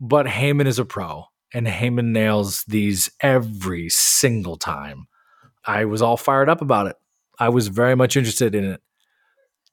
but 0.00 0.26
Heyman 0.26 0.66
is 0.66 0.78
a 0.78 0.84
pro, 0.84 1.24
and 1.52 1.66
Heyman 1.66 2.12
nails 2.12 2.64
these 2.68 3.10
every 3.20 3.88
single 3.88 4.56
time. 4.56 5.08
I 5.64 5.86
was 5.86 6.02
all 6.02 6.16
fired 6.16 6.48
up 6.48 6.62
about 6.62 6.86
it. 6.86 6.96
I 7.38 7.48
was 7.48 7.66
very 7.66 7.96
much 7.96 8.16
interested 8.16 8.54
in 8.54 8.64
it 8.64 8.80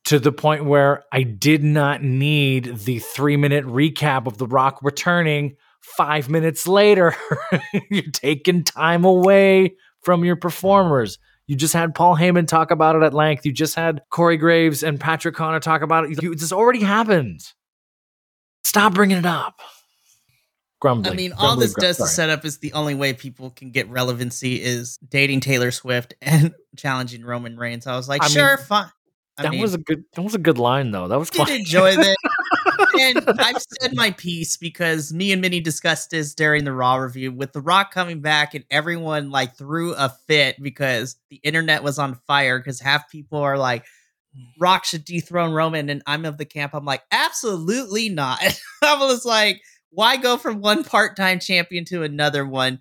to 0.09 0.17
the 0.17 0.31
point 0.31 0.65
where 0.65 1.03
I 1.11 1.21
did 1.21 1.63
not 1.63 2.01
need 2.01 2.79
the 2.79 2.97
three 2.97 3.37
minute 3.37 3.63
recap 3.63 4.25
of 4.25 4.39
The 4.39 4.47
Rock 4.47 4.79
returning 4.81 5.55
five 5.81 6.29
minutes 6.29 6.67
later. 6.67 7.15
You're 7.91 8.09
taking 8.11 8.63
time 8.63 9.05
away 9.05 9.75
from 10.01 10.25
your 10.25 10.35
performers. 10.35 11.19
You 11.45 11.55
just 11.55 11.75
had 11.75 11.93
Paul 11.93 12.17
Heyman 12.17 12.47
talk 12.47 12.71
about 12.71 12.95
it 12.95 13.03
at 13.03 13.13
length. 13.13 13.45
You 13.45 13.51
just 13.51 13.75
had 13.75 14.01
Corey 14.09 14.37
Graves 14.37 14.81
and 14.81 14.99
Patrick 14.99 15.35
Connor 15.35 15.59
talk 15.59 15.83
about 15.83 16.05
it. 16.05 16.23
You, 16.23 16.33
this 16.33 16.51
already 16.51 16.81
happened. 16.81 17.41
Stop 18.63 18.95
bringing 18.95 19.17
it 19.17 19.27
up. 19.27 19.59
Grumbling. 20.81 21.13
I 21.13 21.15
mean, 21.15 21.33
all 21.33 21.55
this 21.55 21.75
grum- 21.75 21.83
does 21.87 21.97
to 21.97 22.07
set 22.07 22.31
up 22.31 22.45
is 22.45 22.57
the 22.57 22.73
only 22.73 22.95
way 22.95 23.13
people 23.13 23.51
can 23.51 23.69
get 23.69 23.87
relevancy 23.89 24.59
is 24.59 24.97
dating 25.07 25.41
Taylor 25.41 25.69
Swift 25.69 26.15
and 26.19 26.55
challenging 26.77 27.23
Roman 27.23 27.57
Reigns. 27.57 27.85
I 27.85 27.95
was 27.95 28.09
like, 28.09 28.23
I 28.23 28.25
mean, 28.25 28.33
sure, 28.33 28.57
fine. 28.57 28.89
I 29.39 29.43
That 29.43 29.51
mean, 29.51 29.61
was 29.61 29.73
a 29.73 29.77
good. 29.79 30.03
That 30.13 30.21
was 30.21 30.35
a 30.35 30.39
good 30.39 30.57
line, 30.57 30.91
though. 30.91 31.07
That 31.07 31.17
was 31.19 31.29
did 31.29 31.47
fun. 31.47 31.55
enjoy 31.55 31.95
that. 31.95 32.17
and 32.99 33.23
I've 33.39 33.61
said 33.81 33.95
my 33.95 34.11
piece 34.11 34.57
because 34.57 35.13
me 35.13 35.31
and 35.31 35.41
Minnie 35.41 35.61
discussed 35.61 36.11
this 36.11 36.33
during 36.35 36.63
the 36.65 36.73
Raw 36.73 36.95
review 36.95 37.31
with 37.31 37.53
The 37.53 37.61
Rock 37.61 37.91
coming 37.91 38.21
back 38.21 38.53
and 38.53 38.65
everyone 38.69 39.31
like 39.31 39.55
threw 39.57 39.93
a 39.93 40.09
fit 40.27 40.61
because 40.61 41.15
the 41.29 41.37
internet 41.37 41.83
was 41.83 41.97
on 41.99 42.15
fire 42.27 42.59
because 42.59 42.79
half 42.79 43.09
people 43.09 43.39
are 43.39 43.57
like, 43.57 43.85
Rock 44.59 44.85
should 44.85 45.05
dethrone 45.05 45.53
Roman, 45.53 45.89
and 45.89 46.03
I'm 46.05 46.25
of 46.25 46.37
the 46.37 46.45
camp. 46.45 46.73
I'm 46.75 46.85
like, 46.85 47.01
absolutely 47.11 48.09
not. 48.09 48.39
I 48.83 48.97
was 48.99 49.25
like, 49.25 49.61
why 49.91 50.17
go 50.17 50.37
from 50.37 50.61
one 50.61 50.83
part-time 50.83 51.39
champion 51.39 51.83
to 51.85 52.03
another 52.03 52.45
one? 52.45 52.79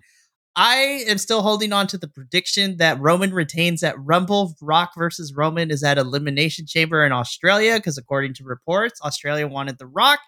I 0.61 1.05
am 1.07 1.17
still 1.17 1.41
holding 1.41 1.71
on 1.71 1.87
to 1.87 1.97
the 1.97 2.09
prediction 2.09 2.75
that 2.77 2.99
Roman 2.99 3.33
retains 3.33 3.81
at 3.81 3.95
Rumble. 3.97 4.57
Rock 4.61 4.91
versus 4.97 5.33
Roman 5.33 5.71
is 5.71 5.83
at 5.83 5.97
Elimination 5.97 6.65
Chamber 6.65 7.05
in 7.05 7.13
Australia 7.13 7.75
because, 7.75 7.97
according 7.97 8.33
to 8.33 8.43
reports, 8.43 8.99
Australia 9.01 9.47
wanted 9.47 9.77
The 9.77 9.87
Rock. 9.87 10.19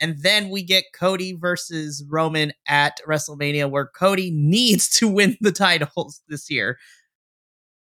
And 0.00 0.22
then 0.22 0.50
we 0.50 0.62
get 0.62 0.84
Cody 0.94 1.32
versus 1.32 2.04
Roman 2.08 2.52
at 2.68 3.00
WrestleMania, 3.08 3.68
where 3.68 3.86
Cody 3.86 4.30
needs 4.30 4.88
to 4.98 5.08
win 5.12 5.36
the 5.40 5.50
titles 5.50 6.22
this 6.28 6.48
year. 6.48 6.78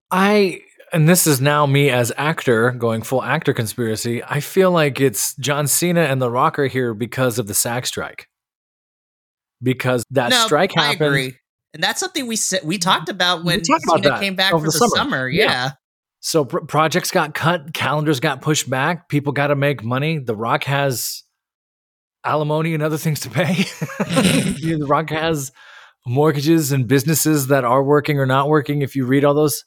I 0.09 0.61
and 0.91 1.07
this 1.07 1.27
is 1.27 1.39
now 1.39 1.67
me 1.67 1.91
as 1.91 2.11
actor 2.17 2.71
going 2.71 3.03
full 3.03 3.21
actor 3.21 3.53
conspiracy. 3.53 4.23
I 4.23 4.39
feel 4.39 4.71
like 4.71 4.99
it's 4.99 5.35
John 5.35 5.67
Cena 5.67 6.01
and 6.01 6.19
The 6.19 6.31
Rock 6.31 6.57
are 6.57 6.65
here 6.65 6.95
because 6.95 7.37
of 7.37 7.45
the 7.45 7.53
SAG 7.53 7.85
strike. 7.85 8.29
Because 9.61 10.03
that 10.09 10.31
No, 10.31 10.45
strike 10.47 10.75
I 10.75 10.93
happened. 10.93 11.35
And 11.73 11.81
that's 11.81 11.99
something 11.99 12.27
we 12.27 12.35
said 12.35 12.61
we 12.63 12.77
talked 12.77 13.09
about 13.09 13.43
when 13.43 13.61
talked 13.61 13.83
about 13.85 14.03
Cena 14.03 14.19
came 14.19 14.35
back 14.35 14.51
for 14.51 14.59
the 14.59 14.65
the 14.65 14.71
summer. 14.71 14.95
summer. 14.95 15.29
Yeah. 15.29 15.45
Yeah. 15.45 15.71
So 16.19 16.45
pr- 16.45 16.59
projects 16.59 17.11
got 17.11 17.33
cut, 17.33 17.73
calendars 17.73 18.19
got 18.19 18.41
pushed 18.41 18.69
back, 18.69 19.09
people 19.09 19.33
got 19.33 19.47
to 19.47 19.55
make 19.55 19.83
money. 19.83 20.19
The 20.19 20.35
Rock 20.35 20.63
has 20.65 21.23
alimony 22.23 22.73
and 22.73 22.81
other 22.81 22.97
things 22.97 23.19
to 23.21 23.29
pay. 23.29 23.53
the 23.99 24.85
Rock 24.87 25.09
has 25.09 25.51
mortgages 26.05 26.71
and 26.71 26.87
businesses 26.87 27.47
that 27.47 27.63
are 27.63 27.83
working 27.83 28.19
or 28.19 28.25
not 28.25 28.47
working. 28.47 28.81
If 28.81 28.95
you 28.95 29.05
read 29.05 29.25
all 29.25 29.33
those 29.33 29.65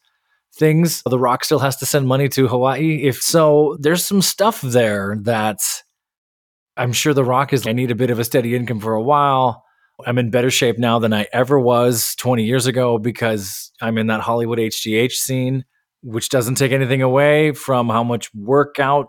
things, 0.55 1.03
The 1.05 1.19
Rock 1.19 1.45
still 1.45 1.59
has 1.59 1.77
to 1.77 1.87
send 1.87 2.07
money 2.07 2.29
to 2.31 2.49
Hawaii. 2.49 3.03
If 3.03 3.23
so, 3.23 3.77
there's 3.81 4.05
some 4.05 4.23
stuff 4.23 4.61
there 4.62 5.19
that 5.23 5.59
I'm 6.77 6.92
sure 6.92 7.12
The 7.12 7.25
Rock 7.25 7.53
is. 7.53 7.66
I 7.66 7.73
need 7.73 7.90
a 7.90 7.95
bit 7.95 8.11
of 8.11 8.19
a 8.19 8.25
steady 8.25 8.55
income 8.55 8.81
for 8.81 8.95
a 8.95 9.03
while. 9.03 9.65
I'm 10.04 10.18
in 10.18 10.30
better 10.30 10.50
shape 10.50 10.78
now 10.78 10.98
than 10.98 11.12
I 11.12 11.26
ever 11.32 11.59
was 11.59 12.14
20 12.16 12.44
years 12.44 12.66
ago 12.66 12.98
because 12.98 13.72
I'm 13.80 13.96
in 13.96 14.09
that 14.09 14.20
Hollywood 14.20 14.59
HGH 14.59 15.12
scene 15.12 15.64
which 16.06 16.28
doesn't 16.28 16.54
take 16.54 16.70
anything 16.70 17.02
away 17.02 17.50
from 17.50 17.88
how 17.88 18.04
much 18.04 18.32
workout, 18.32 19.09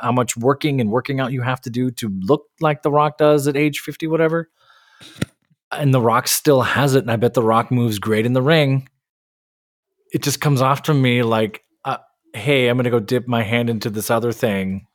how 0.00 0.10
much 0.10 0.34
working 0.34 0.80
and 0.80 0.90
working 0.90 1.20
out 1.20 1.30
you 1.30 1.42
have 1.42 1.60
to 1.60 1.68
do 1.70 1.90
to 1.90 2.08
look 2.22 2.46
like 2.60 2.82
The 2.82 2.90
Rock 2.90 3.18
does 3.18 3.46
at 3.46 3.56
age 3.56 3.80
50, 3.80 4.06
whatever. 4.06 4.48
And 5.70 5.92
The 5.92 6.00
Rock 6.00 6.26
still 6.26 6.62
has 6.62 6.94
it. 6.94 7.02
And 7.02 7.10
I 7.10 7.16
bet 7.16 7.34
The 7.34 7.42
Rock 7.42 7.70
moves 7.70 7.98
great 7.98 8.24
in 8.24 8.32
the 8.32 8.40
ring. 8.40 8.88
It 10.10 10.22
just 10.22 10.40
comes 10.40 10.62
off 10.62 10.82
to 10.84 10.94
me 10.94 11.22
like, 11.22 11.62
uh, 11.84 11.98
hey, 12.32 12.68
I'm 12.68 12.78
going 12.78 12.84
to 12.84 12.90
go 12.90 12.98
dip 12.98 13.28
my 13.28 13.42
hand 13.42 13.68
into 13.68 13.90
this 13.90 14.10
other 14.10 14.32
thing 14.32 14.86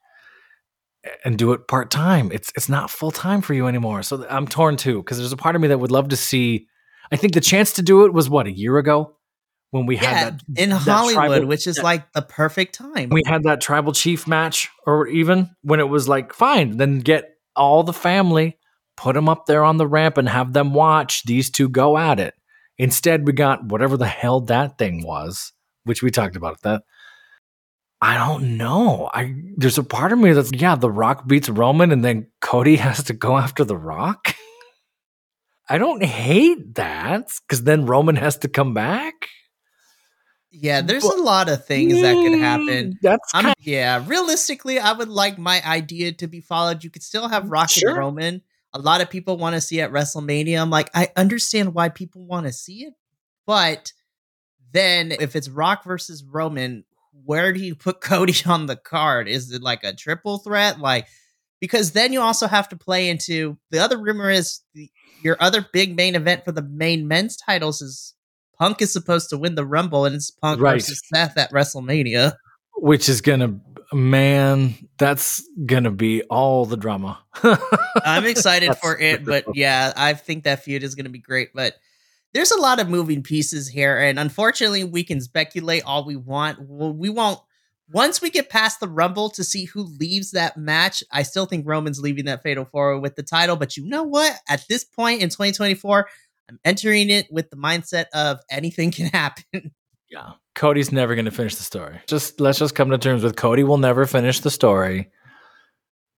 and 1.25 1.37
do 1.37 1.51
it 1.53 1.67
part 1.67 1.91
time. 1.91 2.31
It's 2.31 2.51
it's 2.55 2.69
not 2.69 2.89
full 2.89 3.11
time 3.11 3.41
for 3.41 3.53
you 3.53 3.67
anymore. 3.67 4.03
So 4.03 4.25
I'm 4.29 4.47
torn 4.47 4.77
too 4.77 4.99
because 4.99 5.17
there's 5.17 5.31
a 5.33 5.37
part 5.37 5.55
of 5.55 5.61
me 5.61 5.67
that 5.69 5.77
would 5.79 5.91
love 5.91 6.09
to 6.09 6.15
see. 6.17 6.67
I 7.11 7.15
think 7.17 7.33
the 7.33 7.41
chance 7.41 7.73
to 7.73 7.81
do 7.81 8.05
it 8.05 8.13
was 8.13 8.29
what 8.29 8.47
a 8.47 8.51
year 8.51 8.77
ago 8.77 9.15
when 9.71 9.85
we 9.85 9.95
Yeah, 9.95 10.03
had 10.05 10.39
that 10.39 10.61
in 10.61 10.69
that 10.69 10.77
Hollywood, 10.77 11.27
tribal- 11.27 11.47
which 11.47 11.67
is 11.67 11.75
that- 11.77 11.83
like 11.83 12.11
the 12.13 12.21
perfect 12.21 12.75
time. 12.75 13.09
we 13.09 13.21
had 13.25 13.43
that 13.43 13.59
tribal 13.61 13.91
chief 13.91 14.27
match 14.27 14.69
or 14.85 15.07
even 15.07 15.49
when 15.61 15.79
it 15.79 15.89
was 15.89 16.07
like 16.07 16.33
fine 16.33 16.77
then 16.77 16.99
get 16.99 17.29
all 17.55 17.83
the 17.83 17.93
family 17.93 18.57
put 18.95 19.13
them 19.15 19.27
up 19.27 19.45
there 19.47 19.63
on 19.63 19.77
the 19.77 19.87
ramp 19.87 20.17
and 20.17 20.29
have 20.29 20.53
them 20.53 20.73
watch 20.73 21.23
these 21.25 21.49
two 21.49 21.67
go 21.67 21.97
at 21.97 22.19
it 22.19 22.35
instead 22.77 23.25
we 23.25 23.33
got 23.33 23.65
whatever 23.65 23.97
the 23.97 24.05
hell 24.07 24.41
that 24.41 24.77
thing 24.77 25.03
was 25.05 25.51
which 25.85 26.01
we 26.03 26.11
talked 26.11 26.35
about 26.35 26.61
that 26.61 26.83
I 28.03 28.17
don't 28.17 28.57
know. 28.57 29.09
I 29.13 29.33
there's 29.55 29.77
a 29.77 29.83
part 29.83 30.11
of 30.11 30.19
me 30.19 30.33
that's 30.33 30.51
yeah, 30.53 30.75
The 30.75 30.91
Rock 30.91 31.25
beats 31.25 31.47
Roman 31.47 31.89
and 31.93 32.03
then 32.03 32.27
Cody 32.41 32.75
has 32.87 33.01
to 33.05 33.13
go 33.13 33.37
after 33.37 33.63
The 33.63 33.77
Rock. 33.77 34.35
I 35.69 35.77
don't 35.77 36.03
hate 36.03 36.75
that 36.75 37.31
because 37.47 37.63
then 37.63 37.85
Roman 37.85 38.17
has 38.17 38.37
to 38.39 38.49
come 38.49 38.73
back. 38.73 39.29
Yeah, 40.51 40.81
there's 40.81 41.07
but, 41.07 41.17
a 41.17 41.23
lot 41.23 41.47
of 41.47 41.65
things 41.65 41.93
that 42.01 42.13
could 42.13 42.37
happen. 42.39 42.91
Mm, 42.91 42.93
that's 43.01 43.31
kinda- 43.31 43.53
yeah. 43.59 44.03
Realistically, 44.05 44.79
I 44.79 44.91
would 44.91 45.07
like 45.07 45.37
my 45.37 45.63
idea 45.65 46.11
to 46.11 46.27
be 46.27 46.41
followed. 46.41 46.83
You 46.83 46.89
could 46.89 47.03
still 47.03 47.29
have 47.29 47.49
Rock 47.49 47.69
sure. 47.69 47.91
and 47.91 47.97
Roman. 47.97 48.41
A 48.73 48.79
lot 48.79 48.99
of 48.99 49.09
people 49.09 49.37
want 49.37 49.55
to 49.55 49.61
see 49.61 49.79
at 49.79 49.91
WrestleMania. 49.91 50.61
I'm 50.61 50.69
like, 50.69 50.89
I 50.93 51.07
understand 51.15 51.73
why 51.73 51.87
people 51.87 52.27
want 52.27 52.47
to 52.47 52.51
see 52.51 52.83
it, 52.83 52.93
but 53.47 53.93
then 54.73 55.13
if 55.13 55.35
it's 55.37 55.47
Rock 55.47 55.85
versus 55.85 56.23
Roman, 56.23 56.83
where 57.25 57.53
do 57.53 57.59
you 57.59 57.75
put 57.75 58.01
Cody 58.01 58.35
on 58.45 58.65
the 58.65 58.75
card? 58.75 59.27
Is 59.27 59.51
it 59.51 59.61
like 59.61 59.83
a 59.83 59.93
triple 59.93 60.39
threat? 60.39 60.79
Like, 60.79 61.07
because 61.59 61.91
then 61.91 62.11
you 62.11 62.21
also 62.21 62.47
have 62.47 62.67
to 62.69 62.75
play 62.75 63.09
into 63.09 63.57
the 63.71 63.79
other 63.79 63.97
rumor 63.97 64.29
is 64.29 64.61
the, 64.73 64.89
your 65.23 65.37
other 65.39 65.65
big 65.71 65.95
main 65.95 66.15
event 66.15 66.43
for 66.43 66.51
the 66.51 66.61
main 66.61 67.07
men's 67.07 67.37
titles 67.37 67.81
is 67.81 68.13
Punk 68.59 68.81
is 68.81 68.91
supposed 68.93 69.29
to 69.29 69.37
win 69.37 69.55
the 69.55 69.65
Rumble 69.65 70.05
and 70.05 70.15
it's 70.15 70.29
Punk 70.29 70.61
right. 70.61 70.75
versus 70.75 71.01
Seth 71.13 71.37
at 71.37 71.51
WrestleMania. 71.51 72.33
Which 72.75 73.07
is 73.07 73.21
gonna 73.21 73.59
man, 73.93 74.75
that's 74.97 75.43
gonna 75.65 75.91
be 75.91 76.23
all 76.23 76.65
the 76.65 76.77
drama. 76.77 77.19
I'm 78.03 78.25
excited 78.25 78.75
for 78.77 78.97
it, 78.97 79.25
but 79.25 79.45
yeah, 79.53 79.93
I 79.95 80.13
think 80.13 80.43
that 80.43 80.63
feud 80.63 80.83
is 80.83 80.95
gonna 80.95 81.09
be 81.09 81.19
great. 81.19 81.49
But 81.53 81.75
there's 82.33 82.51
a 82.51 82.59
lot 82.59 82.79
of 82.79 82.89
moving 82.89 83.23
pieces 83.23 83.67
here, 83.67 83.97
and 83.97 84.19
unfortunately, 84.19 84.83
we 84.83 85.03
can 85.03 85.21
speculate 85.21 85.83
all 85.85 86.05
we 86.05 86.15
want. 86.15 86.59
We 86.67 87.09
won't. 87.09 87.39
Once 87.91 88.21
we 88.21 88.29
get 88.29 88.49
past 88.49 88.79
the 88.79 88.87
Rumble 88.87 89.29
to 89.29 89.43
see 89.43 89.65
who 89.65 89.83
leaves 89.83 90.31
that 90.31 90.57
match, 90.57 91.03
I 91.11 91.23
still 91.23 91.45
think 91.45 91.67
Roman's 91.67 91.99
leaving 91.99 92.25
that 92.25 92.41
Fatal 92.41 92.65
Four 92.65 92.99
with 92.99 93.15
the 93.15 93.23
title. 93.23 93.55
But 93.55 93.77
you 93.77 93.85
know 93.87 94.03
what? 94.03 94.35
At 94.49 94.65
this 94.67 94.83
point 94.83 95.21
in 95.21 95.29
2024, 95.29 96.07
I'm 96.49 96.59
entering 96.65 97.09
it 97.09 97.27
with 97.31 97.49
the 97.49 97.57
mindset 97.57 98.05
of 98.13 98.39
anything 98.49 98.91
can 98.91 99.07
happen. 99.07 99.71
Yeah, 100.09 100.31
Cody's 100.55 100.91
never 100.91 101.15
going 101.15 101.25
to 101.25 101.31
finish 101.31 101.55
the 101.55 101.63
story. 101.63 101.99
Just 102.07 102.39
let's 102.39 102.59
just 102.59 102.75
come 102.75 102.89
to 102.89 102.97
terms 102.97 103.23
with 103.23 103.35
Cody 103.35 103.63
will 103.63 103.77
never 103.77 104.05
finish 104.05 104.39
the 104.39 104.51
story. 104.51 105.11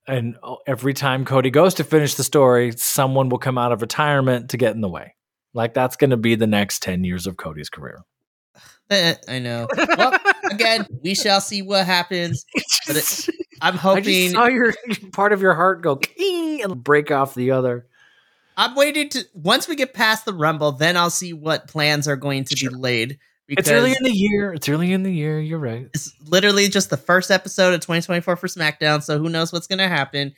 And 0.08 0.36
oh, 0.42 0.58
every 0.66 0.94
time 0.94 1.24
Cody 1.24 1.50
goes 1.50 1.74
to 1.74 1.84
finish 1.84 2.14
the 2.14 2.22
story, 2.22 2.72
someone 2.76 3.28
will 3.28 3.38
come 3.38 3.58
out 3.58 3.72
of 3.72 3.82
retirement 3.82 4.50
to 4.50 4.56
get 4.56 4.74
in 4.74 4.80
the 4.80 4.88
way. 4.88 5.14
Like 5.56 5.72
that's 5.72 5.96
going 5.96 6.10
to 6.10 6.18
be 6.18 6.34
the 6.34 6.46
next 6.46 6.82
10 6.82 7.02
years 7.02 7.26
of 7.26 7.36
Cody's 7.36 7.70
career. 7.70 8.04
Eh, 8.88 9.16
I 9.26 9.40
know. 9.40 9.66
Well, 9.76 10.16
again, 10.48 10.86
we 11.02 11.16
shall 11.16 11.40
see 11.40 11.60
what 11.60 11.84
happens. 11.84 12.46
But 12.86 12.94
it, 12.94 13.28
I'm 13.60 13.74
hoping. 13.74 14.04
I 14.04 14.04
just 14.04 14.34
saw 14.34 14.46
your 14.46 14.74
part 15.12 15.32
of 15.32 15.42
your 15.42 15.54
heart 15.54 15.82
go 15.82 15.98
and 16.62 16.84
break 16.84 17.10
off 17.10 17.34
the 17.34 17.50
other. 17.50 17.88
I'm 18.56 18.76
waiting 18.76 19.08
to 19.08 19.24
once 19.34 19.66
we 19.66 19.74
get 19.74 19.92
past 19.92 20.24
the 20.24 20.32
Rumble, 20.32 20.70
then 20.70 20.96
I'll 20.96 21.10
see 21.10 21.32
what 21.32 21.66
plans 21.66 22.06
are 22.06 22.14
going 22.14 22.44
to 22.44 22.56
sure. 22.56 22.70
be 22.70 22.76
laid. 22.76 23.18
It's 23.48 23.68
early 23.68 23.90
in 23.90 24.04
the 24.04 24.14
year. 24.14 24.52
It's 24.52 24.68
early 24.68 24.92
in 24.92 25.02
the 25.02 25.12
year. 25.12 25.40
You're 25.40 25.58
right. 25.58 25.88
It's 25.92 26.14
literally 26.24 26.68
just 26.68 26.88
the 26.88 26.96
first 26.96 27.32
episode 27.32 27.74
of 27.74 27.80
2024 27.80 28.36
for 28.36 28.46
SmackDown, 28.46 29.02
so 29.02 29.18
who 29.18 29.28
knows 29.28 29.52
what's 29.52 29.66
going 29.66 29.80
to 29.80 29.88
happen 29.88 30.32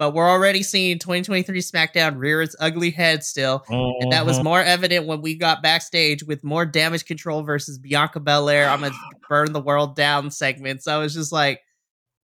but 0.00 0.14
we're 0.14 0.30
already 0.30 0.62
seeing 0.62 0.98
2023 0.98 1.60
SmackDown 1.60 2.18
rear 2.18 2.40
its 2.40 2.56
ugly 2.58 2.90
head 2.90 3.22
still. 3.22 3.62
Uh-huh. 3.68 3.92
And 4.00 4.12
that 4.12 4.24
was 4.24 4.36
mm-hmm. 4.36 4.44
more 4.44 4.62
evident 4.62 5.06
when 5.06 5.20
we 5.20 5.34
got 5.34 5.62
backstage 5.62 6.24
with 6.24 6.42
more 6.42 6.64
damage 6.64 7.04
control 7.04 7.42
versus 7.42 7.78
Bianca 7.78 8.18
Belair. 8.18 8.70
I'm 8.70 8.80
going 8.80 8.92
to 8.92 8.98
burn 9.28 9.52
the 9.52 9.60
world 9.60 9.96
down 9.96 10.30
segments. 10.30 10.86
So 10.86 10.94
I 10.94 11.02
was 11.02 11.12
just 11.12 11.32
like, 11.32 11.60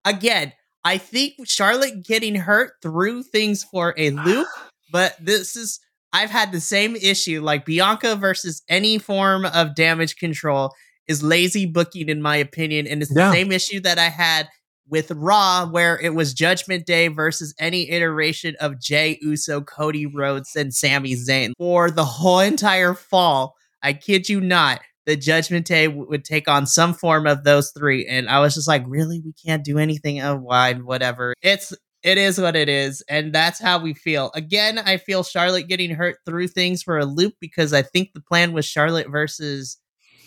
again, 0.06 0.54
I 0.84 0.96
think 0.96 1.34
Charlotte 1.44 2.02
getting 2.02 2.34
hurt 2.34 2.72
threw 2.80 3.22
things 3.22 3.62
for 3.62 3.92
a 3.98 4.08
loop, 4.08 4.48
but 4.90 5.14
this 5.20 5.54
is, 5.54 5.78
I've 6.14 6.30
had 6.30 6.52
the 6.52 6.62
same 6.62 6.96
issue. 6.96 7.42
Like 7.42 7.66
Bianca 7.66 8.16
versus 8.16 8.62
any 8.70 8.96
form 8.96 9.44
of 9.44 9.74
damage 9.74 10.16
control 10.16 10.72
is 11.08 11.22
lazy 11.22 11.66
booking, 11.66 12.08
in 12.08 12.22
my 12.22 12.36
opinion. 12.36 12.86
And 12.86 13.02
it's 13.02 13.14
yeah. 13.14 13.26
the 13.26 13.32
same 13.32 13.52
issue 13.52 13.80
that 13.80 13.98
I 13.98 14.08
had 14.08 14.48
with 14.88 15.10
Raw, 15.10 15.66
where 15.66 15.98
it 16.00 16.14
was 16.14 16.34
Judgment 16.34 16.86
Day 16.86 17.08
versus 17.08 17.54
any 17.58 17.90
iteration 17.90 18.56
of 18.60 18.80
Jey 18.80 19.18
Uso, 19.20 19.60
Cody 19.60 20.06
Rhodes, 20.06 20.54
and 20.56 20.72
Sami 20.72 21.14
Zayn 21.14 21.52
for 21.58 21.90
the 21.90 22.04
whole 22.04 22.40
entire 22.40 22.94
fall. 22.94 23.54
I 23.82 23.92
kid 23.92 24.28
you 24.28 24.40
not. 24.40 24.80
The 25.06 25.16
Judgment 25.16 25.66
Day 25.66 25.86
w- 25.86 26.08
would 26.08 26.24
take 26.24 26.48
on 26.48 26.66
some 26.66 26.92
form 26.92 27.26
of 27.26 27.44
those 27.44 27.70
three, 27.70 28.06
and 28.06 28.28
I 28.28 28.40
was 28.40 28.54
just 28.54 28.68
like, 28.68 28.84
"Really? 28.86 29.20
We 29.24 29.32
can't 29.32 29.64
do 29.64 29.78
anything 29.78 30.20
of 30.20 30.42
wide, 30.42 30.82
whatever." 30.82 31.34
It's 31.42 31.72
it 32.02 32.18
is 32.18 32.40
what 32.40 32.56
it 32.56 32.68
is, 32.68 33.02
and 33.08 33.32
that's 33.32 33.60
how 33.60 33.80
we 33.80 33.94
feel. 33.94 34.30
Again, 34.34 34.78
I 34.78 34.96
feel 34.96 35.22
Charlotte 35.22 35.68
getting 35.68 35.90
hurt 35.90 36.18
through 36.24 36.48
things 36.48 36.82
for 36.82 36.98
a 36.98 37.04
loop 37.04 37.34
because 37.40 37.72
I 37.72 37.82
think 37.82 38.12
the 38.12 38.20
plan 38.20 38.52
was 38.52 38.64
Charlotte 38.64 39.08
versus 39.10 39.78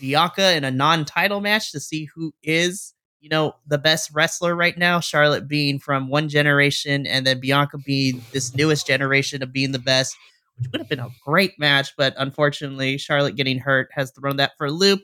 Bianca 0.02 0.56
in 0.56 0.64
a 0.64 0.72
non-title 0.72 1.42
match 1.42 1.72
to 1.72 1.80
see 1.80 2.08
who 2.16 2.34
is 2.44 2.94
you 3.20 3.30
know, 3.30 3.56
the 3.68 3.78
best 3.78 4.12
wrestler 4.14 4.56
right 4.56 4.78
now, 4.78 5.00
Charlotte 5.00 5.48
being 5.48 5.80
from 5.80 6.10
one 6.10 6.30
generation, 6.30 7.06
and 7.06 7.26
then 7.26 7.40
Bianca 7.40 7.78
being 7.78 8.22
this 8.32 8.56
newest 8.56 8.88
generation 8.88 9.44
of 9.44 9.52
being 9.52 9.72
the 9.72 9.80
best, 9.80 10.16
which 10.58 10.70
would 10.72 10.82
have 10.82 10.90
been 10.90 11.00
a 11.00 11.10
great 11.26 11.60
match, 11.60 11.94
but 11.98 12.14
unfortunately, 12.18 12.98
Charlotte 12.98 13.36
getting 13.36 13.60
hurt 13.60 13.90
has 13.94 14.12
thrown 14.12 14.38
that 14.38 14.52
for 14.58 14.68
a 14.68 14.72
loop. 14.72 15.02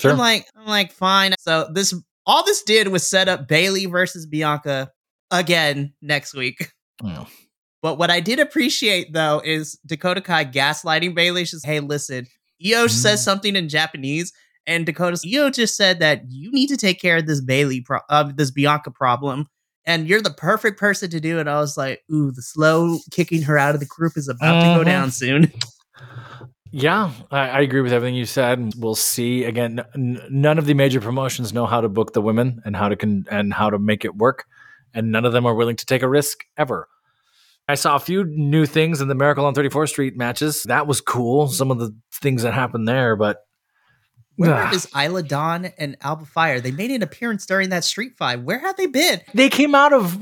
Sure. 0.00 0.10
I'm 0.10 0.18
like, 0.18 0.46
I'm 0.56 0.66
like, 0.66 0.92
fine. 0.92 1.34
So 1.38 1.68
this 1.72 1.94
all 2.26 2.44
this 2.44 2.62
did 2.62 2.88
was 2.88 3.06
set 3.06 3.28
up 3.28 3.48
Bayley 3.48 3.86
versus 3.86 4.26
Bianca 4.26 4.90
again 5.30 5.92
next 6.02 6.34
week. 6.34 6.72
Oh. 7.02 7.26
But 7.82 7.98
what 7.98 8.10
I 8.10 8.20
did 8.20 8.38
appreciate 8.38 9.12
though 9.12 9.42
is 9.44 9.78
Dakota 9.86 10.20
Kai 10.20 10.44
gaslighting 10.44 11.14
Bayley. 11.14 11.44
She's, 11.44 11.64
hey, 11.64 11.80
listen, 11.80 12.26
Io 12.64 12.86
mm. 12.86 12.90
says 12.90 13.22
something 13.22 13.56
in 13.56 13.68
Japanese 13.68 14.32
and 14.66 14.86
Dakota 14.86 15.18
you 15.24 15.50
just 15.50 15.76
said 15.76 16.00
that 16.00 16.22
you 16.28 16.50
need 16.52 16.68
to 16.68 16.76
take 16.76 17.00
care 17.00 17.18
of 17.18 17.26
this 17.26 17.40
Bayley, 17.40 17.80
pro- 17.80 18.00
uh, 18.08 18.30
this 18.34 18.50
Bianca 18.50 18.90
problem, 18.90 19.48
and 19.84 20.08
you're 20.08 20.22
the 20.22 20.30
perfect 20.30 20.78
person 20.78 21.10
to 21.10 21.20
do 21.20 21.38
it. 21.38 21.48
I 21.48 21.58
was 21.58 21.76
like, 21.76 22.02
ooh, 22.12 22.30
the 22.30 22.42
slow 22.42 22.98
kicking 23.10 23.42
her 23.42 23.58
out 23.58 23.74
of 23.74 23.80
the 23.80 23.86
group 23.86 24.16
is 24.16 24.28
about 24.28 24.60
to 24.60 24.66
go 24.66 24.80
mm-hmm. 24.80 24.84
down 24.84 25.10
soon. 25.10 25.52
Yeah, 26.74 27.12
I, 27.30 27.48
I, 27.50 27.60
agree 27.60 27.82
with 27.82 27.92
everything 27.92 28.14
you 28.14 28.24
said. 28.24 28.58
And 28.58 28.72
we'll 28.78 28.94
see. 28.94 29.44
Again, 29.44 29.84
n- 29.94 30.22
none 30.30 30.56
of 30.56 30.64
the 30.64 30.72
major 30.72 31.02
promotions 31.02 31.52
know 31.52 31.66
how 31.66 31.82
to 31.82 31.88
book 31.90 32.14
the 32.14 32.22
women 32.22 32.62
and 32.64 32.74
how 32.74 32.88
to 32.88 32.96
con- 32.96 33.26
and 33.30 33.52
how 33.52 33.68
to 33.68 33.78
make 33.78 34.06
it 34.06 34.16
work, 34.16 34.46
and 34.94 35.12
none 35.12 35.26
of 35.26 35.34
them 35.34 35.44
are 35.44 35.54
willing 35.54 35.76
to 35.76 35.84
take 35.84 36.00
a 36.00 36.08
risk 36.08 36.44
ever. 36.56 36.88
I 37.68 37.74
saw 37.74 37.94
a 37.96 38.00
few 38.00 38.24
new 38.24 38.64
things 38.64 39.02
in 39.02 39.08
the 39.08 39.14
Miracle 39.14 39.44
on 39.44 39.54
34th 39.54 39.90
Street 39.90 40.16
matches. 40.16 40.62
That 40.62 40.86
was 40.86 41.02
cool. 41.02 41.48
Some 41.48 41.70
of 41.70 41.78
the 41.78 41.94
things 42.10 42.42
that 42.42 42.54
happened 42.54 42.88
there, 42.88 43.16
but 43.16 43.42
where 44.36 44.54
Ugh. 44.54 44.74
is 44.74 44.88
Isla 44.96 45.22
Dawn 45.22 45.66
and 45.78 45.96
Alba 46.00 46.24
Fire? 46.24 46.60
They 46.60 46.70
made 46.70 46.90
an 46.90 47.02
appearance 47.02 47.46
during 47.46 47.70
that 47.70 47.84
street 47.84 48.16
fight. 48.16 48.42
Where 48.42 48.58
have 48.58 48.76
they 48.76 48.86
been? 48.86 49.20
They 49.34 49.48
came 49.48 49.74
out 49.74 49.92
of 49.92 50.18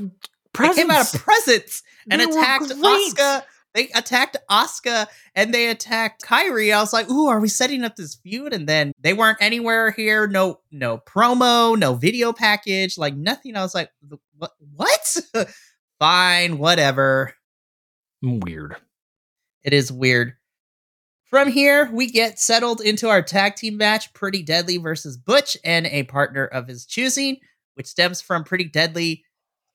presents. 0.53 0.77
They 0.77 0.83
came 0.83 0.91
out 0.91 1.13
of 1.13 1.21
presents 1.21 1.83
and 2.09 2.21
they 2.21 2.25
attacked 2.25 2.65
Asuka. 2.65 3.43
They 3.73 3.87
attacked 3.95 4.37
Asuka 4.49 5.07
and 5.33 5.53
they 5.53 5.69
attacked 5.69 6.23
Kairi. 6.23 6.73
I 6.73 6.81
was 6.81 6.91
like, 6.91 7.09
"Ooh, 7.09 7.27
are 7.27 7.39
we 7.39 7.47
setting 7.47 7.83
up 7.83 7.95
this 7.95 8.15
feud?" 8.15 8.53
And 8.53 8.67
then 8.67 8.91
they 8.99 9.13
weren't 9.13 9.37
anywhere 9.39 9.91
here. 9.91 10.27
No, 10.27 10.59
no 10.71 10.97
promo, 10.97 11.77
no 11.79 11.95
video 11.95 12.33
package, 12.33 12.97
like 12.97 13.15
nothing. 13.15 13.55
I 13.55 13.61
was 13.61 13.73
like, 13.73 13.89
"What? 14.37 14.51
What? 14.75 15.17
Fine, 15.99 16.57
whatever." 16.57 17.33
Mm, 18.23 18.43
weird. 18.43 18.75
It 19.63 19.73
is 19.73 19.91
weird. 19.91 20.33
From 21.31 21.49
here, 21.49 21.89
we 21.93 22.07
get 22.07 22.39
settled 22.39 22.81
into 22.81 23.07
our 23.07 23.21
tag 23.21 23.55
team 23.55 23.77
match 23.77 24.13
Pretty 24.13 24.43
Deadly 24.43 24.75
versus 24.75 25.15
Butch 25.15 25.55
and 25.63 25.87
a 25.87 26.03
partner 26.03 26.43
of 26.43 26.67
his 26.67 26.85
choosing, 26.85 27.37
which 27.75 27.87
stems 27.87 28.19
from 28.21 28.43
Pretty 28.43 28.65
Deadly. 28.65 29.23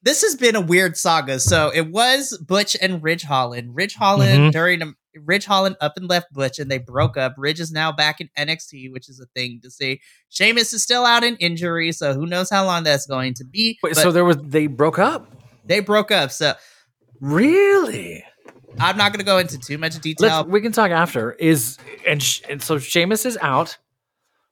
This 0.02 0.20
has 0.20 0.36
been 0.36 0.54
a 0.54 0.60
weird 0.60 0.98
saga. 0.98 1.40
So 1.40 1.72
it 1.74 1.90
was 1.90 2.36
Butch 2.46 2.76
and 2.78 3.02
Ridge 3.02 3.22
Holland. 3.22 3.74
Ridge 3.74 3.94
Holland 3.94 4.38
mm-hmm. 4.38 4.50
during 4.50 4.82
a, 4.82 4.92
Ridge 5.24 5.46
Holland 5.46 5.76
up 5.80 5.96
and 5.96 6.10
left 6.10 6.30
Butch 6.30 6.58
and 6.58 6.70
they 6.70 6.76
broke 6.76 7.16
up. 7.16 7.32
Ridge 7.38 7.58
is 7.58 7.72
now 7.72 7.90
back 7.90 8.20
in 8.20 8.28
NXT, 8.38 8.92
which 8.92 9.08
is 9.08 9.18
a 9.18 9.26
thing 9.34 9.60
to 9.62 9.70
see. 9.70 10.02
Sheamus 10.28 10.74
is 10.74 10.82
still 10.82 11.06
out 11.06 11.24
in 11.24 11.36
injury, 11.36 11.90
so 11.92 12.12
who 12.12 12.26
knows 12.26 12.50
how 12.50 12.66
long 12.66 12.84
that's 12.84 13.06
going 13.06 13.32
to 13.32 13.44
be. 13.46 13.78
Wait, 13.82 13.96
so 13.96 14.12
there 14.12 14.26
was 14.26 14.36
they 14.42 14.66
broke 14.66 14.98
up? 14.98 15.26
They 15.64 15.80
broke 15.80 16.10
up. 16.10 16.32
So 16.32 16.52
really? 17.18 18.22
I'm 18.78 18.96
not 18.96 19.12
going 19.12 19.20
to 19.20 19.26
go 19.26 19.38
into 19.38 19.58
too 19.58 19.78
much 19.78 19.98
detail. 20.00 20.28
Let's, 20.28 20.48
we 20.48 20.60
can 20.60 20.72
talk 20.72 20.90
after. 20.90 21.32
Is 21.32 21.78
and, 22.06 22.22
sh- 22.22 22.42
and 22.48 22.62
so 22.62 22.78
Sheamus 22.78 23.26
is 23.26 23.38
out. 23.40 23.78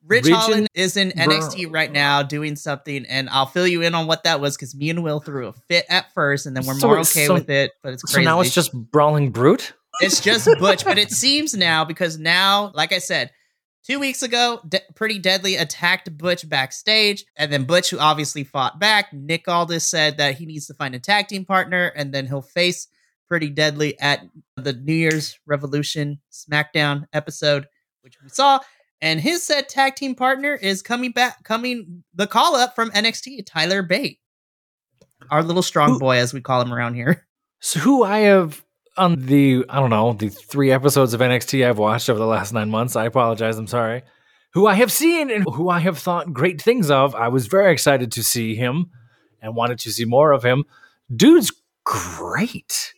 Rich 0.07 0.25
Region 0.25 0.39
Holland 0.39 0.69
is 0.75 0.99
in 0.99 1.11
NXT 1.13 1.73
right 1.73 1.91
now 1.91 2.23
doing 2.23 2.57
something, 2.57 3.07
and 3.07 3.31
I'll 3.31 3.47
fill 3.47 3.67
you 3.67 3.81
in 3.81 3.95
on 3.95 4.07
what 4.07 4.25
that 4.25 4.39
was 4.39 4.55
because 4.55 4.75
me 4.75 4.91
and 4.91 5.03
Will 5.03 5.19
threw 5.21 5.49
a 5.49 5.53
fit 5.53 5.87
at 5.89 6.13
first, 6.13 6.45
and 6.45 6.55
then 6.55 6.67
we're 6.67 6.75
so, 6.75 6.89
more 6.89 6.99
okay 6.99 7.27
so, 7.27 7.35
with 7.35 7.49
it. 7.49 7.73
But 7.83 7.95
it's 7.95 8.03
crazy. 8.03 8.23
So 8.23 8.31
now 8.31 8.41
it's 8.41 8.55
just 8.55 8.75
brawling 8.75 9.31
brute. 9.31 9.73
It's 10.01 10.21
just 10.21 10.47
Butch, 10.59 10.85
but 10.85 10.99
it 10.99 11.11
seems 11.11 11.55
now 11.55 11.85
because 11.85 12.19
now, 12.19 12.71
like 12.75 12.93
I 12.93 12.99
said, 12.99 13.31
Two 13.85 14.01
weeks 14.01 14.23
ago, 14.23 14.63
De- 14.67 14.81
Pretty 14.95 15.19
Deadly 15.19 15.57
attacked 15.57 16.17
Butch 16.17 16.49
backstage, 16.49 17.27
and 17.37 17.53
then 17.53 17.65
Butch, 17.65 17.91
who 17.91 17.99
obviously 17.99 18.43
fought 18.43 18.81
back, 18.81 19.13
Nick 19.13 19.47
Aldis 19.47 19.87
said 19.87 20.17
that 20.17 20.37
he 20.37 20.47
needs 20.47 20.67
to 20.69 20.75
find 20.75 20.95
a 20.95 20.99
tag 20.99 21.29
team 21.29 21.45
partner, 21.45 21.93
and 21.95 22.11
then 22.11 22.27
he'll 22.27 22.41
face 22.41 22.89
Pretty 23.29 23.49
Deadly 23.51 23.99
at 24.01 24.21
the 24.57 24.73
New 24.73 24.95
Year's 24.95 25.39
Revolution 25.47 26.21
SmackDown 26.31 27.07
episode, 27.13 27.67
which 28.03 28.17
we 28.23 28.29
saw. 28.29 28.61
And 29.01 29.21
his 29.21 29.43
said 29.43 29.69
tag 29.69 29.97
team 29.97 30.15
partner 30.15 30.55
is 30.55 30.81
coming 30.83 31.13
back, 31.13 31.43
coming 31.45 32.05
the 32.15 32.27
call 32.27 32.55
up 32.57 32.75
from 32.75 32.91
NXT, 32.91 33.45
Tyler 33.47 33.83
Bate, 33.83 34.19
our 35.31 35.43
little 35.43 35.63
strong 35.63 35.91
Who- 35.95 35.99
boy, 35.99 36.17
as 36.17 36.33
we 36.33 36.41
call 36.41 36.61
him 36.63 36.73
around 36.73 36.95
here. 36.95 37.27
So 37.61 37.81
who 37.81 38.05
I 38.05 38.19
have 38.21 38.63
on 38.99 39.25
the 39.27 39.65
I 39.71 39.81
don't 39.81 39.89
know 39.91 40.13
the 40.13 40.29
three 40.29 40.71
episodes 40.71 41.15
of 41.15 41.21
NXT 41.21 41.67
I've 41.67 41.79
watched 41.79 42.11
over 42.11 42.19
the 42.19 42.27
last 42.27 42.53
nine 42.53 42.69
months. 42.69 42.95
I 42.95 43.07
apologize. 43.07 43.57
I'm 43.57 43.67
sorry. 43.67 44.03
Who 44.53 44.67
I 44.67 44.75
have 44.75 44.93
seen 44.93 45.31
and 45.31 45.45
who 45.51 45.71
I 45.71 45.81
have 45.81 45.99
thought 45.99 46.33
great 46.33 46.61
things 46.61 46.91
of. 46.91 47.15
I 47.15 47.29
was 47.29 47.47
very 47.47 47.73
excited 47.73 48.13
to 48.13 48.23
see 48.23 48.55
him 48.55 48.91
and 49.41 49.57
wanted 49.57 49.79
to 49.81 49.91
see 49.93 50.05
more 50.05 50.31
of 50.33 50.43
him. 50.45 50.65
Dude's 51.15 51.53
great. 51.85 52.93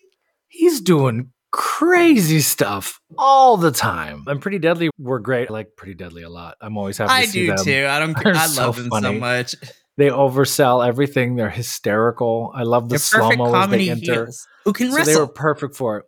He's 0.56 0.80
doing 0.80 1.30
crazy 1.52 2.40
stuff 2.40 3.00
all 3.18 3.56
the 3.56 3.70
time. 3.70 4.24
And 4.26 4.40
Pretty 4.40 4.58
Deadly 4.58 4.90
were 4.98 5.18
great. 5.20 5.48
I 5.50 5.52
like 5.52 5.76
Pretty 5.76 5.94
Deadly 5.94 6.22
a 6.22 6.28
lot. 6.28 6.56
I'm 6.60 6.76
always 6.76 6.98
happy 6.98 7.08
to 7.08 7.14
I 7.14 7.24
see 7.26 7.40
do 7.46 7.54
them. 7.54 7.64
too. 7.64 7.86
I 7.88 7.98
don't. 7.98 8.16
They're 8.24 8.34
I 8.36 8.46
so 8.46 8.62
love 8.66 8.76
them 8.76 8.90
so 9.00 9.12
much. 9.12 9.54
They 9.98 10.08
oversell 10.08 10.86
everything. 10.86 11.36
They're 11.36 11.48
hysterical. 11.50 12.52
I 12.54 12.64
love 12.64 12.84
the 12.88 12.94
They're 12.94 12.98
slow 12.98 13.30
mo 13.32 13.46
as 13.46 13.52
comedy 13.52 13.86
they 13.86 13.90
enter. 13.92 14.24
heels 14.24 14.46
who 14.64 14.72
can 14.72 14.90
So 14.90 14.96
wrestle. 14.96 15.14
they 15.14 15.20
were 15.20 15.26
perfect 15.28 15.74
for 15.76 15.98
it. 15.98 16.04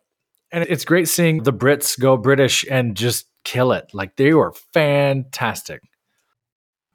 And 0.52 0.64
it's 0.68 0.84
great 0.84 1.08
seeing 1.08 1.42
the 1.42 1.52
Brits 1.52 1.98
go 1.98 2.16
British 2.16 2.66
and 2.70 2.94
just 2.96 3.26
kill 3.44 3.72
it. 3.72 3.86
Like 3.94 4.16
they 4.16 4.32
were 4.34 4.52
fantastic. 4.74 5.80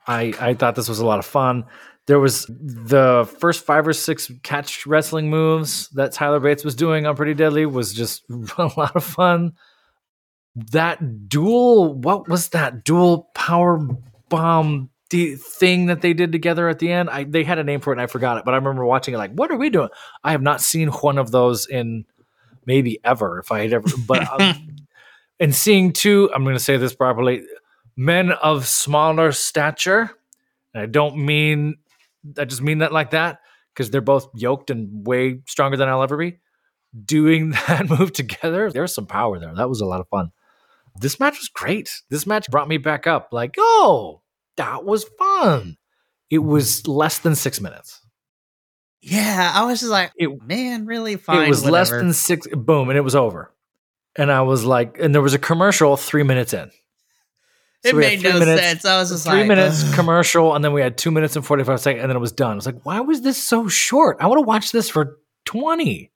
I 0.08 0.34
I 0.40 0.54
thought 0.54 0.76
this 0.76 0.90
was 0.90 1.00
a 1.00 1.06
lot 1.06 1.20
of 1.20 1.26
fun. 1.26 1.66
There 2.06 2.20
was 2.20 2.46
the 2.48 3.30
first 3.40 3.66
five 3.66 3.88
or 3.88 3.94
six 3.94 4.30
catch 4.44 4.86
wrestling 4.86 5.30
moves 5.30 5.88
that 5.90 6.12
Tyler 6.12 6.40
Bates 6.40 6.64
was 6.64 6.76
doing 6.76 7.06
on 7.06 7.16
Pretty 7.16 7.34
Deadly 7.34 7.66
was 7.66 7.94
just 7.94 8.24
a 8.58 8.72
lot 8.78 8.96
of 8.96 9.04
fun. 9.04 9.54
That 10.56 11.30
dual, 11.30 11.94
what 11.94 12.28
was 12.28 12.50
that 12.50 12.84
dual 12.84 13.30
power 13.34 13.80
bomb 14.30 14.90
the 15.10 15.36
thing 15.36 15.86
that 15.88 16.02
they 16.02 16.14
did 16.14 16.32
together 16.32 16.68
at 16.68 16.80
the 16.80 16.92
end? 16.92 17.10
I 17.10 17.24
they 17.24 17.44
had 17.44 17.58
a 17.58 17.64
name 17.64 17.80
for 17.80 17.92
it 17.92 17.96
and 17.96 18.02
I 18.02 18.08
forgot 18.08 18.38
it, 18.38 18.46
but 18.46 18.54
I 18.54 18.58
remember 18.58 18.86
watching 18.86 19.14
it 19.14 19.18
like, 19.18 19.32
what 19.32 19.50
are 19.50 19.58
we 19.58 19.70
doing? 19.70 19.90
I 20.24 20.32
have 20.32 20.42
not 20.42 20.62
seen 20.62 20.90
one 20.90 21.18
of 21.18 21.32
those 21.32 21.68
in 21.68 22.06
maybe 22.66 23.00
ever, 23.04 23.40
if 23.40 23.52
I 23.52 23.62
had 23.62 23.74
ever, 23.74 23.88
but 24.08 24.28
um, 24.42 24.76
and 25.40 25.56
seeing 25.56 25.94
two, 25.94 26.30
I'm 26.34 26.44
going 26.44 26.56
to 26.56 26.64
say 26.64 26.78
this 26.78 26.94
properly, 26.94 27.44
men 27.96 28.32
of 28.32 28.68
smaller 28.68 29.32
stature. 29.32 30.12
And 30.74 30.84
I 30.84 30.86
don't 30.86 31.18
mean, 31.18 31.76
I 32.38 32.46
just 32.46 32.62
mean 32.62 32.80
that 32.80 32.92
like 32.94 33.12
that 33.12 33.40
because 33.74 33.90
they're 33.90 34.02
both 34.02 34.30
yoked 34.36 34.70
and 34.70 35.06
way 35.06 35.40
stronger 35.48 35.78
than 35.78 35.90
I'll 35.90 36.04
ever 36.04 36.18
be. 36.18 36.40
Doing 37.06 37.52
that 37.68 37.90
move 37.90 38.14
together, 38.14 38.72
there's 38.72 38.94
some 38.94 39.08
power 39.08 39.40
there. 39.40 39.54
That 39.56 39.70
was 39.70 39.82
a 39.82 39.86
lot 39.86 40.00
of 40.02 40.08
fun. 40.10 40.32
This 41.00 41.20
match 41.20 41.40
was 41.40 41.50
great. 41.50 41.90
This 42.10 42.28
match 42.28 42.50
brought 42.52 42.68
me 42.68 42.78
back 42.78 43.08
up. 43.08 43.30
Like, 43.32 43.56
oh, 43.58 44.22
that 44.58 44.86
was 44.86 45.06
fun. 45.18 45.78
It 46.30 46.38
was 46.40 46.88
less 46.88 47.18
than 47.20 47.36
six 47.36 47.60
minutes. 47.60 48.00
yeah, 49.02 49.52
I 49.56 49.66
was 49.66 49.80
just 49.80 49.92
like, 49.92 50.12
It 50.18 50.42
man, 50.44 50.86
really 50.86 51.16
fine. 51.18 51.46
it 51.46 51.50
was 51.50 51.66
less 51.66 51.90
than 51.90 52.14
six. 52.14 52.48
Boom, 52.48 52.90
and 52.90 52.98
it 52.98 53.02
was 53.02 53.16
over. 53.16 53.52
And 54.16 54.32
I 54.32 54.42
was 54.44 54.64
like, 54.64 54.98
and 55.00 55.14
there 55.16 55.22
was 55.24 55.34
a 55.34 55.40
commercial 55.40 55.98
three 55.98 56.22
minutes 56.24 56.54
in. 56.54 56.70
It 57.84 57.90
So 57.92 57.98
had 57.98 58.02
made 58.02 58.24
no 58.24 58.40
minutes- 58.40 58.62
sense. 58.62 58.86
I 58.86 58.98
was 58.98 59.10
just 59.12 59.26
three 59.28 59.40
like, 59.40 59.48
minutes 59.48 59.84
ugh. 59.84 59.94
commercial, 59.94 60.56
and 60.56 60.64
then 60.64 60.72
we 60.74 60.82
had 60.82 60.98
two 60.98 61.12
minutes 61.12 61.36
and 61.36 61.46
forty 61.46 61.64
five 61.64 61.80
seconds, 61.82 62.02
and 62.02 62.10
then 62.10 62.16
it 62.16 62.22
was 62.22 62.32
done. 62.32 62.52
I 62.54 62.56
was 62.56 62.66
like, 62.66 62.86
why 62.86 63.02
was 63.02 63.22
this 63.22 63.42
so 63.44 63.68
short? 63.68 64.18
I 64.22 64.28
want 64.28 64.38
to 64.40 64.46
watch 64.48 64.72
this 64.72 64.90
for 64.90 65.18
twenty. 65.46 66.12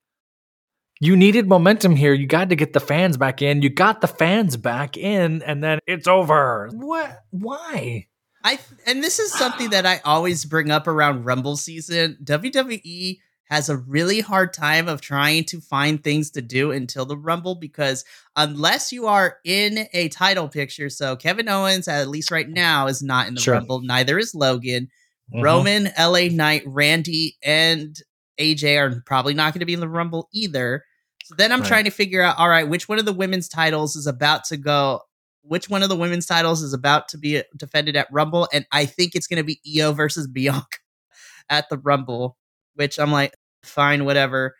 You 1.00 1.14
needed 1.16 1.46
momentum 1.46 1.94
here. 1.94 2.12
You 2.12 2.26
got 2.26 2.48
to 2.48 2.56
get 2.56 2.72
the 2.72 2.80
fans 2.80 3.16
back 3.16 3.40
in. 3.40 3.62
You 3.62 3.70
got 3.70 4.00
the 4.00 4.08
fans 4.08 4.56
back 4.56 4.96
in, 4.96 5.42
and 5.42 5.62
then 5.62 5.78
it's 5.86 6.08
over. 6.08 6.70
What? 6.72 7.20
Why? 7.30 8.06
I 8.42 8.58
and 8.86 9.02
this 9.04 9.18
is 9.18 9.32
something 9.32 9.70
that 9.70 9.84
I 9.84 10.00
always 10.04 10.44
bring 10.44 10.70
up 10.70 10.86
around 10.86 11.24
Rumble 11.24 11.56
season. 11.56 12.16
WWE 12.24 13.18
has 13.48 13.68
a 13.68 13.76
really 13.76 14.20
hard 14.20 14.52
time 14.52 14.88
of 14.88 15.00
trying 15.00 15.44
to 15.44 15.60
find 15.60 16.02
things 16.02 16.30
to 16.32 16.42
do 16.42 16.70
until 16.70 17.06
the 17.06 17.16
Rumble 17.16 17.54
because 17.54 18.04
unless 18.36 18.92
you 18.92 19.06
are 19.06 19.38
in 19.44 19.86
a 19.92 20.08
title 20.10 20.48
picture, 20.48 20.90
so 20.90 21.16
Kevin 21.16 21.48
Owens, 21.48 21.88
at 21.88 22.08
least 22.08 22.30
right 22.30 22.48
now, 22.48 22.86
is 22.86 23.02
not 23.02 23.26
in 23.26 23.34
the 23.34 23.40
Sure. 23.40 23.54
Rumble. 23.54 23.80
Neither 23.80 24.18
is 24.18 24.34
Logan. 24.34 24.88
Mhm. 25.34 25.42
Roman, 25.42 25.88
LA 25.98 26.28
Knight, 26.28 26.62
Randy, 26.66 27.36
and 27.42 27.96
AJ 28.38 28.76
are 28.78 29.02
probably 29.06 29.34
not 29.34 29.52
going 29.52 29.60
to 29.60 29.66
be 29.66 29.74
in 29.74 29.80
the 29.80 29.88
Rumble 29.88 30.28
either. 30.32 30.84
So 31.24 31.34
then 31.36 31.50
I'm 31.52 31.60
Right. 31.60 31.68
trying 31.68 31.84
to 31.84 31.90
figure 31.90 32.22
out, 32.22 32.38
all 32.38 32.48
right, 32.48 32.68
which 32.68 32.88
one 32.88 32.98
of 32.98 33.04
the 33.04 33.12
women's 33.12 33.48
titles 33.48 33.96
is 33.96 34.06
about 34.06 34.44
to 34.44 34.56
go? 34.56 35.02
Which 35.42 35.68
one 35.70 35.82
of 35.82 35.88
the 35.88 35.96
women's 35.96 36.26
titles 36.26 36.62
is 36.62 36.72
about 36.74 37.08
to 37.08 37.18
be 37.18 37.42
defended 37.56 37.96
at 37.96 38.08
Rumble? 38.12 38.48
And 38.52 38.66
I 38.72 38.84
think 38.86 39.14
it's 39.14 39.26
going 39.26 39.38
to 39.38 39.44
be 39.44 39.60
Io 39.78 39.92
versus 39.92 40.26
Bianca 40.26 40.78
at 41.50 41.68
the 41.70 41.78
Rumble, 41.78 42.36
which 42.74 42.98
I'm 42.98 43.10
like, 43.12 43.34
fine, 43.62 44.04
whatever. 44.04 44.54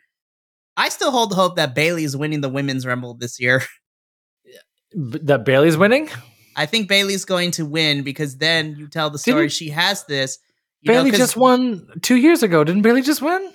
I 0.76 0.88
still 0.90 1.10
hold 1.10 1.30
the 1.30 1.34
hope 1.36 1.56
that 1.56 1.74
Bayley's 1.74 2.16
winning 2.16 2.40
the 2.40 2.48
women's 2.48 2.86
Rumble 2.86 3.14
this 3.14 3.40
year. 3.40 3.62
B- 4.92 5.18
that 5.22 5.44
Bayley's 5.44 5.76
winning. 5.76 6.08
I 6.56 6.66
think 6.66 6.88
Bayley's 6.88 7.24
going 7.24 7.50
to 7.52 7.66
win 7.66 8.02
because 8.02 8.36
then 8.38 8.74
you 8.76 8.88
tell 8.88 9.10
the 9.10 9.18
story 9.18 9.42
Didn't- 9.42 9.52
she 9.52 9.68
has 9.70 10.04
this. 10.04 10.38
You 10.80 10.92
know, 10.92 11.10
just 11.10 11.36
won 11.36 11.88
two 12.02 12.14
years 12.16 12.44
ago. 12.44 12.62
Didn't 12.62 12.82
Bayley 12.82 13.02
just 13.02 13.20
win? 13.20 13.50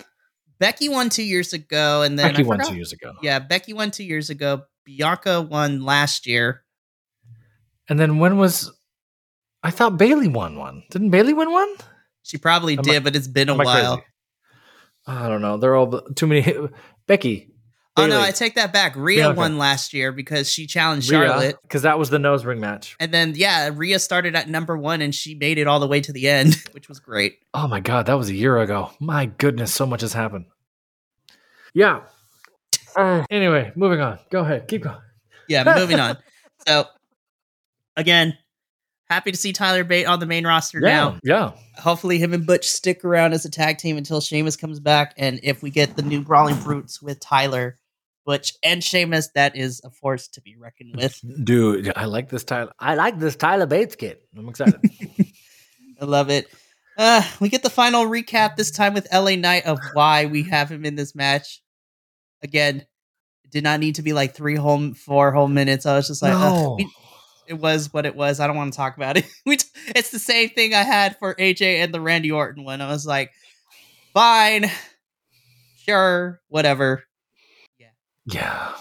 Becky 0.58 0.90
won 0.90 1.08
two 1.08 1.22
years 1.24 1.54
ago, 1.54 2.02
and 2.02 2.18
then 2.18 2.28
Becky 2.32 2.44
I 2.44 2.46
won 2.46 2.58
forgot- 2.58 2.70
two 2.70 2.76
years 2.76 2.92
ago. 2.92 3.12
Yeah, 3.22 3.38
Becky 3.38 3.72
won 3.72 3.90
two 3.90 4.04
years 4.04 4.28
ago. 4.30 4.62
Bianca 4.84 5.40
won 5.40 5.82
last 5.82 6.26
year. 6.26 6.62
And 7.88 7.98
then 7.98 8.18
when 8.18 8.36
was? 8.36 8.70
I 9.62 9.70
thought 9.70 9.96
Bayley 9.96 10.28
won 10.28 10.58
one. 10.58 10.82
Didn't 10.90 11.10
Bayley 11.10 11.32
win 11.32 11.50
one? 11.50 11.74
She 12.22 12.36
probably 12.36 12.74
Am 12.74 12.80
I- 12.80 12.82
did, 12.82 13.04
but 13.04 13.16
it's 13.16 13.26
been 13.28 13.48
a 13.48 13.54
while. 13.56 13.96
crazy? 13.96 14.06
I 15.06 15.28
don't 15.28 15.42
know. 15.42 15.56
They're 15.56 15.74
all 15.74 16.00
too 16.00 16.26
many. 16.26 16.54
Becky. 17.06 17.50
Oh 17.96 18.06
no, 18.06 18.20
I 18.20 18.32
take 18.32 18.56
that 18.56 18.72
back. 18.72 18.96
Rhea 18.96 19.18
Bianca. 19.18 19.38
won 19.38 19.56
last 19.58 19.92
year 19.94 20.10
because 20.10 20.50
she 20.50 20.66
challenged 20.66 21.08
Charlotte. 21.08 21.56
because 21.62 21.82
that 21.82 21.96
was 21.96 22.10
the 22.10 22.18
nose 22.18 22.44
ring 22.44 22.58
match. 22.58 22.96
And 22.98 23.14
then 23.14 23.34
yeah, 23.36 23.70
Rhea 23.72 24.00
started 24.00 24.34
at 24.34 24.48
number 24.48 24.76
one 24.76 25.00
and 25.00 25.14
she 25.14 25.36
made 25.36 25.58
it 25.58 25.68
all 25.68 25.78
the 25.78 25.86
way 25.86 26.00
to 26.00 26.12
the 26.12 26.28
end, 26.28 26.56
which 26.72 26.88
was 26.88 26.98
great. 26.98 27.38
Oh 27.52 27.68
my 27.68 27.78
god, 27.78 28.06
that 28.06 28.14
was 28.14 28.28
a 28.30 28.34
year 28.34 28.58
ago. 28.58 28.90
My 28.98 29.26
goodness, 29.26 29.72
so 29.72 29.86
much 29.86 30.00
has 30.00 30.12
happened. 30.12 30.46
Yeah. 31.72 32.02
Uh, 32.96 33.24
anyway, 33.28 33.72
moving 33.74 34.00
on. 34.00 34.20
Go 34.30 34.42
ahead. 34.42 34.68
Keep 34.68 34.84
going. 34.84 35.00
Yeah, 35.48 35.64
moving 35.76 35.98
on. 35.98 36.16
So 36.64 36.84
again, 37.96 38.38
happy 39.08 39.30
to 39.32 39.36
see 39.36 39.52
Tyler 39.52 39.84
Bate 39.84 40.06
on 40.06 40.20
the 40.20 40.26
main 40.26 40.46
roster 40.46 40.80
now. 40.80 41.18
Yeah. 41.22 41.52
Hopefully 41.76 42.18
him 42.18 42.32
and 42.32 42.46
Butch 42.46 42.66
stick 42.66 43.04
around 43.04 43.32
as 43.32 43.44
a 43.44 43.50
tag 43.50 43.78
team 43.78 43.96
until 43.96 44.20
Sheamus 44.20 44.56
comes 44.56 44.80
back. 44.80 45.14
And 45.16 45.40
if 45.42 45.62
we 45.62 45.70
get 45.70 45.96
the 45.96 46.02
new 46.02 46.22
Brawling 46.22 46.58
Brutes 46.60 47.02
with 47.02 47.20
Tyler, 47.20 47.78
Butch, 48.24 48.54
and 48.62 48.82
Sheamus, 48.82 49.28
that 49.34 49.56
is 49.56 49.80
a 49.84 49.90
force 49.90 50.28
to 50.28 50.40
be 50.40 50.56
reckoned 50.56 50.96
with. 50.96 51.20
Dude, 51.44 51.92
I 51.94 52.06
like 52.06 52.30
this 52.30 52.44
Tyler. 52.44 52.72
I 52.78 52.94
like 52.94 53.18
this 53.18 53.36
Tyler 53.36 53.66
Bates 53.66 53.96
kid. 53.96 54.18
I'm 54.36 54.48
excited. 54.48 54.80
I 56.00 56.04
love 56.04 56.30
it. 56.30 56.46
Uh, 56.96 57.22
we 57.40 57.48
get 57.48 57.62
the 57.62 57.70
final 57.70 58.04
recap 58.06 58.56
this 58.56 58.70
time 58.70 58.94
with 58.94 59.12
LA 59.12 59.34
Knight 59.36 59.66
of 59.66 59.78
why 59.94 60.26
we 60.26 60.44
have 60.44 60.70
him 60.70 60.84
in 60.84 60.94
this 60.94 61.14
match. 61.14 61.60
Again, 62.42 62.86
it 63.44 63.50
did 63.50 63.64
not 63.64 63.80
need 63.80 63.96
to 63.96 64.02
be 64.02 64.12
like 64.12 64.34
three 64.34 64.54
whole, 64.54 64.94
four 64.94 65.32
whole 65.32 65.48
minutes. 65.48 65.86
I 65.86 65.96
was 65.96 66.06
just 66.08 66.22
like, 66.22 66.32
ugh, 66.34 66.40
no. 66.40 66.74
we- 66.78 66.88
it 67.46 67.54
was 67.54 67.92
what 67.92 68.06
it 68.06 68.14
was. 68.16 68.40
I 68.40 68.46
don't 68.46 68.56
want 68.56 68.72
to 68.72 68.76
talk 68.76 68.96
about 68.96 69.16
it. 69.16 69.26
we, 69.46 69.56
t- 69.56 69.66
it's 69.88 70.10
the 70.10 70.18
same 70.18 70.50
thing 70.50 70.74
I 70.74 70.82
had 70.82 71.18
for 71.18 71.34
AJ 71.34 71.82
and 71.82 71.92
the 71.94 72.00
Randy 72.00 72.30
Orton 72.30 72.64
one. 72.64 72.80
I 72.80 72.88
was 72.88 73.06
like, 73.06 73.30
fine, 74.12 74.70
sure, 75.84 76.40
whatever. 76.48 77.04
yeah. 77.78 77.88
Yeah. 78.26 78.72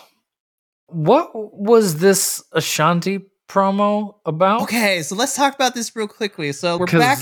What 0.88 1.32
was 1.34 1.98
this 2.00 2.44
Ashante 2.54 3.24
promo 3.50 4.16
about? 4.26 4.62
Okay, 4.64 5.02
so 5.02 5.16
let's 5.16 5.36
talk 5.36 5.56
about 5.56 5.74
this 5.74 5.96
real 5.96 6.08
quickly. 6.08 6.52
So 6.52 6.78
we're 6.78 6.86
back. 6.86 7.20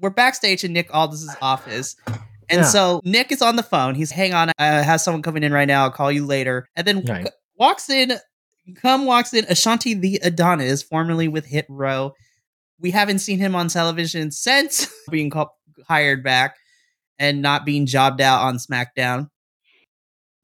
We're 0.00 0.10
backstage 0.10 0.64
in 0.64 0.72
Nick 0.72 0.92
Aldis's 0.92 1.34
office, 1.40 1.94
and 2.06 2.60
Yeah. 2.60 2.62
so 2.64 3.00
Nick 3.04 3.30
is 3.30 3.40
on 3.40 3.54
the 3.54 3.62
phone. 3.62 3.94
He's 3.94 4.10
hang 4.10 4.34
on. 4.34 4.50
I 4.58 4.66
have 4.66 5.00
someone 5.00 5.22
coming 5.22 5.44
in 5.44 5.52
right 5.52 5.68
now. 5.68 5.84
I'll 5.84 5.92
call 5.92 6.10
you 6.10 6.26
later. 6.26 6.66
And 6.74 6.84
then 6.86 7.04
Right. 7.04 7.28
walks 7.56 7.88
in. 7.88 8.14
Come 8.76 9.06
walks 9.06 9.34
in 9.34 9.44
Ashante 9.46 10.00
the 10.00 10.20
Adonis, 10.22 10.82
formerly 10.82 11.28
with 11.28 11.46
Hit 11.46 11.66
Row. 11.68 12.14
We 12.78 12.90
haven't 12.90 13.18
seen 13.20 13.38
him 13.38 13.54
on 13.54 13.68
television 13.68 14.30
since 14.30 14.88
being 15.10 15.30
called, 15.30 15.48
hired 15.88 16.22
back 16.22 16.56
and 17.18 17.42
not 17.42 17.64
being 17.64 17.86
jobbed 17.86 18.20
out 18.20 18.42
on 18.42 18.56
SmackDown. 18.58 19.28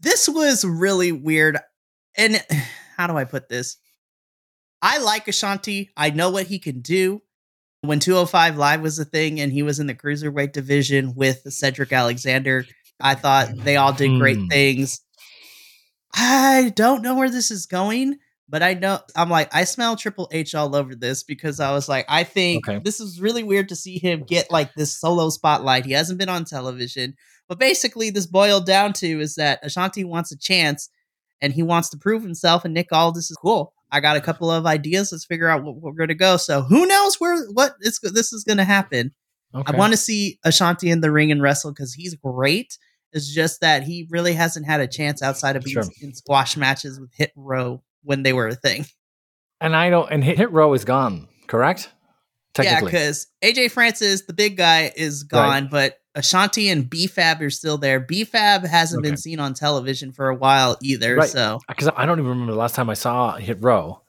This 0.01 0.29
was 0.29 0.65
really 0.65 1.13
weird. 1.13 1.59
And 2.17 2.45
how 2.97 3.07
do 3.07 3.17
I 3.17 3.25
put 3.25 3.49
this? 3.49 3.77
I 4.83 4.99
like 4.99 5.27
Ashante. 5.27 5.89
I 5.97 6.11
know 6.11 6.31
what 6.31 6.47
he 6.47 6.59
can 6.59 6.81
do. 6.81 7.23
When 7.83 8.01
205 8.01 8.57
Live 8.57 8.81
was 8.81 8.99
a 8.99 9.05
thing 9.05 9.41
and 9.41 9.53
he 9.53 9.63
was 9.63 9.79
in 9.79 9.87
the 9.87 9.95
cruiserweight 9.95 10.53
division 10.53 11.15
with 11.15 11.43
Cedric 11.53 11.93
Alexander, 11.93 12.65
I 13.01 13.15
thought 13.15 13.51
they 13.57 13.77
all 13.77 13.93
did 13.93 14.19
great 14.19 14.37
Hmm. 14.39 14.47
things. 14.49 15.01
I 16.15 16.73
don't 16.75 17.03
know 17.03 17.17
where 17.17 17.31
this 17.31 17.51
is 17.51 17.67
going, 17.67 18.19
but 18.49 18.63
I 18.63 18.75
know 18.75 19.01
I'm 19.15 19.29
like, 19.31 19.55
I 19.55 19.65
smell 19.65 19.97
Triple 19.97 20.29
H 20.33 20.55
all 20.55 20.75
over 20.75 20.95
this 20.95 21.23
because 21.23 21.61
I 21.61 21.73
was 21.73 21.89
like, 21.89 22.07
I 22.09 22.25
think 22.25 22.69
Okay. 22.69 22.81
this 22.83 23.01
is 23.01 23.21
really 23.21 23.43
weird 23.43 23.69
to 23.69 23.77
see 23.77 23.99
him 23.99 24.25
get 24.27 24.51
like 24.51 24.75
this 24.75 24.97
solo 24.99 25.29
spotlight. 25.31 25.85
He 25.87 25.93
hasn't 25.93 26.19
been 26.19 26.29
on 26.29 26.45
television. 26.45 27.15
But 27.49 27.59
basically, 27.59 28.11
this 28.11 28.27
boiled 28.27 28.67
down 28.67 28.93
to 28.95 29.21
is 29.21 29.37
that 29.37 29.63
Ashante 29.65 30.05
wants 30.05 30.33
a 30.33 30.39
chance 30.39 30.91
and 31.41 31.53
he 31.53 31.63
wants 31.63 31.89
to 31.91 31.97
prove 31.99 32.23
himself. 32.23 32.65
And 32.65 32.75
Nick 32.75 32.89
Aldis 32.93 33.31
is 33.31 33.37
cool. 33.41 33.73
I 33.91 34.01
got 34.01 34.17
a 34.19 34.21
couple 34.21 34.51
of 34.51 34.67
ideas. 34.67 35.13
Let's 35.13 35.25
figure 35.25 35.49
out 35.49 35.65
what 35.65 35.77
we're 35.77 35.93
going 35.93 36.09
to 36.09 36.15
go. 36.15 36.37
So 36.37 36.63
who 36.63 36.87
knows 36.87 37.17
where 37.21 37.43
what 37.53 37.75
is 37.81 38.01
this 38.03 38.33
is 38.35 38.45
going 38.45 38.59
to 38.59 38.65
happen. 38.65 39.13
Okay. 39.55 39.73
I 39.73 39.79
want 39.79 39.95
to 39.95 39.97
see 39.97 40.39
Ashante 40.45 40.93
in 40.93 41.01
the 41.01 41.11
ring 41.11 41.33
and 41.33 41.41
wrestle 41.41 41.71
because 41.73 41.95
he's 41.95 42.15
great. 42.17 42.77
It's 43.13 43.33
just 43.33 43.61
that 43.63 43.83
he 43.85 44.07
really 44.11 44.35
hasn't 44.35 44.67
had 44.67 44.81
a 44.81 44.87
chance 44.87 45.23
outside 45.23 45.57
of 45.57 45.65
being 45.65 45.75
Sure. 45.83 45.85
in 46.03 46.15
squash 46.15 46.57
matches 46.57 47.01
with 47.01 47.11
Hit 47.15 47.33
Row 47.37 47.83
when 48.03 48.23
they 48.23 48.33
were 48.33 48.49
a 48.49 48.55
thing. 48.55 48.85
and 49.61 49.75
I 49.75 49.91
don't. 49.91 50.11
And 50.11 50.23
hit, 50.23 50.39
hit 50.39 50.53
row 50.53 50.73
is 50.75 50.85
gone. 50.85 51.27
Correct. 51.49 51.91
Yeah, 52.61 52.81
because 52.81 53.27
AJ 53.43 53.71
Francis, 53.71 54.23
the 54.27 54.33
big 54.33 54.57
guy, 54.57 54.93
is 54.97 55.23
gone, 55.23 55.69
but 55.71 55.99
Ashante 56.17 56.71
and 56.73 56.85
BFAB 56.91 57.41
are 57.41 57.51
still 57.51 57.79
there. 57.79 58.01
BFAB 58.01 58.67
hasn't 58.67 59.01
Okay. 59.01 59.11
been 59.11 59.17
seen 59.17 59.39
on 59.39 59.55
television 59.55 60.11
for 60.13 60.29
a 60.29 60.35
while 60.35 60.77
either. 60.83 61.17
Right. 61.17 61.29
So 61.29 61.61
because 61.69 61.89
I 61.97 62.05
don't 62.07 62.19
even 62.19 62.31
remember 62.31 62.53
the 62.53 62.59
last 62.59 62.75
time 62.75 62.91
I 62.91 62.95
saw 62.95 63.37
Hit 63.37 63.59
Row. 63.63 64.03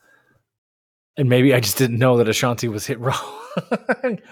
And 1.18 1.30
maybe 1.30 1.54
I 1.54 1.60
just 1.60 1.78
didn't 1.78 2.00
know 2.00 2.18
that 2.18 2.28
Ashante 2.28 2.70
was 2.72 2.86
Hit 2.88 3.00
Row. 3.00 3.14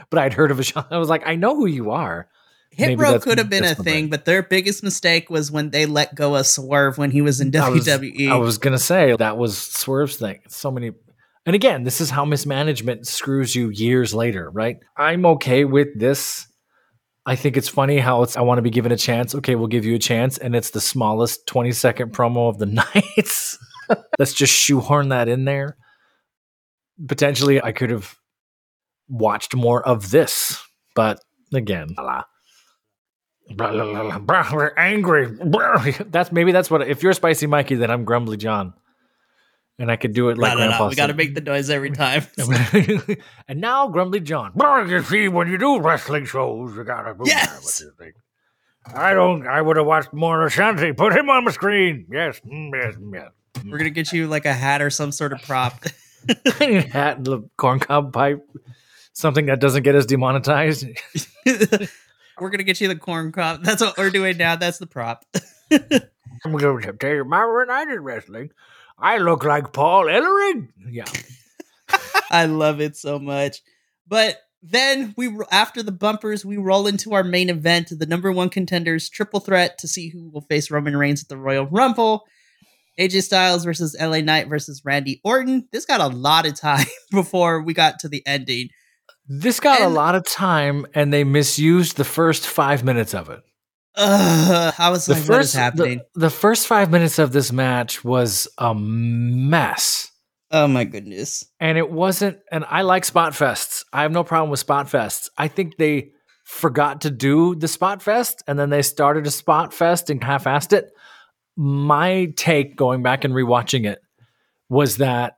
but 0.10 0.20
I'd 0.20 0.34
heard 0.34 0.52
of 0.52 0.58
Ashante. 0.58 0.88
I 0.92 0.98
was 0.98 1.10
like, 1.10 1.24
I 1.28 1.36
know 1.36 1.56
who 1.56 1.66
you 1.68 1.92
are. 1.92 2.28
Hit 2.72 3.00
Row 3.00 3.20
could 3.20 3.38
have 3.40 3.50
been 3.50 3.64
a 3.66 3.74
thing, 3.76 4.10
but 4.10 4.26
their 4.26 4.44
biggest 4.44 4.84
mistake 4.84 5.30
was 5.30 5.52
when 5.52 5.72
they 5.72 5.86
let 5.86 6.14
go 6.14 6.36
of 6.36 6.46
Swerve 6.46 6.98
when 6.98 7.10
he 7.12 7.22
was 7.22 7.42
in 7.42 7.56
I 7.56 7.70
was- 7.70 7.88
WWE. 7.88 8.30
I 8.32 8.36
was 8.38 8.58
gonna 8.60 8.78
say 8.78 9.16
that 9.18 9.38
was 9.38 9.58
Swerve's 9.58 10.18
thing. 10.18 10.42
So 10.48 10.70
many, 10.70 10.92
and 11.46 11.56
again, 11.56 11.84
this 11.84 12.00
is 12.02 12.10
how 12.12 12.24
mismanagement 12.26 13.08
screws 13.08 13.56
you 13.56 13.70
years 13.70 14.14
later, 14.14 14.50
right? 14.52 14.78
I'm 14.96 15.26
okay 15.26 15.66
with 15.66 15.98
this. 16.00 16.46
I 17.26 17.36
think 17.36 17.58
it's 17.58 17.68
funny 17.68 17.98
how 17.98 18.24
it's. 18.24 18.38
I 18.38 18.42
want 18.42 18.58
to 18.60 18.62
be 18.62 18.70
given 18.70 18.92
a 18.92 18.98
chance. 18.98 19.34
Okay, 19.36 19.56
we'll 19.56 19.68
give 19.68 19.84
you 19.84 19.96
a 19.96 20.00
chance, 20.00 20.38
and 20.38 20.56
it's 20.56 20.70
the 20.70 20.80
smallest 20.80 21.46
20 21.48 21.72
second 21.74 22.14
promo 22.14 22.48
of 22.48 22.58
the 22.58 22.66
night. 22.68 23.58
Let's 24.20 24.34
just 24.34 24.54
shoehorn 24.54 25.10
that 25.10 25.28
in 25.28 25.46
there. 25.46 25.78
Potentially, 27.08 27.62
I 27.62 27.72
could 27.74 27.90
have 27.90 28.16
watched 29.10 29.56
more 29.56 29.86
of 29.86 30.10
this, 30.12 30.62
but 30.96 31.20
again, 31.54 31.90
blah, 31.96 32.24
blah, 33.56 33.72
blah, 33.72 34.04
blah, 34.04 34.18
blah, 34.20 34.50
we're 34.54 34.74
angry. 34.76 35.28
Blah. 35.28 35.86
That's 36.08 36.32
maybe 36.32 36.52
that's 36.52 36.70
what. 36.70 36.88
If 36.88 37.04
you're 37.04 37.14
spicy 37.14 37.48
Mikey, 37.48 37.76
then 37.76 37.92
I'm 37.92 38.04
grumbly 38.06 38.38
John, 38.38 38.74
and 39.80 39.92
I 39.92 39.96
could 39.96 40.14
do 40.14 40.30
it 40.30 40.38
like 40.38 40.54
no, 40.54 40.60
no, 40.60 40.68
Grandpa 40.68 40.84
no. 40.84 40.90
We 40.90 40.96
got 40.96 41.08
to 41.08 41.14
make 41.14 41.36
the 41.36 41.42
noise 41.42 41.70
every 41.70 41.92
time. 41.92 42.26
and 43.48 43.62
now 43.62 43.88
grumbly 43.88 44.20
John. 44.20 44.52
Well, 44.56 44.88
you 44.88 45.02
see, 45.04 45.28
when 45.28 45.48
you 45.48 45.58
do 45.58 45.80
wrestling 45.80 46.26
shows, 46.26 46.76
you 46.76 46.84
gotta 46.84 47.14
do 47.14 47.26
that. 47.26 47.28
Yes. 47.28 47.84
Think? 48.00 48.16
I 48.94 49.14
don't. 49.14 49.48
I 49.48 49.62
would 49.62 49.78
have 49.78 49.86
watched 49.86 50.14
more 50.14 50.46
Ashante. 50.48 50.96
Put 50.96 51.14
him 51.14 51.30
on 51.30 51.46
the 51.46 51.52
screen. 51.52 52.08
Yes, 52.12 52.40
mm, 52.46 52.72
yes, 52.74 52.96
yes. 53.14 53.32
We're 53.66 53.78
gonna 53.78 53.90
get 53.90 54.12
you 54.14 54.28
like 54.28 54.46
a 54.46 54.54
hat 54.54 54.82
or 54.82 54.90
some 54.90 55.12
sort 55.12 55.34
of 55.34 55.42
prop. 55.42 55.74
Hat, 56.60 57.24
the 57.24 57.48
corncob 57.58 58.12
pipe, 58.12 58.46
something 59.14 59.46
that 59.46 59.62
doesn't 59.62 59.84
get 59.84 59.96
us 59.96 60.06
demonetized. 60.06 60.86
We're 62.40 62.50
gonna 62.50 62.64
get 62.64 62.82
you 62.82 62.88
the 62.88 62.96
corn 62.96 63.32
crop. 63.32 63.62
That's 63.64 63.82
what 63.82 63.98
we're 63.98 64.10
doing 64.10 64.38
now. 64.38 64.56
That's 64.56 64.78
the 64.78 64.88
prop. 64.88 65.26
I'm 66.46 66.52
going 66.56 66.82
to 66.82 66.94
tell 66.94 67.14
you, 67.14 67.26
my 67.26 67.86
did 67.88 68.00
wrestling, 68.00 68.52
I 68.98 69.18
look 69.18 69.44
like 69.44 69.74
Paul 69.74 70.06
Ellering. 70.06 70.70
Yeah. 70.90 71.06
I 72.32 72.46
love 72.46 72.82
it 72.82 72.96
so 72.96 73.20
much. 73.20 73.62
But 74.08 74.38
then 74.64 75.14
we 75.18 75.36
after 75.52 75.84
the 75.84 75.92
bumpers, 75.92 76.46
we 76.46 76.58
roll 76.58 76.88
into 76.88 77.14
our 77.14 77.24
main 77.24 77.50
event, 77.50 77.92
the 77.92 78.06
number 78.06 78.32
one 78.32 78.50
contenders 78.50 79.10
triple 79.10 79.40
threat 79.40 79.78
to 79.80 79.88
see 79.88 80.10
who 80.10 80.30
will 80.30 80.42
face 80.42 80.72
Roman 80.72 80.98
Reigns 80.98 81.22
at 81.24 81.30
the 81.30 81.38
Royal 81.38 81.66
Rumble. 81.66 82.26
AJ 83.00 83.22
Styles 83.24 83.64
versus 83.64 83.96
LA 84.00 84.22
Knight 84.22 84.48
versus 84.48 84.82
Randy 84.84 85.22
Orton. 85.24 85.68
This 85.72 85.86
got 85.86 86.02
a 86.02 86.08
lot 86.08 86.48
of 86.48 86.60
time 86.60 86.88
before 87.12 87.62
we 87.62 87.74
got 87.74 88.00
to 88.00 88.10
the 88.10 88.26
ending. 88.26 88.70
This 89.28 89.60
got 89.60 89.82
a 89.82 89.88
lot 89.88 90.16
of 90.16 90.26
time, 90.26 90.86
and 90.94 91.12
they 91.12 91.24
misused 91.24 91.98
the 91.98 92.04
first 92.06 92.48
five 92.48 92.84
minutes 92.84 93.14
of 93.14 93.30
it. 93.30 93.42
Ugh, 93.96 94.74
I 94.78 94.90
was 94.90 95.06
The 95.08 95.14
like, 95.16 95.24
what 95.28 95.40
is 95.42 95.48
first, 95.48 95.56
happening? 95.56 96.02
the, 96.14 96.20
the 96.22 96.30
first 96.30 96.68
five 96.68 96.92
minutes 96.92 97.18
of 97.20 97.32
this 97.32 97.52
match 97.52 98.04
was 98.06 98.48
a 98.58 98.74
mess. 98.76 100.12
oh 100.52 100.68
my 100.68 100.84
goodness. 100.86 101.44
and 101.60 101.78
it 101.78 101.90
wasn't 101.90 102.38
and 102.52 102.64
i 102.70 102.82
like 102.84 103.04
spot 103.04 103.34
fests 103.34 103.84
i 103.92 104.04
have 104.04 104.12
no 104.14 104.24
problem 104.24 104.50
with 104.50 104.60
spot 104.62 104.86
fests 104.88 105.28
i 105.38 105.48
think 105.50 105.76
they 105.78 106.12
forgot 106.46 107.02
to 107.02 107.10
do 107.10 107.54
the 107.56 107.68
spot 107.68 108.02
fest 108.02 108.44
and 108.48 108.58
then 108.58 108.70
they 108.70 108.82
started 108.82 109.26
a 109.28 109.32
spot 109.32 109.74
fest 109.74 110.10
and 110.10 110.24
half-assed 110.24 110.72
it 110.74 110.90
my 111.58 112.32
take 112.38 112.78
going 112.78 113.02
back 113.04 113.26
and 113.26 113.34
rewatching 113.34 113.86
it 113.86 114.00
was 114.70 114.98
that 114.98 115.37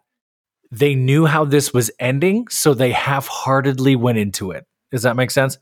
they 0.71 0.95
knew 0.95 1.25
how 1.25 1.45
this 1.45 1.73
was 1.73 1.91
ending 1.99 2.47
so 2.49 2.73
they 2.73 2.91
half-heartedly 2.91 3.95
went 3.95 4.17
into 4.17 4.51
it 4.51 4.65
does 4.91 5.03
that 5.03 5.15
make 5.15 5.31
sense 5.31 5.57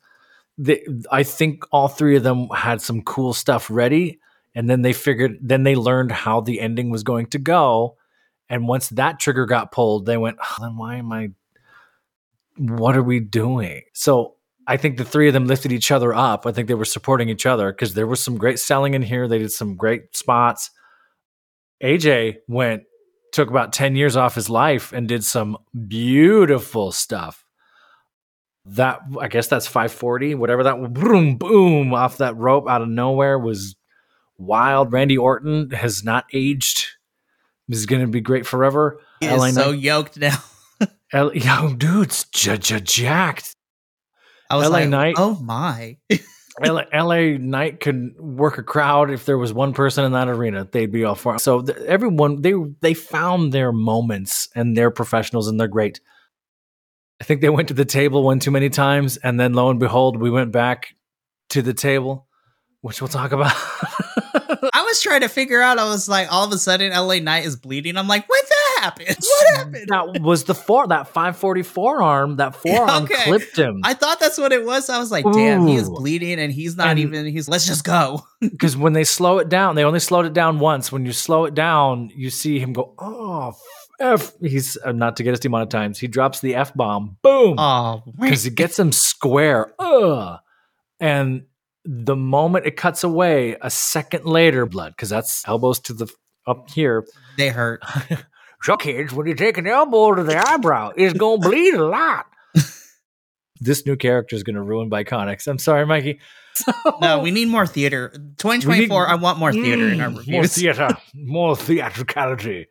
they, 0.57 0.85
i 1.11 1.23
think 1.23 1.63
all 1.71 1.87
three 1.87 2.15
of 2.15 2.23
them 2.23 2.47
had 2.49 2.81
some 2.81 3.01
cool 3.03 3.33
stuff 3.33 3.69
ready 3.69 4.19
and 4.55 4.69
then 4.69 4.81
they 4.81 4.93
figured 4.93 5.37
then 5.41 5.63
they 5.63 5.75
learned 5.75 6.11
how 6.11 6.41
the 6.41 6.59
ending 6.59 6.89
was 6.89 7.03
going 7.03 7.25
to 7.27 7.37
go 7.37 7.95
and 8.49 8.67
once 8.67 8.89
that 8.89 9.19
trigger 9.19 9.45
got 9.45 9.71
pulled, 9.71 10.05
they 10.05 10.17
went, 10.17 10.37
oh, 10.41 10.55
then 10.61 10.77
why 10.77 10.95
am 10.95 11.11
I? 11.11 11.31
What 12.57 12.95
are 12.95 13.03
we 13.03 13.19
doing? 13.19 13.81
So 13.93 14.35
I 14.65 14.77
think 14.77 14.97
the 14.97 15.05
three 15.05 15.27
of 15.27 15.33
them 15.33 15.47
lifted 15.47 15.71
each 15.71 15.91
other 15.91 16.13
up. 16.13 16.45
I 16.45 16.51
think 16.51 16.67
they 16.67 16.73
were 16.73 16.85
supporting 16.85 17.29
each 17.29 17.45
other 17.45 17.71
because 17.71 17.93
there 17.93 18.07
was 18.07 18.21
some 18.21 18.37
great 18.37 18.59
selling 18.59 18.93
in 18.93 19.01
here. 19.01 19.27
They 19.27 19.37
did 19.37 19.51
some 19.51 19.75
great 19.75 20.15
spots. 20.15 20.71
AJ 21.83 22.37
went, 22.47 22.83
took 23.31 23.49
about 23.49 23.73
10 23.73 23.95
years 23.95 24.15
off 24.15 24.35
his 24.35 24.49
life 24.49 24.91
and 24.93 25.07
did 25.07 25.23
some 25.23 25.57
beautiful 25.87 26.91
stuff. 26.91 27.43
That, 28.65 28.99
I 29.19 29.27
guess 29.29 29.47
that's 29.47 29.65
540, 29.67 30.35
whatever 30.35 30.63
that, 30.63 30.93
boom, 30.93 31.37
boom, 31.37 31.93
off 31.93 32.17
that 32.17 32.35
rope 32.35 32.67
out 32.67 32.81
of 32.81 32.89
nowhere 32.89 33.39
was 33.39 33.75
wild. 34.37 34.91
Randy 34.91 35.17
Orton 35.17 35.69
has 35.71 36.03
not 36.03 36.25
aged 36.33 36.87
this 37.69 37.79
is 37.79 37.85
going 37.85 38.01
to 38.01 38.07
be 38.07 38.21
great 38.21 38.45
forever. 38.45 38.99
He 39.19 39.27
LA 39.29 39.45
is 39.47 39.55
so 39.55 39.71
Knight- 39.71 39.79
yoked 39.81 40.17
now. 40.17 40.37
L- 41.13 41.35
yo, 41.35 41.73
dude's 41.73 42.25
j- 42.31 42.57
j- 42.57 42.79
jacked. 42.79 43.53
I 44.49 44.55
was 44.55 44.69
LA 44.69 44.77
like, 44.77 44.89
Knight. 44.89 45.15
oh 45.17 45.35
my. 45.41 45.97
LA, 46.63 46.83
LA 46.93 47.37
Knight 47.37 47.79
could 47.79 48.19
work 48.19 48.57
a 48.57 48.63
crowd 48.63 49.11
if 49.11 49.25
there 49.25 49.37
was 49.37 49.53
one 49.53 49.73
person 49.73 50.05
in 50.05 50.13
that 50.13 50.27
arena. 50.27 50.67
They'd 50.69 50.91
be 50.91 51.03
all 51.03 51.15
for 51.15 51.35
it. 51.35 51.41
So 51.41 51.61
th- 51.61 51.77
everyone 51.79 52.41
they 52.41 52.53
they 52.81 52.93
found 52.93 53.53
their 53.53 53.71
moments 53.71 54.49
and 54.55 54.75
they're 54.75 54.91
professionals 54.91 55.47
and 55.47 55.59
they're 55.59 55.67
great. 55.67 55.99
I 57.21 57.23
think 57.23 57.41
they 57.41 57.49
went 57.49 57.67
to 57.69 57.73
the 57.73 57.85
table 57.85 58.23
one 58.23 58.39
too 58.39 58.51
many 58.51 58.69
times, 58.69 59.17
and 59.17 59.39
then 59.39 59.53
lo 59.53 59.69
and 59.69 59.79
behold, 59.79 60.19
we 60.19 60.29
went 60.29 60.51
back 60.51 60.95
to 61.49 61.61
the 61.61 61.73
table, 61.73 62.27
which 62.81 63.01
we'll 63.01 63.07
talk 63.07 63.31
about. 63.31 63.53
I 64.73 64.83
was 64.85 65.01
trying 65.01 65.21
to 65.21 65.29
figure 65.29 65.61
out. 65.61 65.79
I 65.79 65.85
was 65.85 66.07
like, 66.07 66.31
all 66.31 66.45
of 66.45 66.51
a 66.51 66.57
sudden, 66.57 66.91
LA 66.91 67.19
Knight 67.19 67.45
is 67.45 67.55
bleeding. 67.55 67.97
I'm 67.97 68.07
like, 68.07 68.27
what 68.29 68.45
that 68.77 68.83
happened? 68.83 69.17
What 69.19 69.55
happened? 69.57 69.85
that 69.89 70.21
was 70.21 70.43
the 70.45 70.55
four 70.55 70.87
that 70.87 71.07
544 71.07 72.01
arm. 72.01 72.35
That 72.37 72.55
forearm 72.55 73.03
Okay. 73.03 73.23
clipped 73.23 73.57
him. 73.57 73.81
I 73.83 73.93
thought 73.93 74.19
that's 74.19 74.37
what 74.37 74.51
it 74.51 74.65
was. 74.65 74.89
I 74.89 74.99
was 74.99 75.11
like, 75.11 75.25
damn, 75.33 75.65
he 75.67 75.75
is 75.75 75.89
bleeding, 75.89 76.39
and 76.39 76.51
he's 76.51 76.75
not 76.77 76.87
And- 76.87 76.99
even. 76.99 77.25
He's 77.25 77.49
let's 77.49 77.65
just 77.65 77.83
go. 77.83 78.25
because 78.41 78.77
when 78.77 78.93
they 78.93 79.03
slow 79.03 79.39
it 79.39 79.49
down, 79.49 79.75
they 79.75 79.83
only 79.83 79.99
slowed 79.99 80.25
it 80.25 80.33
down 80.33 80.59
once. 80.59 80.91
When 80.91 81.05
you 81.05 81.11
slow 81.13 81.45
it 81.45 81.53
down, 81.53 82.11
you 82.15 82.29
see 82.29 82.59
him 82.59 82.73
go, 82.73 82.93
"Oh, 82.99 83.53
f." 83.99 84.33
He's 84.41 84.77
uh, 84.85 84.91
not 84.91 85.17
to 85.17 85.23
get 85.23 85.33
us 85.33 85.39
demonetized. 85.39 85.99
He 85.99 86.07
drops 86.07 86.39
the 86.41 86.55
f 86.55 86.73
bomb, 86.73 87.17
boom, 87.23 87.55
Oh, 87.57 88.03
because 88.19 88.43
he 88.43 88.51
gets 88.51 88.77
him 88.77 88.91
square. 88.91 89.73
Ugh. 89.79 90.39
And 90.99 91.43
the 91.85 92.15
moment 92.15 92.65
it 92.65 92.75
cuts 92.75 93.03
away, 93.03 93.55
a 93.61 93.69
second 93.69 94.25
later, 94.25 94.65
blood, 94.65 94.93
because 94.93 95.09
that's 95.09 95.47
elbows 95.47 95.79
to 95.81 95.93
the 95.93 96.11
up 96.45 96.69
here. 96.71 97.05
they 97.37 97.49
hurt. 97.49 97.81
So, 98.63 98.75
kids, 98.77 99.13
when 99.13 99.27
you 99.27 99.35
take 99.35 99.57
an 99.57 99.67
elbow 99.67 100.15
to 100.15 100.23
the 100.23 100.37
eyebrow, 100.37 100.91
is 100.97 101.13
gonna 101.13 101.37
bleed 101.39 101.73
a 101.75 101.85
lot. 101.85 102.25
this 103.59 103.85
new 103.85 103.95
character 103.95 104.35
is 104.35 104.43
gonna 104.43 104.63
ruin 104.63 104.89
Biconics. 104.89 105.47
I'm 105.47 105.59
sorry, 105.59 105.85
Mikey. 105.85 106.19
No, 107.01 107.19
we 107.19 107.29
need 107.29 107.49
more 107.49 107.67
theater. 107.67 108.09
2024. 108.39 109.05
Need- 109.05 109.11
I 109.11 109.15
want 109.15 109.37
more 109.37 109.51
theater 109.53 109.87
in 109.89 110.01
our 110.01 110.09
Mm, 110.09 110.27
More 110.31 110.47
theater, 110.47 110.89
more 111.13 111.55
theatricality. 111.55 112.65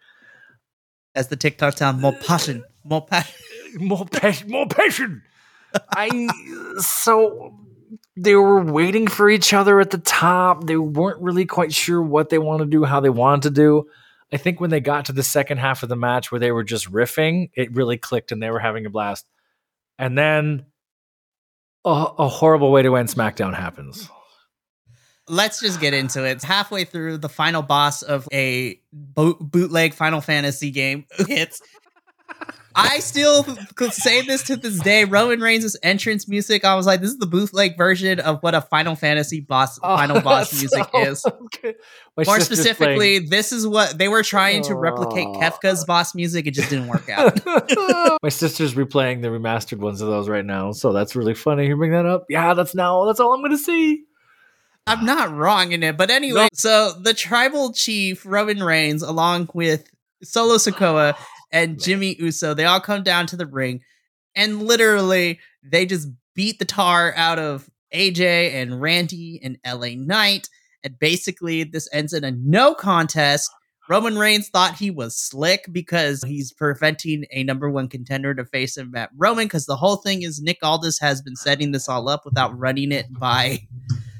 As 1.15 1.29
the 1.29 1.37
TikTok 1.37 1.77
sound, 1.79 2.01
more 2.03 2.13
passion, 2.13 2.65
more 2.85 3.07
passion. 3.07 3.35
more 3.79 4.05
passion, 4.07 4.51
more 4.51 4.67
passion. 4.67 5.23
I 5.95 6.29
so 6.79 7.55
they 8.17 8.35
were 8.35 8.61
waiting 8.65 9.07
for 9.07 9.31
each 9.31 9.55
other 9.55 9.79
at 9.81 9.91
the 9.91 9.99
top. 9.99 10.67
They 10.67 10.77
weren't 10.77 11.21
really 11.23 11.47
quite 11.47 11.73
sure 11.73 12.03
what 12.03 12.29
they 12.29 12.39
want 12.39 12.61
to 12.61 12.67
do, 12.67 12.83
how 12.85 12.99
they 13.01 13.09
wanted 13.11 13.43
to 13.45 13.51
do. 13.51 13.87
I 14.33 14.39
think 14.39 14.61
when 14.61 14.71
they 14.71 14.81
got 14.81 15.07
to 15.07 15.13
the 15.13 15.23
second 15.23 15.59
half 15.59 15.83
of 15.83 15.89
the 15.89 15.97
match 15.97 16.33
where 16.33 16.41
they 16.41 16.51
were 16.51 16.65
just 16.65 16.91
riffing, 16.91 17.51
it 17.55 17.75
really 17.75 17.97
clicked 17.97 18.33
and 18.33 18.43
they 18.43 18.51
were 18.51 18.59
having 18.59 18.85
a 18.87 18.91
blast. 18.91 19.27
And 19.99 20.19
then 20.19 20.67
a, 21.85 22.07
a 22.19 22.29
horrible 22.29 22.73
way 22.73 22.83
to 22.83 22.97
end 22.97 23.09
SmackDown 23.09 23.55
happens. 23.55 24.11
Let's 25.29 25.61
just 25.61 25.81
get 25.81 25.95
into 25.95 26.25
it. 26.25 26.43
Halfway 26.43 26.85
through 26.85 27.19
the 27.19 27.29
final 27.29 27.63
boss 27.63 28.03
of 28.03 28.29
a 28.33 28.81
bo- 28.93 29.35
bootleg 29.41 29.95
Final 29.95 30.21
Fantasy 30.21 30.71
game 30.71 31.05
hits. 31.27 31.63
I 32.79 32.99
still 33.01 33.43
could 33.75 33.93
say 33.95 34.21
this 34.21 34.43
to 34.45 34.57
this 34.57 34.79
day. 34.81 35.05
Roman 35.05 35.41
Reigns' 35.41 35.77
entrance 35.83 36.29
music, 36.29 36.63
I 36.65 36.75
was 36.75 36.85
like, 36.87 37.01
this 37.01 37.11
is 37.11 37.19
the 37.19 37.27
bootleg 37.27 37.77
version 37.79 38.21
of 38.21 38.43
what 38.43 38.55
a 38.55 38.61
Final 38.61 38.95
Fantasy 38.95 39.41
boss 39.41 39.79
Oh, 39.83 39.97
final 39.97 40.21
boss 40.23 40.53
music 40.53 40.85
so 40.93 41.01
is. 41.01 41.25
okay. 41.27 41.75
More 42.27 42.39
specifically, 42.41 43.19
this 43.19 43.51
is 43.53 43.67
what 43.67 43.97
they 43.97 44.09
were 44.09 44.23
trying 44.23 44.63
to 44.65 44.75
replicate. 44.75 45.27
Kefka's 45.29 45.85
boss 45.87 46.15
music. 46.15 46.47
It 46.47 46.51
just 46.53 46.69
didn't 46.71 46.89
work 46.89 47.09
out. 47.09 47.41
My 48.23 48.29
sister's 48.29 48.75
replaying 48.75 49.23
the 49.23 49.29
remastered 49.29 49.79
ones 49.79 50.01
of 50.03 50.09
those 50.09 50.29
right 50.29 50.45
now, 50.45 50.73
so 50.73 50.93
that's 50.93 51.17
really 51.17 51.35
funny. 51.35 51.67
You 51.69 51.77
bring 51.77 51.93
that 51.93 52.07
up. 52.07 52.25
Yeah, 52.29 52.53
that's 52.55 52.75
now 52.75 53.07
that's 53.07 53.21
all 53.21 53.33
I'm 53.35 53.43
gonna 53.43 53.57
see. 53.59 54.05
I'm 54.87 55.05
not 55.05 55.33
wrong 55.35 55.73
in 55.73 55.83
it, 55.83 55.97
but 55.97 56.11
anyway, 56.11 56.43
No. 56.43 56.49
so 56.53 56.93
the 57.01 57.13
tribal 57.15 57.73
chief 57.73 58.25
Roman 58.25 58.63
Reigns, 58.63 59.03
along 59.03 59.49
with 59.53 59.89
Solo 60.23 60.57
Sikoa 60.57 61.17
and 61.57 61.81
Jimmy 61.81 62.17
Uso, 62.19 62.53
they 62.53 62.67
all 62.67 62.81
come 62.81 63.03
down 63.03 63.27
to 63.29 63.37
the 63.37 63.47
ring, 63.47 63.81
and 64.35 64.63
literally 64.63 65.41
they 65.63 65.87
just 65.87 66.09
beat 66.35 66.59
the 66.59 66.67
tar 66.67 67.15
out 67.17 67.39
of 67.39 67.71
AJ 67.95 68.53
and 68.53 68.79
Randy 68.79 69.41
and 69.43 69.57
LA 69.67 69.95
Knight, 69.97 70.51
and 70.85 70.99
basically 70.99 71.65
this 71.65 71.89
ends 71.95 72.13
in 72.13 72.25
a 72.25 72.31
no 72.31 72.75
contest. 72.75 73.51
Roman 73.89 74.19
Reigns 74.19 74.51
thought 74.51 74.75
he 74.75 74.91
was 74.91 75.17
slick 75.17 75.65
because 75.73 76.23
he's 76.25 76.53
preventing 76.53 77.25
a 77.31 77.45
number 77.45 77.71
one 77.71 77.89
contender 77.89 78.35
to 78.35 78.45
face 78.45 78.77
him 78.77 78.95
at 78.95 79.11
Roman. 79.17 79.47
Because 79.47 79.67
the 79.67 79.77
whole 79.77 79.97
thing 79.97 80.23
is 80.23 80.43
Nick 80.43 80.59
Aldis 80.63 80.99
has 80.99 81.23
been 81.23 81.37
setting 81.37 81.71
this 81.71 81.89
all 81.89 82.09
up 82.09 82.25
without 82.25 82.59
running 82.59 82.91
it 82.91 83.07
by 83.13 83.61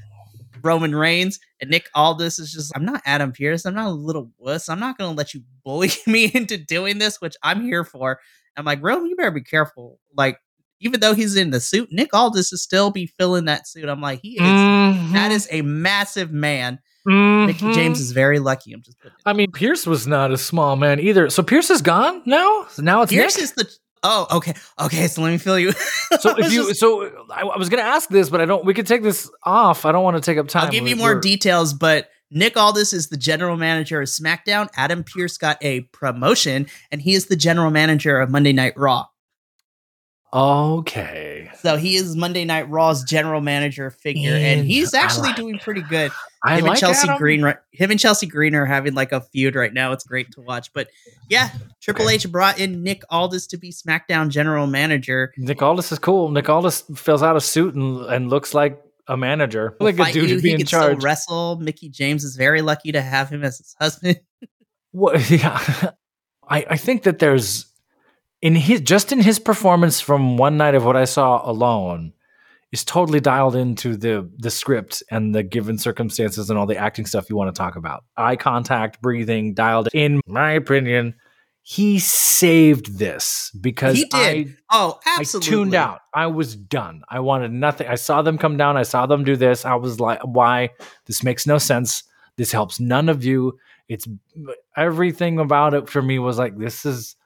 Roman 0.63 0.95
Reigns. 0.95 1.39
And 1.61 1.71
Nick 1.71 1.89
Aldis 1.95 2.39
is 2.39 2.53
just, 2.53 2.73
I'm 2.77 2.85
not 2.85 3.03
Adam 3.07 3.33
Pearce. 3.33 3.65
I'm 3.65 3.75
not 3.75 3.87
a 3.87 3.91
little 3.91 4.31
wuss. 4.39 4.69
I'm 4.69 4.81
not 4.81 4.99
going 4.99 5.11
to 5.11 5.17
let 5.17 5.33
you 5.35 5.43
bully 5.65 5.91
me 6.07 6.31
into 6.33 6.59
doing 6.59 6.99
this, 6.99 7.21
which 7.21 7.35
I'm 7.43 7.63
here 7.63 7.85
for. 7.85 8.21
I'm 8.57 8.65
like, 8.65 8.83
Roman, 8.83 9.09
you 9.09 9.17
better 9.17 9.31
be 9.31 9.43
careful. 9.43 9.99
Like, 10.15 10.39
even 10.81 11.01
though 11.01 11.15
he's 11.15 11.37
in 11.37 11.51
the 11.51 11.61
suit, 11.61 11.89
Nick 11.91 12.13
Aldis 12.15 12.53
is 12.53 12.63
still 12.63 12.91
be 12.91 13.07
filling 13.07 13.47
that 13.47 13.67
suit. 13.67 13.89
I'm 13.89 14.01
like, 14.01 14.21
he 14.23 14.35
is. 14.35 14.43
Mm-hmm. 14.43 15.13
That 15.15 15.33
is 15.33 15.49
a 15.51 15.63
massive 15.63 16.31
man. 16.31 16.79
Mickie 17.07 17.73
James 17.73 18.01
is 18.01 18.11
very 18.11 18.41
lucky. 18.41 18.73
I'm 18.73 18.83
just. 18.83 18.97
I 19.25 19.33
mean, 19.33 19.53
Pearce 19.53 19.87
was 19.87 20.09
not 20.09 20.33
a 20.33 20.37
small 20.37 20.75
man 20.75 20.99
either. 20.99 21.31
So 21.31 21.43
Pearce 21.43 21.71
is 21.71 21.81
gone 21.81 22.23
now. 22.27 22.67
Now 22.79 23.03
it's 23.03 23.13
Pearce 23.13 23.37
Nick? 23.37 23.45
is 23.45 23.53
the. 23.53 23.71
Oh, 24.03 24.27
okay. 24.31 24.55
Okay. 24.81 25.09
So 25.09 25.23
let 25.23 25.31
me 25.31 25.39
fill 25.39 25.59
you. 25.59 25.73
So 26.21 26.39
if 26.39 26.53
you, 26.53 26.73
so 26.73 27.27
I, 27.31 27.43
I 27.43 27.59
was 27.59 27.69
going 27.69 27.83
to 27.83 27.89
ask 27.89 28.09
this, 28.09 28.31
but 28.31 28.41
I 28.41 28.45
don't. 28.45 28.65
We 28.65 28.75
could 28.75 28.87
take 28.87 29.03
this 29.03 29.29
off. 29.43 29.85
I 29.85 29.91
don't 29.91 30.05
want 30.05 30.17
to 30.17 30.21
take 30.21 30.39
up 30.39 30.47
time. 30.47 30.67
I'll 30.67 30.71
give 30.71 30.87
you 30.87 30.95
more 30.95 31.11
we're- 31.11 31.21
details, 31.21 31.75
but 31.75 32.09
Nick 32.31 32.57
Aldis 32.57 32.93
is 32.93 33.09
the 33.09 33.17
general 33.17 33.57
manager 33.57 34.01
of 34.01 34.09
SmackDown. 34.09 34.69
Adam 34.77 35.03
Pearce 35.05 35.37
got 35.37 35.59
a 35.63 35.81
promotion, 35.93 36.69
and 36.93 37.03
he 37.03 37.15
is 37.15 37.27
the 37.27 37.37
general 37.37 37.71
manager 37.73 38.21
of 38.21 38.31
Monday 38.31 38.53
Night 38.53 38.75
Raw. 38.77 39.07
Okay, 40.37 41.51
So 41.63 41.77
he 41.79 41.97
is 41.97 42.15
Monday 42.15 42.45
Night 42.45 42.69
Raw's 42.69 43.03
general 43.05 43.41
manager 43.41 43.91
figure, 43.91 44.35
and 44.35 44.67
he's 44.67 44.93
actually 44.93 45.29
like- 45.29 45.37
doing 45.37 45.59
pretty 45.59 45.81
good. 45.81 46.13
I 46.45 46.59
him 46.59 46.65
like 46.65 46.71
and 46.73 46.79
Chelsea 46.81 47.09
Adam. 47.09 47.17
Green, 47.19 47.43
right- 47.43 47.57
him 47.73 47.91
and 47.91 47.99
Chelsea 47.99 48.27
Green 48.27 48.55
are 48.55 48.67
having 48.67 48.93
like 48.95 49.13
a 49.13 49.23
feud 49.23 49.55
right 49.57 49.73
now. 49.73 49.93
It's 49.93 50.05
great 50.05 50.31
to 50.33 50.43
watch. 50.43 50.71
But 50.75 50.89
yeah, 51.31 51.49
mm, 51.49 51.63
Triple 51.81 52.05
Okay. 52.05 52.15
H 52.17 52.31
brought 52.31 52.59
in 52.61 52.83
Nick 52.83 53.03
Aldis 53.11 53.47
to 53.49 53.57
be 53.57 53.73
SmackDown 53.73 54.29
general 54.29 54.67
manager. 54.67 55.33
Nick 55.39 55.63
Aldis 55.63 55.91
is 55.91 55.99
cool. 55.99 56.31
Nick 56.31 56.49
Aldis 56.51 56.83
fills 56.95 57.23
out 57.23 57.35
a 57.37 57.41
suit 57.41 57.75
and, 57.75 58.01
and 58.07 58.29
looks 58.29 58.53
like 58.53 58.81
a 59.09 59.17
manager, 59.17 59.75
He'll 59.79 59.87
like 59.87 59.99
a 59.99 60.13
dude 60.13 60.29
you. 60.31 60.37
to 60.37 60.43
be 60.43 60.49
he 60.51 60.55
in 60.57 60.67
charge. 60.67 61.03
wrestle. 61.03 61.57
Mickie 61.61 61.89
James 61.89 62.25
is 62.25 62.37
very 62.37 62.61
lucky 62.61 62.93
to 62.93 63.01
have 63.01 63.31
him 63.31 63.43
as 63.43 63.57
his 63.59 63.75
husband. 63.81 64.21
What, 64.93 65.31
yeah, 65.31 65.91
I, 66.49 66.67
I 66.71 66.77
think 66.77 67.05
that 67.05 67.21
there's 67.21 67.66
in 68.47 68.55
his 68.55 68.81
just 68.81 69.11
in 69.11 69.21
his 69.21 69.41
performance 69.41 70.01
from 70.01 70.37
one 70.37 70.57
night 70.57 70.77
of 70.77 70.85
what 70.85 70.97
I 70.97 71.05
saw 71.05 71.43
alone 71.51 72.13
is 72.71 72.85
totally 72.85 73.19
dialed 73.19 73.57
into 73.57 73.97
the 73.97 74.31
the 74.39 74.53
script 74.53 75.03
and 75.11 75.35
the 75.35 75.43
given 75.43 75.79
circumstances 75.79 76.49
and 76.49 76.57
all 76.57 76.67
the 76.67 76.77
acting 76.77 77.07
stuff 77.07 77.29
you 77.29 77.35
want 77.35 77.53
to 77.53 77.59
talk 77.59 77.75
about. 77.75 78.05
Eye 78.17 78.37
contact, 78.37 79.03
breathing, 79.03 79.53
dialed. 79.53 79.89
In 79.93 80.21
my 80.29 80.53
opinion, 80.53 81.17
he 81.63 81.99
saved 81.99 83.01
this 83.01 83.51
because 83.61 83.97
He 83.97 84.05
did. 84.05 84.57
I 84.71 84.95
Oh, 84.95 85.01
absolutely. 85.05 85.49
I 85.49 85.51
tuned 85.51 85.75
out. 85.75 86.01
I 86.15 86.27
was 86.29 86.55
done. 86.55 87.03
I 87.09 87.19
wanted 87.19 87.51
nothing. 87.51 87.89
I 87.89 87.97
saw 87.97 88.23
them 88.23 88.39
come 88.39 88.57
down. 88.57 88.77
I 88.77 88.85
saw 88.85 89.07
them 89.07 89.25
do 89.25 89.35
this. 89.35 89.65
I 89.65 89.75
was 89.75 89.99
like, 89.99 90.21
why? 90.23 90.71
This 91.07 91.25
makes 91.25 91.49
no 91.49 91.59
sense. 91.59 92.05
This 92.37 92.53
helps 92.53 92.79
none 92.79 93.09
of 93.09 93.25
you. 93.25 93.59
It's 93.89 94.07
everything 94.77 95.41
about 95.41 95.75
it 95.75 95.89
for 95.89 96.01
me 96.01 96.21
was 96.21 96.39
like, 96.39 96.57
this 96.57 96.87
is 96.87 97.17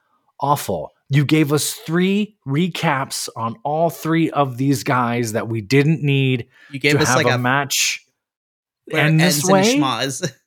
awful. 0.40 0.92
You 1.12 1.24
gave 1.24 1.52
us 1.52 1.74
three 1.74 2.36
recaps 2.46 3.28
on 3.36 3.56
all 3.64 3.90
three 3.90 4.30
of 4.30 4.56
these 4.56 4.84
guys 4.84 5.32
that 5.32 5.48
we 5.48 5.60
didn't 5.60 6.02
need 6.02 6.46
You 6.70 6.78
gave 6.78 6.92
to 6.92 7.00
us 7.00 7.08
have 7.08 7.16
like 7.16 7.26
a, 7.26 7.34
a 7.34 7.38
match 7.38 8.06
end 8.90 9.20
this 9.20 9.44
way. 9.44 9.76
schmoz. 9.76 10.32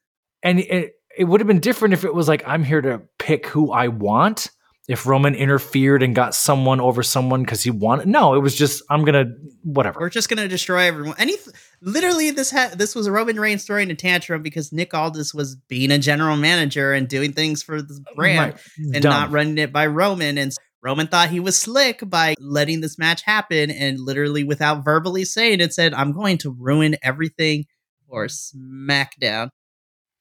And 0.46 0.60
it, 0.60 0.96
it 1.18 1.24
would 1.24 1.40
have 1.40 1.48
been 1.48 1.62
different 1.62 1.94
if 1.94 2.04
it 2.04 2.14
was 2.14 2.28
like, 2.28 2.44
I'm 2.46 2.66
here 2.66 2.82
to 2.82 3.04
pick 3.18 3.48
who 3.48 3.72
I 3.72 3.88
want. 3.88 4.50
If 4.90 5.06
Roman 5.06 5.34
interfered 5.34 6.04
and 6.04 6.14
got 6.14 6.36
someone 6.36 6.82
over 6.82 7.04
someone 7.04 7.44
because 7.44 7.64
he 7.64 7.72
wanted, 7.72 8.06
no, 8.08 8.34
it 8.34 8.40
was 8.40 8.54
just 8.54 8.84
I'm 8.90 9.06
gonna 9.06 9.26
whatever. 9.64 10.00
We're 10.02 10.10
just 10.10 10.28
gonna 10.28 10.50
destroy 10.50 10.82
everyone. 10.88 11.16
Any, 11.18 11.38
literally, 11.82 12.32
this 12.32 12.52
had 12.52 12.78
this 12.78 12.94
was 12.94 13.08
a 13.08 13.12
Roman 13.14 13.40
Reigns 13.40 13.64
throwing 13.64 13.90
a 13.92 13.96
tantrum 13.96 14.42
because 14.42 14.74
Nick 14.74 14.94
Aldis 14.94 15.34
was 15.34 15.56
being 15.56 15.90
a 15.90 16.00
general 16.00 16.36
manager 16.36 16.92
and 16.92 17.08
doing 17.08 17.32
things 17.32 17.64
for 17.64 17.82
the 17.82 17.94
uh, 17.94 18.14
brand 18.16 18.54
Right. 18.54 18.62
and 18.94 19.04
Dumb. 19.04 19.10
not 19.12 19.32
running 19.32 19.58
it 19.58 19.72
by 19.72 19.88
Roman. 19.88 20.38
And 20.38 20.52
Roman 20.82 21.08
thought 21.08 21.30
he 21.30 21.40
was 21.40 21.56
slick 21.56 22.02
by 22.10 22.36
letting 22.42 22.82
this 22.82 22.98
match 23.00 23.22
happen 23.22 23.72
and 23.72 24.02
literally 24.02 24.44
without 24.44 24.84
verbally 24.84 25.24
saying 25.24 25.62
it, 25.62 25.74
said, 25.74 25.94
"I'm 25.94 26.12
going 26.12 26.40
to 26.40 26.52
ruin 26.52 26.98
everything 27.02 27.68
for 28.10 28.26
SmackDown." 28.26 29.50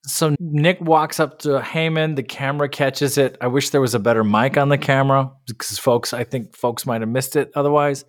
So 0.04 0.34
Nick 0.40 0.80
walks 0.80 1.20
up 1.20 1.38
to 1.40 1.60
Heyman. 1.60 2.16
The 2.16 2.24
camera 2.24 2.68
catches 2.68 3.18
it. 3.18 3.36
I 3.40 3.46
wish 3.46 3.70
there 3.70 3.80
was 3.80 3.94
a 3.94 4.00
better 4.00 4.24
mic 4.24 4.56
on 4.56 4.68
the 4.68 4.78
camera 4.78 5.30
because 5.46 5.78
folks, 5.78 6.12
I 6.12 6.24
think 6.24 6.56
folks 6.56 6.86
might 6.86 7.02
have 7.02 7.10
missed 7.10 7.36
it 7.36 7.52
otherwise. 7.54 8.04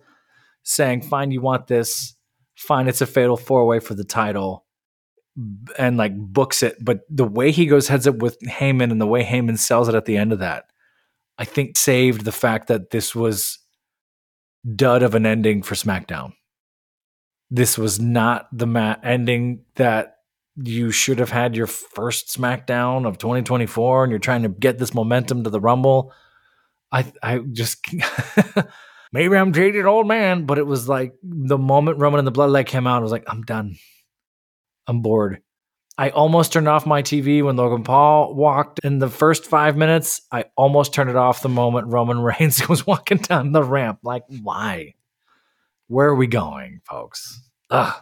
Saying, 0.64 1.02
"Fine, 1.02 1.30
you 1.30 1.40
want 1.40 1.66
this. 1.66 2.16
Fine, 2.56 2.88
it's 2.88 3.00
a 3.00 3.06
fatal 3.06 3.36
four 3.36 3.66
way 3.66 3.78
for 3.80 3.94
the 3.94 4.04
title," 4.04 4.64
and 5.78 5.96
like 5.96 6.16
books 6.16 6.62
it. 6.62 6.76
But 6.82 7.00
the 7.08 7.24
way 7.24 7.52
he 7.52 7.66
goes 7.66 7.86
heads 7.86 8.08
up 8.08 8.16
with 8.16 8.38
Heyman 8.40 8.90
and 8.90 9.00
the 9.00 9.06
way 9.06 9.22
Heyman 9.24 9.58
sells 9.58 9.88
it 9.88 9.94
at 9.94 10.06
the 10.06 10.16
end 10.16 10.32
of 10.32 10.40
that, 10.40 10.64
I 11.38 11.44
think 11.44 11.76
saved 11.76 12.24
the 12.24 12.32
fact 12.32 12.68
that 12.68 12.90
this 12.90 13.14
was 13.14 13.58
dud 14.74 15.02
of 15.02 15.14
an 15.14 15.26
ending 15.26 15.62
for 15.62 15.74
SmackDown. 15.74 16.32
This 17.50 17.76
was 17.76 18.00
not 18.00 18.48
the 18.50 18.66
ma- 18.66 18.96
ending 19.02 19.64
that 19.76 20.13
you 20.56 20.90
should 20.90 21.18
have 21.18 21.30
had 21.30 21.56
your 21.56 21.66
first 21.66 22.28
SmackDown 22.28 23.06
of 23.06 23.18
2024, 23.18 24.04
and 24.04 24.10
you're 24.10 24.18
trying 24.18 24.42
to 24.42 24.48
get 24.48 24.78
this 24.78 24.94
momentum 24.94 25.44
to 25.44 25.50
the 25.50 25.60
Rumble. 25.60 26.12
I 26.92 27.12
I 27.22 27.38
just 27.38 27.84
maybe 29.12 29.36
I'm 29.36 29.52
jaded 29.52 29.86
old 29.86 30.06
man, 30.06 30.46
but 30.46 30.58
it 30.58 30.66
was 30.66 30.88
like 30.88 31.14
the 31.22 31.58
moment 31.58 31.98
Roman 31.98 32.18
and 32.18 32.26
the 32.26 32.32
Bloodline 32.32 32.66
came 32.66 32.86
out, 32.86 32.98
I 32.98 33.02
was 33.02 33.12
like, 33.12 33.24
I'm 33.26 33.42
done. 33.42 33.76
I'm 34.86 35.02
bored. 35.02 35.40
I 35.96 36.10
almost 36.10 36.52
turned 36.52 36.66
off 36.66 36.86
my 36.86 37.02
TV 37.02 37.42
when 37.42 37.56
Logan 37.56 37.84
Paul 37.84 38.34
walked 38.34 38.80
in 38.82 38.98
the 38.98 39.08
first 39.08 39.46
five 39.46 39.76
minutes. 39.76 40.22
I 40.32 40.46
almost 40.56 40.92
turned 40.92 41.08
it 41.08 41.16
off 41.16 41.42
the 41.42 41.48
moment 41.48 41.92
Roman 41.92 42.18
Reigns 42.20 42.68
was 42.68 42.86
walking 42.86 43.18
down 43.18 43.52
the 43.52 43.62
ramp. 43.62 44.00
Like, 44.02 44.24
why? 44.42 44.94
Where 45.86 46.08
are 46.08 46.14
we 46.14 46.26
going, 46.26 46.80
folks? 46.84 47.40
Ugh. 47.70 47.94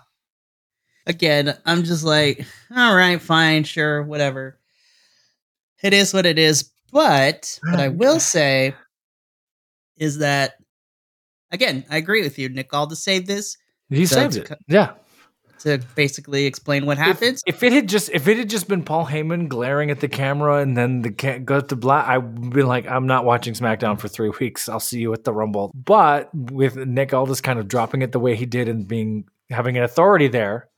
Again, 1.07 1.57
I'm 1.67 1.83
just 1.83 2.05
like, 2.05 2.45
all 2.75 2.95
right, 2.95 3.21
fine, 3.21 3.65
sure, 3.65 4.03
whatever. 4.03 4.59
It 5.83 5.93
is 5.93 6.15
what 6.15 6.27
it 6.27 6.39
is. 6.39 6.71
But 6.93 7.59
what 7.71 7.81
I 7.81 7.89
will 7.89 8.21
say 8.35 8.75
is 9.97 10.19
that, 10.19 10.55
again, 11.51 11.85
I 11.91 11.97
agree 11.97 12.23
with 12.23 12.39
you. 12.39 12.49
Nick 12.49 12.73
Aldis 12.73 13.03
saved 13.03 13.27
this. 13.27 13.57
He 13.89 14.07
So 14.07 14.17
saved 14.17 14.37
it. 14.37 14.45
co- 14.47 14.55
Yeah. 14.69 14.93
to 15.61 15.79
basically 15.97 16.47
explain 16.47 16.87
what 16.87 16.99
happens. 16.99 17.43
If, 17.47 17.57
if, 17.57 17.63
it 17.65 17.73
had 17.73 17.89
just 17.89 18.11
if 18.11 18.27
it 18.29 18.37
had 18.37 18.49
just 18.51 18.69
been 18.69 18.83
Paul 18.85 19.07
Heyman 19.07 19.49
glaring 19.49 19.91
at 19.91 20.01
the 20.01 20.09
camera 20.09 20.59
and 20.59 20.77
then 20.77 21.03
the 21.03 21.11
can 21.11 21.45
go 21.45 21.61
to 21.61 21.77
black, 21.77 22.07
I'd 22.09 22.51
be 22.51 22.63
like, 22.63 22.87
I'm 22.89 23.07
not 23.07 23.25
watching 23.25 23.55
SmackDown 23.55 23.99
for 24.01 24.09
three 24.09 24.31
weeks. 24.41 24.69
I'll 24.69 24.81
see 24.81 25.01
you 25.01 25.13
at 25.13 25.25
the 25.25 25.33
Rumble. 25.33 25.71
But 25.75 26.31
with 26.35 26.77
Nick 26.77 27.13
Aldis 27.13 27.41
kind 27.41 27.59
of 27.59 27.69
dropping 27.69 28.03
it 28.03 28.13
the 28.13 28.21
way 28.21 28.35
he 28.37 28.47
did 28.47 28.69
and 28.69 28.87
being 28.89 29.25
having 29.51 29.77
an 29.77 29.83
authority 29.85 30.29
there, 30.29 30.69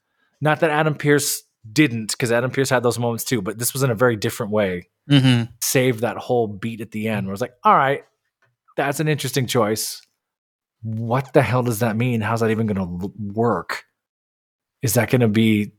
not 0.44 0.60
that 0.60 0.70
Adam 0.70 0.94
Pearce 0.94 1.42
didn't, 1.72 2.10
because 2.10 2.30
Adam 2.30 2.50
Pearce 2.50 2.68
had 2.68 2.82
those 2.82 2.98
moments 2.98 3.24
too, 3.24 3.40
but 3.40 3.58
this 3.58 3.72
was 3.72 3.82
in 3.82 3.90
a 3.90 3.94
very 3.94 4.14
different 4.14 4.52
way. 4.52 4.90
Mm-hmm. 5.10 5.50
Saved 5.62 6.00
that 6.00 6.18
whole 6.18 6.46
beat 6.46 6.82
at 6.82 6.90
the 6.90 7.08
end 7.08 7.26
where 7.26 7.32
I 7.32 7.34
was 7.34 7.40
like, 7.40 7.54
all 7.64 7.74
right, 7.74 8.04
that's 8.76 9.00
an 9.00 9.08
interesting 9.08 9.46
choice. 9.46 10.02
What 10.82 11.32
the 11.32 11.40
hell 11.40 11.62
does 11.62 11.78
that 11.78 11.96
mean? 11.96 12.20
How's 12.20 12.40
that 12.40 12.50
even 12.50 12.66
going 12.66 12.76
to 12.76 13.12
work? 13.18 13.84
Is 14.82 14.94
that 14.94 15.08
going 15.08 15.22
to 15.22 15.28
be 15.28 15.72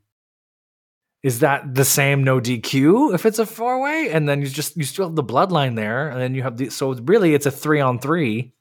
is 1.22 1.40
that 1.40 1.74
the 1.74 1.86
same 1.86 2.24
no 2.24 2.40
DQ 2.40 3.14
if 3.14 3.26
it's 3.26 3.40
a 3.40 3.46
four 3.46 3.82
way? 3.82 4.10
And 4.12 4.28
then 4.28 4.42
you 4.42 4.48
just 4.48 4.76
you 4.78 4.84
still 4.84 5.08
have 5.08 5.16
the 5.16 5.24
bloodline 5.24 5.76
there, 5.76 6.10
and 6.10 6.20
then 6.20 6.34
you 6.34 6.42
have 6.42 6.58
the 6.58 6.70
so 6.70 6.94
really 6.94 7.36
it's 7.36 7.46
a 7.46 7.52
three 7.52 7.80
on 7.80 8.00
three 8.00 8.54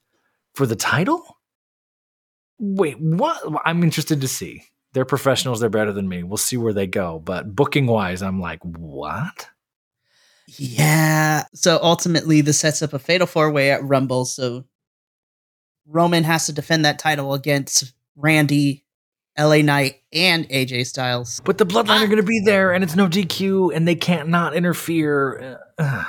for 0.53 0.67
the 0.67 0.75
title. 0.75 1.23
Wait, 2.59 2.99
what? 2.99 3.41
I'm 3.65 3.83
interested 3.83 4.21
to 4.21 4.27
see. 4.27 4.63
They're 4.95 5.03
professionals. 5.03 5.59
They're 5.59 5.69
better 5.69 5.91
than 5.91 6.07
me. 6.07 6.23
We'll 6.23 6.37
see 6.37 6.55
where 6.55 6.71
they 6.71 6.87
go. 6.87 7.19
But 7.19 7.53
booking 7.53 7.85
wise, 7.85 8.21
I'm 8.21 8.39
like, 8.39 8.63
what? 8.63 9.49
Yeah. 10.57 11.43
So 11.53 11.77
ultimately, 11.83 12.39
this 12.39 12.59
sets 12.59 12.81
up 12.81 12.93
a 12.93 12.99
fatal 12.99 13.27
four 13.27 13.51
way 13.51 13.71
at 13.71 13.83
Rumble. 13.83 14.23
So 14.23 14.63
Roman 15.85 16.23
has 16.23 16.45
to 16.45 16.53
defend 16.53 16.85
that 16.85 16.97
title 16.97 17.33
against 17.33 17.91
Randy, 18.15 18.85
LA 19.37 19.57
Knight, 19.57 19.95
and 20.13 20.47
AJ 20.47 20.85
Styles. 20.85 21.41
But 21.43 21.57
the 21.57 21.65
Bloodline 21.65 22.01
are 22.01 22.07
going 22.07 22.15
to 22.15 22.23
be 22.23 22.41
there, 22.45 22.71
and 22.71 22.81
it's 22.81 22.95
no 22.95 23.09
DQ, 23.09 23.75
and 23.75 23.85
they 23.85 23.95
can't 23.95 24.29
not 24.29 24.55
interfere. 24.55 25.59
Uh, 25.77 26.05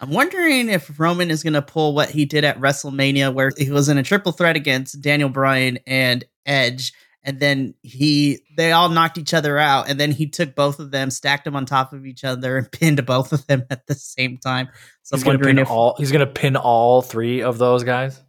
I'm 0.00 0.10
wondering 0.10 0.70
if 0.70 0.98
Roman 0.98 1.30
is 1.30 1.44
going 1.44 1.52
to 1.52 1.62
pull 1.62 1.94
what 1.94 2.10
he 2.10 2.24
did 2.24 2.42
at 2.42 2.58
WrestleMania, 2.58 3.32
where 3.32 3.52
he 3.56 3.70
was 3.70 3.88
in 3.88 3.96
a 3.96 4.02
triple 4.02 4.32
threat 4.32 4.56
against 4.56 5.00
Daniel 5.00 5.28
Bryan 5.28 5.78
and 5.86 6.24
Edge, 6.44 6.92
and 7.24 7.40
then 7.40 7.74
he 7.82 8.40
they 8.56 8.72
all 8.72 8.88
knocked 8.88 9.18
each 9.18 9.32
other 9.34 9.58
out, 9.58 9.88
and 9.88 9.98
then 9.98 10.12
he 10.12 10.26
took 10.28 10.54
both 10.54 10.78
of 10.78 10.90
them, 10.90 11.10
stacked 11.10 11.44
them 11.44 11.56
on 11.56 11.64
top 11.66 11.92
of 11.92 12.06
each 12.06 12.22
other, 12.22 12.58
and 12.58 12.70
pinned 12.72 13.04
both 13.06 13.32
of 13.32 13.46
them 13.46 13.64
at 13.70 13.86
the 13.86 13.94
same 13.94 14.38
time. 14.38 14.68
So 15.02 15.16
he's 15.16 15.24
I'm 15.24 15.28
wondering 15.28 15.58
if 15.58 15.70
all 15.70 15.96
he's 15.98 16.12
going 16.12 16.26
to 16.26 16.32
pin 16.32 16.56
all 16.56 17.02
three 17.02 17.42
of 17.42 17.58
those 17.58 17.82
guys. 17.82 18.20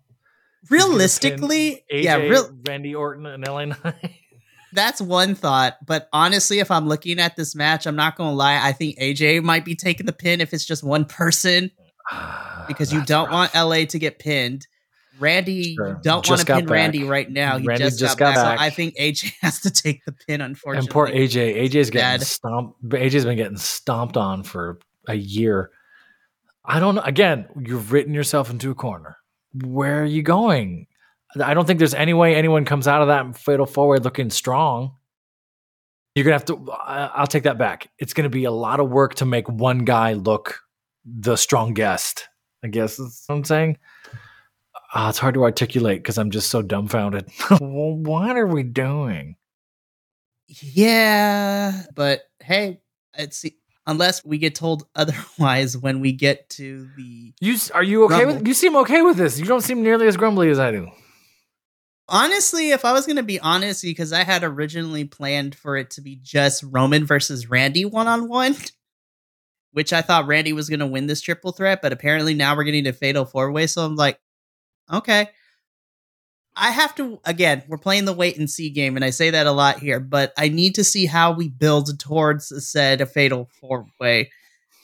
Realistically, 0.69 1.83
AJ, 1.93 2.03
yeah, 2.03 2.15
real, 2.15 2.49
Randy 2.67 2.95
Orton 2.95 3.25
and 3.25 3.45
LA 3.47 3.65
Knight. 3.83 4.15
that's 4.73 4.99
one 4.99 5.35
thought. 5.35 5.77
But 5.85 6.09
honestly, 6.11 6.59
if 6.59 6.71
I'm 6.71 6.87
looking 6.87 7.19
at 7.19 7.35
this 7.35 7.53
match, 7.55 7.85
I'm 7.85 7.95
not 7.95 8.15
going 8.15 8.31
to 8.31 8.35
lie. 8.35 8.59
I 8.61 8.71
think 8.71 8.97
AJ 8.97 9.43
might 9.43 9.63
be 9.65 9.75
taking 9.75 10.05
the 10.05 10.13
pin 10.13 10.41
if 10.41 10.53
it's 10.53 10.65
just 10.65 10.83
one 10.83 11.05
person 11.05 11.69
because 12.67 12.91
you 12.91 13.03
don't 13.05 13.29
rough. 13.29 13.53
want 13.53 13.69
LA 13.69 13.85
to 13.85 13.99
get 13.99 14.17
pinned. 14.19 14.67
Randy, 15.19 15.75
Sure. 15.75 15.99
don't 16.03 16.27
want 16.27 16.41
to 16.41 16.45
pin 16.45 16.65
back. 16.65 16.69
Randy 16.69 17.03
right 17.03 17.29
now. 17.29 17.57
He 17.57 17.65
Randy 17.65 17.83
just, 17.85 17.99
just 17.99 18.17
got, 18.17 18.35
got 18.35 18.43
back. 18.43 18.45
back. 18.45 18.59
So 18.59 18.65
I 18.65 18.69
think 18.69 18.95
AJ 18.97 19.33
has 19.41 19.61
to 19.61 19.71
take 19.71 20.03
the 20.05 20.11
pin, 20.11 20.41
unfortunately. 20.41 20.85
And 20.87 20.89
poor 20.93 21.07
AJ. 21.07 21.57
AJ's 21.63 21.89
getting 21.89 22.19
Bad. 22.19 22.21
stomped. 22.23 22.83
AJ's 22.89 23.25
been 23.25 23.37
getting 23.37 23.57
stomped 23.57 24.17
on 24.17 24.43
for 24.43 24.79
a 25.07 25.15
year. 25.15 25.71
I 26.65 26.79
don't 26.79 26.95
know. 26.95 27.01
Again, 27.01 27.47
you've 27.63 27.91
written 27.91 28.13
yourself 28.13 28.49
into 28.49 28.71
a 28.71 28.75
corner. 28.75 29.17
Where 29.63 30.01
are 30.01 30.05
you 30.05 30.23
going? 30.23 30.87
I 31.41 31.53
don't 31.53 31.65
think 31.65 31.79
there's 31.79 31.93
any 31.93 32.13
way 32.13 32.35
anyone 32.35 32.65
comes 32.65 32.87
out 32.87 33.01
of 33.01 33.07
that 33.09 33.37
fatal 33.37 33.65
forward 33.65 34.03
looking 34.03 34.29
strong. 34.29 34.95
You're 36.15 36.23
gonna 36.23 36.35
have 36.35 36.45
to. 36.45 36.71
I'll 36.71 37.27
take 37.27 37.43
that 37.43 37.57
back. 37.57 37.89
It's 37.99 38.13
gonna 38.13 38.29
be 38.29 38.45
a 38.45 38.51
lot 38.51 38.79
of 38.79 38.89
work 38.89 39.15
to 39.15 39.25
make 39.25 39.49
one 39.49 39.79
guy 39.79 40.13
look 40.13 40.59
the 41.05 41.35
strongest. 41.35 42.27
I 42.63 42.67
guess 42.69 42.95
that's 42.97 43.23
what 43.27 43.35
I'm 43.35 43.43
saying. 43.43 43.77
Ah, 44.93 45.09
it's 45.09 45.17
hard 45.17 45.33
to 45.33 45.43
articulate 45.43 45.99
because 45.99 46.17
I'm 46.17 46.31
just 46.31 46.49
so 46.49 46.61
dumbfounded. 46.61 47.29
What 47.59 48.37
are 48.37 48.47
we 48.47 48.63
doing? 48.63 49.35
Yeah, 50.47 51.83
but 51.95 52.21
hey, 52.39 52.79
it's 53.17 53.45
unless 53.87 54.23
we 54.23 54.37
get 54.37 54.55
told 54.55 54.87
otherwise 54.95 55.77
when 55.77 55.99
we 55.99 56.11
get 56.11 56.49
to 56.51 56.87
the 56.95 57.33
You 57.39 57.57
are 57.73 57.83
you 57.83 58.05
okay 58.05 58.25
with? 58.25 58.47
You 58.47 58.53
seem 58.53 58.75
okay 58.77 59.01
with 59.01 59.17
this. 59.17 59.39
You 59.39 59.45
don't 59.45 59.61
seem 59.61 59.83
nearly 59.83 60.07
as 60.07 60.17
grumbly 60.17 60.49
as 60.49 60.59
I 60.59 60.71
do. 60.71 60.89
Honestly, 62.07 62.69
if 62.69 62.85
I 62.85 62.93
was 62.93 63.07
going 63.07 63.15
to 63.15 63.23
be 63.23 63.39
honest, 63.39 63.81
because 63.81 64.13
I 64.13 64.23
had 64.23 64.43
originally 64.43 65.05
planned 65.05 65.55
for 65.55 65.75
it 65.75 65.89
to 65.91 66.01
be 66.01 66.15
just 66.21 66.61
Roman 66.61 67.03
versus 67.03 67.49
Randy 67.49 67.83
one 67.83 68.07
on 68.07 68.29
one, 68.29 68.55
which 69.71 69.91
I 69.91 70.03
thought 70.03 70.27
Randy 70.27 70.53
was 70.53 70.69
going 70.69 70.81
to 70.81 70.87
win 70.87 71.07
this 71.07 71.21
triple 71.21 71.51
threat, 71.51 71.81
but 71.81 71.91
apparently 71.91 72.35
now 72.35 72.55
we're 72.55 72.63
getting 72.63 72.85
a 72.85 72.93
fatal 72.93 73.25
four 73.25 73.51
way. 73.51 73.65
So 73.65 73.83
I'm 73.83 73.95
like, 73.95 74.19
okay. 74.91 75.29
I 76.57 76.71
have 76.71 76.95
to, 76.95 77.19
again, 77.25 77.63
we're 77.67 77.77
playing 77.77 78.05
the 78.05 78.13
wait 78.13 78.37
and 78.37 78.49
see 78.49 78.69
game, 78.69 78.95
and 78.95 79.03
I 79.03 79.09
say 79.09 79.29
that 79.29 79.47
a 79.47 79.51
lot 79.51 79.79
here, 79.79 79.99
but 79.99 80.31
I 80.37 80.47
need 80.47 80.75
to 80.75 80.85
see 80.85 81.05
how 81.05 81.33
we 81.33 81.49
build 81.49 81.99
towards 81.99 82.53
said 82.65 83.01
a 83.01 83.05
fatal 83.05 83.49
four 83.59 83.85
way. 83.99 84.31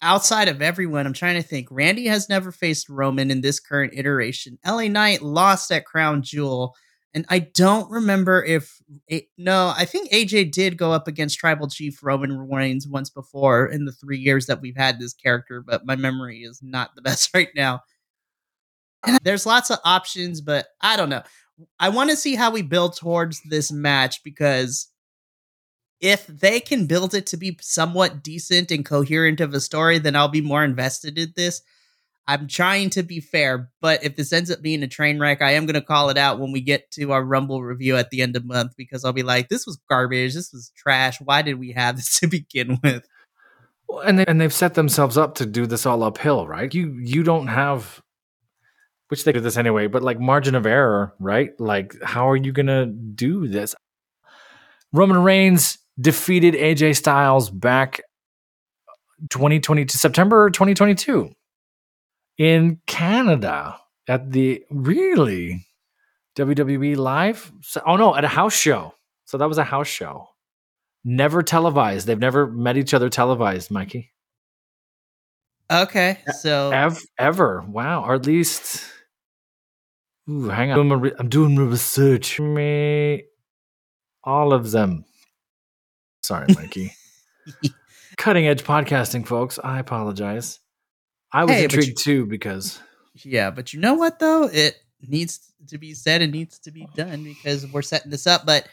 Outside 0.02 0.50
of 0.50 0.62
everyone, 0.62 1.06
I'm 1.06 1.14
trying 1.14 1.42
to 1.42 1.48
think. 1.48 1.68
Randy 1.72 2.08
has 2.08 2.28
never 2.28 2.52
faced 2.52 2.90
Roman 2.90 3.32
in 3.32 3.42
this 3.42 3.60
current 3.60 3.94
iteration. 3.96 4.58
LA 4.66 4.88
Knight 4.88 5.22
lost 5.22 5.72
at 5.72 5.86
Crown 5.86 6.24
Jewel. 6.24 6.76
And 7.14 7.26
I 7.30 7.40
don't 7.40 7.92
remember 7.92 8.44
if 8.44 8.82
no, 9.38 9.74
I 9.76 9.86
think 9.86 10.12
AJ 10.12 10.54
did 10.54 10.78
go 10.78 10.94
up 10.94 11.08
against 11.08 11.38
Tribal 11.38 11.68
Chief 11.68 12.02
Roman 12.02 12.38
Reigns 12.50 12.88
once 12.88 13.10
before 13.10 13.66
in 13.66 13.86
the 13.86 13.92
three 13.92 14.18
years 14.18 14.46
that 14.46 14.62
we've 14.62 14.78
had 14.78 14.98
this 15.00 15.14
character, 15.14 15.62
but 15.62 15.86
my 15.86 15.96
memory 15.96 16.40
is 16.40 16.62
not 16.64 16.92
the 16.96 17.02
best 17.04 17.30
right 17.34 17.50
now. 17.56 17.82
And 19.06 19.20
there's 19.24 19.46
lots 19.46 19.70
of 19.70 19.80
options, 19.84 20.42
but 20.42 20.68
I 20.82 20.96
don't 20.96 21.10
know. 21.10 21.24
I 21.80 21.90
want 21.90 22.10
to 22.10 22.16
see 22.16 22.36
how 22.36 22.52
we 22.52 22.62
build 22.62 22.96
towards 22.96 23.42
this 23.50 23.72
match 23.72 24.24
because 24.24 24.92
if 26.00 26.26
they 26.26 26.60
can 26.60 26.88
build 26.88 27.14
it 27.14 27.28
to 27.28 27.38
be 27.38 27.58
somewhat 27.62 28.24
decent 28.24 28.72
and 28.72 28.84
coherent 28.84 29.40
of 29.40 29.54
a 29.54 29.60
story, 29.60 30.00
then 30.00 30.16
I'll 30.16 30.28
be 30.28 30.42
more 30.42 30.64
invested 30.64 31.18
in 31.18 31.34
this. 31.36 31.62
I'm 32.28 32.48
trying 32.48 32.90
to 32.92 33.04
be 33.04 33.20
fair, 33.20 33.70
but 33.82 34.04
if 34.04 34.16
this 34.16 34.32
ends 34.32 34.52
up 34.52 34.62
being 34.62 34.84
a 34.84 34.88
train 34.88 35.20
wreck, 35.20 35.42
I 35.42 35.52
am 35.52 35.66
going 35.66 35.76
to 35.76 35.82
call 35.82 36.10
it 36.10 36.18
out 36.18 36.40
when 36.40 36.52
we 36.52 36.62
get 36.62 36.90
to 36.92 37.12
our 37.12 37.24
Rumble 37.24 37.64
review 37.64 37.98
at 37.98 38.10
the 38.10 38.22
end 38.22 38.36
of 38.36 38.44
the 38.44 38.54
month 38.54 38.74
because 38.78 39.04
I'll 39.04 39.14
be 39.14 39.24
like, 39.24 39.50
this 39.50 39.66
was 39.66 39.80
garbage. 39.90 40.34
This 40.34 40.54
was 40.54 40.72
trash. 40.76 41.20
Why 41.20 41.42
did 41.42 41.60
we 41.60 41.72
have 41.74 41.98
this 41.98 42.20
to 42.20 42.28
begin 42.28 42.80
with? 42.84 43.08
Well, 43.88 44.00
And 44.00 44.20
they, 44.20 44.26
and 44.26 44.40
they've 44.40 44.54
set 44.54 44.76
themselves 44.76 45.18
up 45.18 45.36
to 45.36 45.46
do 45.46 45.66
this 45.66 45.86
all 45.86 46.04
uphill, 46.04 46.48
right? 46.48 46.74
You 46.74 46.98
you 47.04 47.24
don't 47.24 47.48
have, 47.48 48.01
which 49.12 49.26
they 49.26 49.34
did 49.34 49.44
this 49.44 49.58
anyway, 49.58 49.88
but 49.88 50.02
like 50.02 50.20
margin 50.22 50.56
of 50.56 50.66
error, 50.66 51.14
right? 51.20 51.52
Like 51.60 51.94
how 52.02 52.30
are 52.30 52.36
you 52.38 52.54
gonna 52.54 52.86
do 52.86 53.46
this? 53.48 53.76
Roman 54.94 55.22
Reigns 55.22 55.78
defeated 56.00 56.54
AJ 56.54 56.96
Styles 56.96 57.50
back 57.50 58.02
2020 59.30 59.84
to 59.86 59.98
September 59.98 60.50
2022 60.50 61.30
in 62.38 62.80
Canada 62.88 63.78
at 64.08 64.32
the 64.32 64.64
really 64.72 65.68
WWE 66.38 66.96
live. 66.96 67.52
So- 67.62 67.82
oh 67.86 67.98
no, 67.98 68.16
at 68.16 68.24
a 68.24 68.30
house 68.30 68.56
show. 68.56 68.94
So 69.26 69.38
that 69.38 69.48
was 69.50 69.58
a 69.58 69.64
house 69.66 69.88
show. 69.88 70.28
Never 71.04 71.44
televised. 71.44 72.08
They've 72.08 72.18
never 72.18 72.48
met 72.48 72.78
each 72.78 72.94
other 72.94 73.10
televised, 73.10 73.72
Mikey. 73.72 74.12
Okay, 75.72 76.20
so 76.40 76.72
Ev- 76.72 77.02
ever. 77.18 77.64
Wow. 77.68 78.04
Or 78.04 78.16
at 78.16 78.26
least. 78.26 78.84
Ooh, 80.30 80.50
hang 80.50 80.72
on. 80.72 80.80
I'm 80.80 80.88
doing 80.90 81.02
re- 81.02 81.14
I'm 81.20 81.30
doing 81.30 81.56
my 81.56 81.64
research. 81.64 82.40
Me. 82.40 83.24
All 84.24 84.54
of 84.54 84.72
them. 84.72 85.06
Sorry, 86.24 86.48
Mikey. 86.56 86.94
Cutting 88.18 88.48
edge 88.48 88.64
podcasting, 88.64 89.26
folks. 89.26 89.60
I 89.64 89.80
apologize. 89.80 90.60
I 91.34 91.46
was 91.46 91.56
Hey, 91.56 91.64
intrigued 91.64 91.98
too 91.98 92.26
because 92.26 92.80
yeah, 93.24 93.50
but 93.52 93.74
you 93.74 93.80
know 93.80 93.96
what 93.96 94.20
though? 94.20 94.44
It 94.52 94.76
needs 95.08 95.52
to 95.68 95.78
be 95.78 95.94
said 95.94 96.22
and 96.22 96.32
needs 96.32 96.60
to 96.60 96.72
be 96.72 96.88
done 96.96 97.24
because 97.24 97.66
we're 97.72 97.82
setting 97.82 98.12
this 98.12 98.28
up, 98.28 98.46
but 98.46 98.68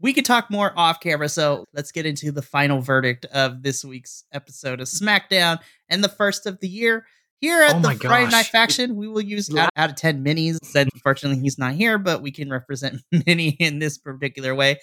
we 0.00 0.12
could 0.12 0.24
talk 0.24 0.50
more 0.50 0.72
off 0.76 1.00
camera. 1.00 1.28
So 1.28 1.64
let's 1.74 1.92
get 1.92 2.06
into 2.06 2.30
the 2.32 2.40
final 2.42 2.80
verdict 2.80 3.26
of 3.26 3.62
this 3.62 3.84
week's 3.84 4.24
episode 4.32 4.80
of 4.80 4.86
SmackDown 4.86 5.58
and 5.88 6.02
the 6.02 6.08
first 6.08 6.46
of 6.46 6.60
the 6.60 6.68
year. 6.68 7.04
Here 7.40 7.62
at 7.62 7.76
Oh 7.76 7.80
the 7.80 7.94
Friday 7.94 8.30
Night. 8.30 8.46
Faction, 8.46 8.96
we 8.96 9.06
will 9.06 9.20
use 9.20 9.54
out, 9.54 9.70
out 9.76 9.90
of 9.90 9.96
10 9.96 10.24
minis. 10.24 10.58
Said 10.64 10.88
unfortunately 10.92 11.40
he's 11.40 11.58
not 11.58 11.74
here, 11.74 11.96
but 11.96 12.20
we 12.20 12.32
can 12.32 12.50
represent 12.50 13.00
mini 13.26 13.50
in 13.60 13.78
this 13.78 13.96
particular 13.96 14.54
way. 14.54 14.78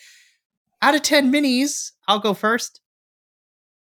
Out 0.82 0.96
of 0.96 1.02
10 1.02 1.32
minis, 1.32 1.92
I'll 2.08 2.20
go 2.20 2.34
first. 2.34 2.80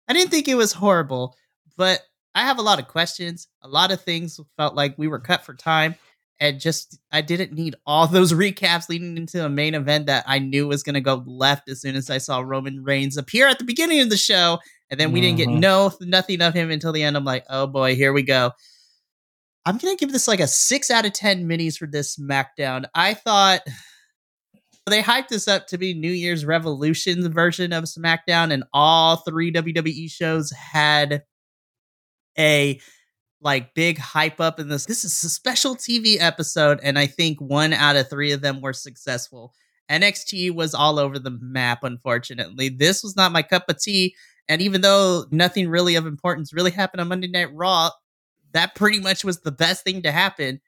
I 0.08 0.12
didn't 0.12 0.30
think 0.30 0.46
it 0.48 0.54
was 0.54 0.72
horrible, 0.72 1.36
but 1.76 2.00
I 2.34 2.42
have 2.42 2.58
a 2.58 2.62
lot 2.62 2.78
of 2.78 2.86
questions. 2.88 3.48
A 3.62 3.68
lot 3.68 3.90
of 3.90 4.02
things 4.02 4.38
felt 4.56 4.74
like 4.74 4.96
we 4.96 5.08
were 5.08 5.18
cut 5.20 5.44
for 5.44 5.54
time. 5.54 5.96
and 6.38 6.58
just 6.60 6.98
I 7.12 7.20
didn't 7.20 7.52
need 7.52 7.74
all 7.86 8.06
those 8.08 8.32
recaps 8.32 8.88
leading 8.88 9.16
into 9.16 9.44
a 9.44 9.48
main 9.48 9.74
event 9.74 10.06
that 10.06 10.24
I 10.26 10.38
knew 10.38 10.66
was 10.68 10.82
going 10.82 10.94
to 10.94 11.00
go 11.00 11.22
left 11.26 11.68
as 11.68 11.80
soon 11.80 11.96
as 11.96 12.08
I 12.08 12.18
saw 12.18 12.40
Roman 12.40 12.82
Reigns 12.82 13.16
appear 13.16 13.46
at 13.48 13.58
the 13.58 13.64
beginning 13.64 14.00
of 14.00 14.10
the 14.10 14.16
show, 14.16 14.58
and 14.90 14.98
then 14.98 15.12
we 15.12 15.20
didn't 15.20 15.38
get 15.38 15.48
Mhm. 15.48 15.60
no 15.60 15.92
nothing 16.00 16.40
of 16.42 16.54
him 16.54 16.70
until 16.70 16.92
the 16.92 17.02
end. 17.02 17.16
I'm 17.16 17.24
like, 17.24 17.44
oh 17.48 17.66
boy, 17.66 17.94
here 17.94 18.12
we 18.12 18.22
go. 18.22 18.52
I'm 19.66 19.78
gonna 19.78 19.96
give 19.96 20.12
this 20.12 20.26
like 20.28 20.40
a 20.40 20.46
six 20.46 20.90
out 20.90 21.04
of 21.06 21.12
ten 21.12 21.46
minis 21.48 21.76
for 21.76 21.86
this 21.86 22.16
SmackDown. 22.16 22.86
I 22.94 23.14
thought 23.14 23.60
they 24.86 25.02
hyped 25.02 25.28
this 25.28 25.46
up 25.46 25.66
to 25.68 25.78
be 25.78 25.94
New 25.94 26.10
Year's 26.10 26.44
Revolution's 26.44 27.26
version 27.26 27.72
of 27.72 27.84
SmackDown, 27.84 28.52
and 28.52 28.64
all 28.72 29.16
three 29.16 29.52
WWE 29.52 30.08
shows 30.10 30.50
had 30.50 31.22
a 32.38 32.80
like 33.42 33.74
big 33.74 33.98
hype 33.98 34.40
up 34.40 34.60
in 34.60 34.68
this. 34.68 34.84
This 34.86 35.04
is 35.04 35.22
a 35.24 35.28
special 35.30 35.74
TV 35.76 36.16
episode, 36.20 36.80
and 36.82 36.98
I 36.98 37.06
think 37.06 37.40
one 37.40 37.72
out 37.72 37.96
of 37.96 38.08
three 38.10 38.32
of 38.32 38.40
them 38.42 38.60
were 38.60 38.72
successful. 38.72 39.54
NXT 39.90 40.54
was 40.54 40.74
all 40.74 40.98
over 40.98 41.18
the 41.18 41.36
map, 41.40 41.82
unfortunately. 41.82 42.68
This 42.68 43.02
was 43.02 43.16
not 43.16 43.32
my 43.32 43.42
cup 43.42 43.64
of 43.68 43.80
tea. 43.80 44.14
And 44.50 44.60
even 44.60 44.80
though 44.80 45.26
nothing 45.30 45.68
really 45.68 45.94
of 45.94 46.06
importance 46.06 46.52
really 46.52 46.72
happened 46.72 47.00
on 47.00 47.06
Monday 47.06 47.28
Night 47.28 47.54
Raw, 47.54 47.90
that 48.52 48.74
pretty 48.74 48.98
much 48.98 49.24
was 49.24 49.40
the 49.40 49.52
best 49.52 49.84
thing 49.84 50.02
to 50.02 50.10
happen, 50.10 50.60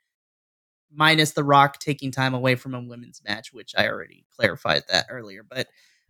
minus 0.95 1.33
The 1.33 1.43
Rock 1.43 1.81
taking 1.81 2.13
time 2.13 2.33
away 2.33 2.55
from 2.55 2.75
a 2.75 2.81
women's 2.81 3.21
match, 3.27 3.53
which 3.53 3.73
I 3.77 3.89
already 3.89 4.25
clarified 4.37 4.85
that 4.89 5.07
earlier. 5.11 5.43
But 5.43 5.67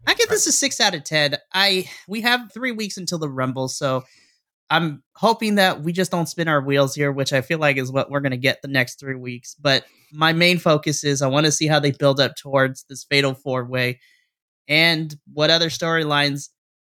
I 0.06 0.12
give 0.12 0.28
this 0.28 0.46
a 0.46 0.52
six 0.52 0.82
out 0.82 0.94
of 0.94 1.02
ten. 1.04 1.38
I 1.54 1.88
we 2.06 2.20
have 2.20 2.52
three 2.52 2.72
weeks 2.72 2.98
until 2.98 3.18
the 3.18 3.30
Rumble, 3.30 3.68
so 3.68 4.04
I'm 4.68 5.02
hoping 5.16 5.54
that 5.54 5.80
we 5.80 5.92
just 5.92 6.10
don't 6.10 6.28
spin 6.28 6.48
our 6.48 6.60
wheels 6.60 6.94
here, 6.94 7.10
which 7.10 7.32
I 7.32 7.40
feel 7.40 7.58
like 7.58 7.78
is 7.78 7.90
what 7.90 8.10
we're 8.10 8.20
going 8.20 8.32
to 8.32 8.36
get 8.36 8.60
the 8.60 8.68
next 8.68 9.00
three 9.00 9.14
weeks. 9.14 9.54
But 9.54 9.86
my 10.12 10.34
main 10.34 10.58
focus 10.58 11.04
is 11.04 11.22
I 11.22 11.28
want 11.28 11.46
to 11.46 11.52
see 11.52 11.68
how 11.68 11.80
they 11.80 11.92
build 11.92 12.20
up 12.20 12.36
towards 12.36 12.84
this 12.84 13.04
fatal 13.04 13.32
four 13.32 13.64
way 13.64 13.98
and 14.68 15.16
what 15.32 15.48
other 15.48 15.70
storylines. 15.70 16.50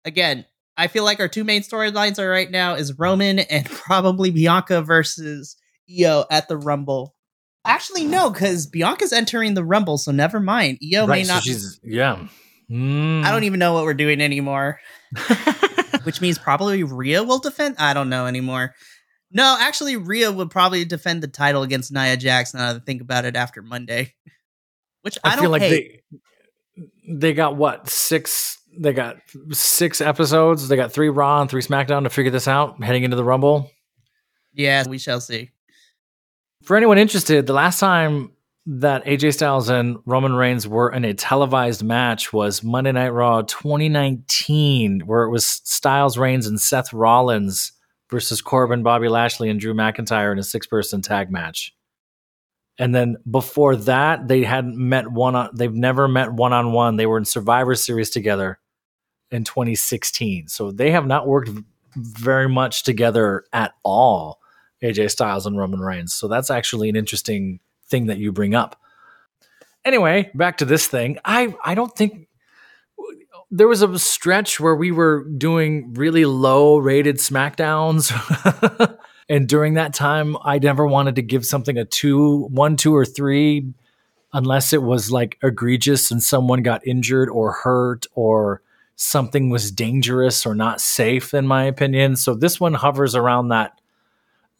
Again, 0.04 0.46
I 0.76 0.88
feel 0.88 1.04
like 1.04 1.20
our 1.20 1.28
two 1.28 1.44
main 1.44 1.62
storylines 1.62 2.18
are 2.18 2.28
right 2.28 2.50
now 2.50 2.74
is 2.74 2.98
Roman 2.98 3.38
and 3.38 3.66
probably 3.70 4.30
Bianca 4.30 4.82
versus 4.82 5.56
Io 5.88 6.24
at 6.30 6.48
the 6.48 6.56
Rumble. 6.56 7.14
Actually, 7.66 8.04
no, 8.04 8.28
because 8.28 8.66
Bianca's 8.66 9.12
entering 9.12 9.54
the 9.54 9.64
Rumble, 9.64 9.96
so 9.96 10.12
never 10.12 10.38
mind. 10.40 10.78
Io 10.82 11.06
right, 11.06 11.18
may 11.18 11.24
so 11.24 11.34
not. 11.34 11.42
she's 11.42 11.80
yeah. 11.82 12.26
Mm. 12.70 13.24
I 13.24 13.30
don't 13.30 13.44
even 13.44 13.58
know 13.58 13.74
what 13.74 13.84
we're 13.84 13.94
doing 13.94 14.20
anymore 14.22 14.80
which 16.04 16.20
means 16.20 16.38
probably 16.38 16.82
Rhea 16.82 17.22
will 17.22 17.38
defend. 17.38 17.76
I 17.78 17.94
don't 17.94 18.08
know 18.08 18.26
anymore. 18.26 18.74
No, 19.30 19.56
actually, 19.58 19.96
Rhea 19.96 20.30
would 20.30 20.50
probably 20.50 20.84
defend 20.84 21.22
the 21.22 21.28
title 21.28 21.62
against 21.62 21.92
Nia 21.92 22.16
Jax. 22.16 22.54
Now 22.54 22.72
that 22.72 22.82
I 22.82 22.84
think 22.84 23.02
about 23.02 23.24
it, 23.24 23.36
after 23.36 23.62
Monday, 23.62 24.14
which 25.02 25.18
I, 25.24 25.32
I, 25.32 25.36
don't 25.36 25.44
feel 25.44 25.50
like 25.50 25.62
hate. 25.62 26.02
they 26.10 26.18
they 27.08 27.32
got 27.32 27.56
what 27.56 27.88
six 27.88 28.58
they 28.78 28.92
got 28.92 29.16
six 29.50 30.00
episodes. 30.00 30.68
They 30.68 30.76
got 30.76 30.92
three 30.92 31.08
Raw 31.08 31.40
and 31.40 31.50
three 31.50 31.62
SmackDown 31.62 32.04
to 32.04 32.10
figure 32.10 32.30
this 32.30 32.48
out 32.48 32.82
heading 32.82 33.04
into 33.04 33.16
the 33.16 33.24
Rumble. 33.24 33.70
yeah, 34.52 34.84
we 34.88 34.98
shall 34.98 35.20
see. 35.20 35.50
For 36.62 36.76
anyone 36.76 36.98
interested, 36.98 37.46
the 37.46 37.52
last 37.52 37.78
time 37.78 38.32
that 38.66 39.04
AJ 39.04 39.34
Styles 39.34 39.68
and 39.68 39.98
Roman 40.06 40.32
Reigns 40.32 40.66
were 40.66 40.90
in 40.90 41.04
a 41.04 41.12
televised 41.12 41.82
match 41.82 42.32
was 42.32 42.62
Monday 42.62 42.92
Night 42.92 43.10
Raw 43.10 43.42
2019, 43.42 45.00
where 45.00 45.24
it 45.24 45.30
was 45.30 45.46
Styles, 45.46 46.16
Reigns, 46.16 46.46
and 46.46 46.60
Seth 46.60 46.92
Rollins 46.92 47.72
versus 48.10 48.40
Corbin, 48.40 48.82
Bobby 48.82 49.08
Lashley, 49.08 49.50
and 49.50 49.60
Drew 49.60 49.74
McIntyre 49.74 50.32
in 50.32 50.38
a 50.38 50.42
six 50.42 50.66
person 50.66 51.02
tag 51.02 51.30
match. 51.30 51.74
And 52.78 52.94
then 52.94 53.16
before 53.30 53.76
that, 53.76 54.26
they 54.26 54.42
hadn't 54.42 54.76
met 54.76 55.10
one 55.10 55.36
on, 55.36 55.50
they've 55.54 55.72
never 55.72 56.08
met 56.08 56.32
one 56.32 56.52
on 56.52 56.72
one. 56.72 56.96
They 56.96 57.06
were 57.06 57.18
in 57.18 57.24
Survivor 57.24 57.74
Series 57.74 58.10
together 58.10 58.58
in 59.34 59.44
2016. 59.44 60.48
So 60.48 60.70
they 60.70 60.90
have 60.92 61.06
not 61.06 61.26
worked 61.26 61.50
very 61.96 62.48
much 62.48 62.84
together 62.84 63.44
at 63.52 63.74
all, 63.82 64.40
AJ 64.82 65.10
Styles 65.10 65.46
and 65.46 65.58
Roman 65.58 65.80
Reigns. 65.80 66.14
So 66.14 66.28
that's 66.28 66.50
actually 66.50 66.88
an 66.88 66.96
interesting 66.96 67.60
thing 67.86 68.06
that 68.06 68.18
you 68.18 68.32
bring 68.32 68.54
up. 68.54 68.80
Anyway, 69.84 70.30
back 70.34 70.58
to 70.58 70.64
this 70.64 70.86
thing. 70.86 71.18
I 71.24 71.54
I 71.64 71.74
don't 71.74 71.94
think 71.94 72.28
there 73.50 73.68
was 73.68 73.82
a 73.82 73.98
stretch 73.98 74.58
where 74.58 74.74
we 74.74 74.90
were 74.90 75.24
doing 75.24 75.92
really 75.94 76.24
low 76.24 76.78
rated 76.78 77.16
SmackDowns. 77.16 78.10
and 79.28 79.48
during 79.48 79.74
that 79.74 79.94
time, 79.94 80.36
I 80.42 80.58
never 80.58 80.86
wanted 80.86 81.16
to 81.16 81.22
give 81.22 81.44
something 81.44 81.76
a 81.76 81.84
two, 81.84 82.46
one, 82.46 82.76
two, 82.76 82.94
or 82.96 83.04
three, 83.04 83.72
unless 84.32 84.72
it 84.72 84.82
was 84.82 85.12
like 85.12 85.38
egregious 85.42 86.10
and 86.10 86.22
someone 86.22 86.62
got 86.62 86.86
injured 86.86 87.28
or 87.28 87.52
hurt 87.52 88.06
or 88.14 88.62
something 88.96 89.50
was 89.50 89.70
dangerous 89.70 90.46
or 90.46 90.54
not 90.54 90.80
safe, 90.80 91.34
in 91.34 91.46
my 91.46 91.64
opinion. 91.64 92.16
So 92.16 92.34
this 92.34 92.60
one 92.60 92.74
hovers 92.74 93.14
around 93.14 93.48
that 93.48 93.80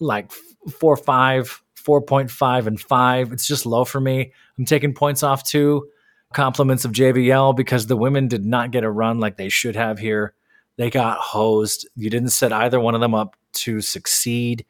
like 0.00 0.32
four, 0.32 0.96
five, 0.96 1.62
4.5, 1.76 2.66
and 2.66 2.80
five. 2.80 3.32
It's 3.32 3.46
just 3.46 3.66
low 3.66 3.84
for 3.84 4.00
me. 4.00 4.32
I'm 4.58 4.64
taking 4.64 4.94
points 4.94 5.22
off 5.22 5.44
too 5.44 5.88
compliments 6.34 6.84
of 6.84 6.92
JBL 6.92 7.56
because 7.56 7.86
the 7.86 7.96
women 7.96 8.28
did 8.28 8.44
not 8.44 8.72
get 8.72 8.84
a 8.84 8.90
run 8.90 9.20
like 9.20 9.36
they 9.38 9.48
should 9.48 9.76
have 9.76 9.98
here. 9.98 10.34
They 10.76 10.90
got 10.90 11.18
hosed. 11.18 11.88
You 11.96 12.10
didn't 12.10 12.30
set 12.30 12.52
either 12.52 12.78
one 12.78 12.94
of 12.94 13.00
them 13.00 13.14
up 13.14 13.36
to 13.52 13.80
succeed. 13.80 14.66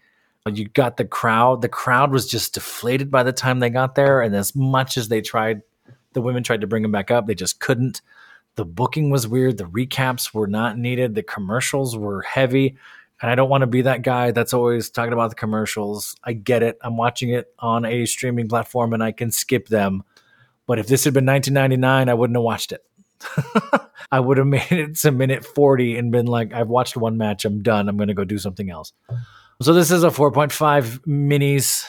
You 0.47 0.69
got 0.69 0.99
the 0.99 1.07
crowd. 1.07 1.62
The 1.62 1.71
crowd 1.71 2.12
was 2.12 2.29
just 2.29 2.55
deflated 2.55 3.11
by 3.11 3.23
the 3.23 3.33
time 3.33 3.59
they 3.59 3.71
got 3.71 3.95
there. 3.95 4.21
And 4.21 4.37
as 4.37 4.55
much 4.55 4.99
as 4.99 5.09
they 5.09 5.23
tried, 5.23 5.62
the 6.12 6.21
women 6.21 6.43
tried 6.43 6.61
to 6.61 6.67
bring 6.67 6.83
them 6.83 6.93
back 6.93 7.11
up, 7.11 7.27
they 7.27 7.35
just 7.35 7.59
couldn't. 7.61 8.03
The 8.57 8.65
booking 8.65 9.11
was 9.11 9.27
weird. 9.27 9.59
The 9.59 9.65
recaps 9.65 10.33
were 10.33 10.47
not 10.47 10.79
needed. 10.79 11.15
The 11.15 11.23
commercials 11.23 11.97
were 11.97 12.23
heavy. 12.23 12.77
And 13.21 13.31
I 13.31 13.35
don't 13.35 13.49
want 13.49 13.63
to 13.63 13.67
be 13.67 13.83
that 13.83 14.03
guy 14.03 14.33
that's 14.33 14.53
always 14.53 14.91
talking 14.91 15.13
about 15.13 15.31
the 15.31 15.37
commercials. 15.37 16.17
I 16.23 16.33
get 16.35 16.63
it. 16.63 16.79
I'm 16.83 16.97
watching 16.97 17.31
it 17.31 17.53
on 17.59 17.85
a 17.85 18.07
streaming 18.07 18.49
platform 18.49 18.93
and 18.93 19.03
I 19.03 19.13
can 19.13 19.31
skip 19.31 19.69
them. 19.69 20.05
But 20.67 20.79
if 20.79 20.87
this 20.87 21.05
had 21.05 21.15
been 21.15 21.27
1999, 21.27 22.09
I 22.09 22.15
wouldn't 22.15 22.37
have 22.37 22.43
watched 22.43 22.73
it. 22.73 22.85
I 24.13 24.21
would 24.21 24.39
have 24.39 24.47
made 24.47 24.71
it 24.71 24.97
to 24.97 25.11
minute 25.11 25.45
40 25.45 25.97
and 25.97 26.13
been 26.13 26.27
like, 26.27 26.53
I've 26.53 26.69
watched 26.69 26.97
one 26.97 27.17
match. 27.17 27.45
I'm 27.45 27.63
done. 27.63 27.89
I'm 27.89 27.97
going 27.97 28.09
to 28.09 28.15
go 28.15 28.25
do 28.25 28.39
something 28.39 28.71
else. 28.71 28.93
So 29.63 29.73
this 29.73 29.91
is 29.91 30.03
a 30.05 30.09
4.5 30.09 31.01
minis, 31.07 31.85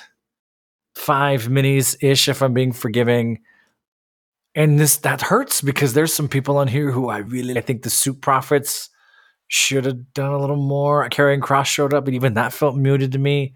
five 0.95 1.43
minis 1.43 1.95
ish, 2.01 2.29
if 2.29 2.41
I'm 2.41 2.53
being 2.53 2.71
forgiving. 2.71 3.41
And 4.55 4.79
this 4.79 4.97
that 4.97 5.21
hurts 5.21 5.61
because 5.61 5.93
there's 5.93 6.13
some 6.13 6.29
people 6.29 6.57
on 6.57 6.67
here 6.69 6.89
who 6.89 7.09
I 7.09 7.17
really 7.17 7.57
I 7.57 7.61
think 7.61 7.81
the 7.81 7.89
soup 7.89 8.21
profits 8.21 8.89
should 9.47 9.85
have 9.85 10.13
done 10.13 10.31
a 10.31 10.39
little 10.39 10.55
more. 10.55 11.07
Karrion 11.09 11.41
Cross 11.41 11.67
showed 11.67 11.93
up, 11.93 12.07
and 12.07 12.15
even 12.15 12.33
that 12.35 12.53
felt 12.53 12.75
muted 12.75 13.11
to 13.11 13.19
me. 13.19 13.53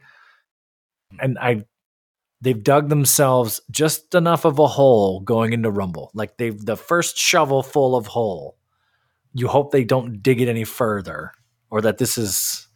And 1.19 1.39
I 1.39 1.63
they've 2.41 2.61
dug 2.61 2.89
themselves 2.89 3.61
just 3.71 4.13
enough 4.13 4.45
of 4.45 4.59
a 4.59 4.67
hole 4.67 5.21
going 5.21 5.53
into 5.53 5.71
Rumble. 5.71 6.11
Like 6.13 6.37
they've 6.37 6.63
the 6.63 6.77
first 6.77 7.17
shovel 7.17 7.63
full 7.63 7.95
of 7.95 8.07
hole. 8.07 8.57
You 9.33 9.47
hope 9.47 9.71
they 9.71 9.83
don't 9.83 10.21
dig 10.21 10.41
it 10.41 10.49
any 10.49 10.63
further, 10.63 11.31
or 11.69 11.81
that 11.81 11.97
this 11.97 12.17
is 12.17 12.67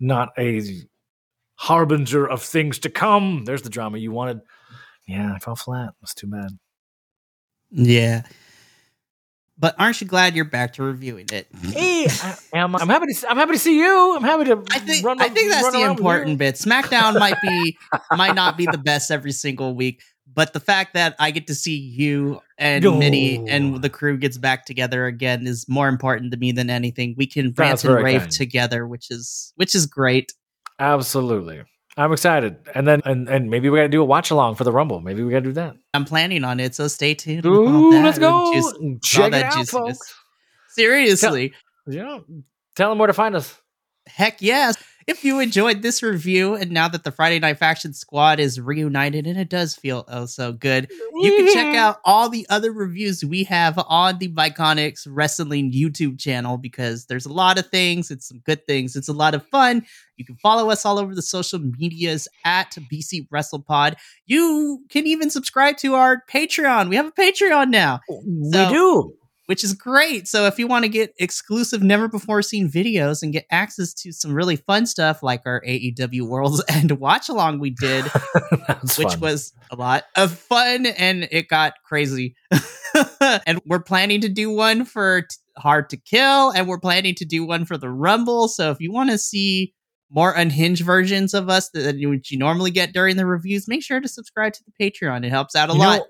not 0.00 0.30
a 0.38 0.62
harbinger 1.56 2.26
of 2.28 2.42
things 2.42 2.78
to 2.80 2.90
come. 2.90 3.44
There's 3.44 3.62
the 3.62 3.70
drama 3.70 3.98
you 3.98 4.10
wanted. 4.10 4.40
Yeah, 5.06 5.34
I 5.34 5.38
fell 5.38 5.56
flat. 5.56 5.90
That's 6.00 6.14
too 6.14 6.28
bad. 6.28 6.58
Yeah. 7.72 8.22
But 9.58 9.76
aren't 9.78 10.00
you 10.00 10.06
glad 10.06 10.34
you're 10.34 10.44
back 10.44 10.72
to 10.74 10.82
reviewing 10.82 11.26
it? 11.32 11.46
Hey, 11.72 12.06
I, 12.08 12.36
am, 12.58 12.74
I'm 12.74 12.88
happy 12.88 13.06
to. 13.12 13.30
I'm 13.30 13.36
happy 13.36 13.52
to 13.52 13.58
see 13.58 13.78
you. 13.78 14.16
I'm 14.16 14.22
happy 14.24 14.44
to. 14.46 14.62
I 14.70 14.78
think 14.80 15.06
run, 15.06 15.20
I 15.20 15.28
think 15.28 15.50
that's 15.50 15.64
run 15.64 15.72
the 15.72 15.82
important 15.88 16.38
bit. 16.38 16.56
SmackDown 16.56 17.18
might 17.18 17.40
be 17.40 17.76
might 18.16 18.34
not 18.34 18.56
be 18.56 18.66
the 18.66 18.78
best 18.78 19.10
every 19.12 19.30
single 19.30 19.74
week, 19.74 20.02
but 20.34 20.52
the 20.52 20.58
fact 20.60 20.94
that 20.94 21.14
I 21.20 21.30
get 21.30 21.46
to 21.46 21.54
see 21.54 21.76
you 21.76 22.40
and 22.58 22.82
No. 22.82 22.96
Minnie 22.96 23.48
and 23.48 23.80
the 23.80 23.88
crew 23.90 24.16
gets 24.16 24.36
back 24.36 24.66
together 24.66 25.06
again 25.06 25.46
is 25.46 25.68
more 25.68 25.88
important 25.88 26.32
to 26.32 26.38
me 26.38 26.50
than 26.50 26.68
anything. 26.68 27.14
We 27.16 27.26
can 27.26 27.46
rant 27.46 27.56
That's 27.56 27.84
and 27.84 27.94
rave 27.94 28.20
kind. 28.22 28.32
together, 28.32 28.86
which 28.86 29.10
is 29.10 29.52
which 29.56 29.74
is 29.76 29.86
great. 29.86 30.32
Absolutely. 30.80 31.62
I'm 31.96 32.12
excited. 32.12 32.56
And 32.74 32.88
then 32.88 33.02
and, 33.04 33.28
and 33.28 33.50
maybe 33.50 33.68
we 33.68 33.78
got 33.78 33.82
to 33.82 33.88
do 33.88 34.00
a 34.00 34.04
watch 34.04 34.30
along 34.30 34.54
for 34.54 34.64
the 34.64 34.72
Rumble. 34.72 35.00
Maybe 35.00 35.22
we 35.22 35.30
got 35.30 35.40
to 35.40 35.44
do 35.44 35.52
that. 35.52 35.74
I'm 35.92 36.04
planning 36.04 36.44
on 36.44 36.58
it, 36.58 36.74
so 36.74 36.88
stay 36.88 37.14
tuned. 37.14 37.44
Ooh, 37.44 37.90
let's 38.02 38.18
go. 38.18 38.52
Check 39.02 39.32
it 39.32 39.42
out, 39.44 39.52
juiciness. 39.52 39.70
folks. 39.70 40.14
Seriously. 40.70 41.52
Yeah. 41.86 42.20
Tell 42.76 42.88
them 42.90 42.98
where 42.98 43.08
to 43.08 43.12
find 43.12 43.36
us. 43.36 43.60
Heck 44.06 44.40
yes. 44.40 44.82
If 45.06 45.24
you 45.24 45.40
enjoyed 45.40 45.82
this 45.82 46.02
review, 46.02 46.54
and 46.54 46.70
now 46.70 46.88
that 46.88 47.04
the 47.04 47.10
Friday 47.12 47.38
Night 47.38 47.58
Faction 47.58 47.92
squad 47.92 48.40
is 48.40 48.60
reunited, 48.60 49.26
and 49.26 49.38
it 49.38 49.48
does 49.48 49.74
feel 49.74 50.04
oh 50.08 50.26
so 50.26 50.52
good, 50.52 50.90
you 51.14 51.30
can 51.36 51.52
check 51.52 51.76
out 51.76 52.00
all 52.04 52.28
the 52.28 52.46
other 52.50 52.72
reviews 52.72 53.24
we 53.24 53.44
have 53.44 53.78
on 53.88 54.18
the 54.18 54.28
Biconics 54.28 55.06
Wrestling 55.08 55.72
YouTube 55.72 56.18
channel 56.18 56.56
because 56.58 57.06
there's 57.06 57.26
a 57.26 57.32
lot 57.32 57.58
of 57.58 57.66
things. 57.68 58.10
It's 58.10 58.28
some 58.28 58.38
good 58.40 58.66
things. 58.66 58.96
It's 58.96 59.08
a 59.08 59.12
lot 59.12 59.34
of 59.34 59.46
fun. 59.48 59.84
You 60.16 60.24
can 60.24 60.36
follow 60.36 60.70
us 60.70 60.84
all 60.84 60.98
over 60.98 61.14
the 61.14 61.22
social 61.22 61.58
medias 61.58 62.28
at 62.44 62.70
BC 62.92 63.28
WrestlePod. 63.28 63.96
You 64.26 64.82
can 64.88 65.06
even 65.06 65.30
subscribe 65.30 65.76
to 65.78 65.94
our 65.94 66.22
Patreon. 66.30 66.88
We 66.88 66.96
have 66.96 67.06
a 67.06 67.12
Patreon 67.12 67.70
now. 67.70 68.00
we 68.08 68.50
So- 68.52 68.70
do. 68.72 69.14
Which 69.46 69.64
is 69.64 69.74
great. 69.74 70.28
So 70.28 70.46
if 70.46 70.58
you 70.58 70.66
want 70.66 70.84
to 70.84 70.88
get 70.88 71.12
exclusive, 71.18 71.82
never 71.82 72.08
before 72.08 72.42
seen 72.42 72.70
videos 72.70 73.22
and 73.22 73.32
get 73.32 73.44
access 73.50 73.92
to 73.94 74.12
some 74.12 74.32
really 74.34 74.56
fun 74.56 74.86
stuff 74.86 75.22
like 75.22 75.42
our 75.46 75.62
AEW 75.66 76.22
Worlds 76.22 76.62
and 76.68 76.92
watch 76.92 77.28
along 77.28 77.58
we 77.58 77.70
did, 77.70 78.04
which 78.96 79.08
fun. 79.08 79.20
was 79.20 79.52
a 79.70 79.76
lot 79.76 80.04
of 80.16 80.38
fun 80.38 80.86
and 80.86 81.28
it 81.30 81.48
got 81.48 81.74
crazy. 81.84 82.34
and 83.46 83.60
we're 83.66 83.82
planning 83.82 84.20
to 84.20 84.28
do 84.28 84.50
one 84.50 84.84
for 84.84 85.26
Hard 85.58 85.90
to 85.90 85.96
Kill 85.96 86.50
and 86.50 86.66
we're 86.68 86.80
planning 86.80 87.14
to 87.16 87.24
do 87.24 87.44
one 87.44 87.64
for 87.64 87.76
the 87.76 87.90
Rumble. 87.90 88.48
So 88.48 88.70
if 88.70 88.80
you 88.80 88.92
want 88.92 89.10
to 89.10 89.18
see 89.18 89.74
more 90.10 90.32
unhinged 90.32 90.84
versions 90.84 91.32
of 91.34 91.48
us 91.48 91.70
that 91.70 91.96
you, 91.96 92.20
you 92.28 92.38
normally 92.38 92.70
get 92.70 92.92
during 92.92 93.16
the 93.16 93.24
reviews, 93.26 93.66
make 93.66 93.82
sure 93.82 94.00
to 94.00 94.08
subscribe 94.08 94.52
to 94.52 94.60
the 94.64 94.72
Patreon. 94.90 95.24
It 95.24 95.30
helps 95.30 95.56
out 95.56 95.70
a 95.70 95.72
You 95.72 95.78
lot. 95.78 95.98
know, 95.98 96.06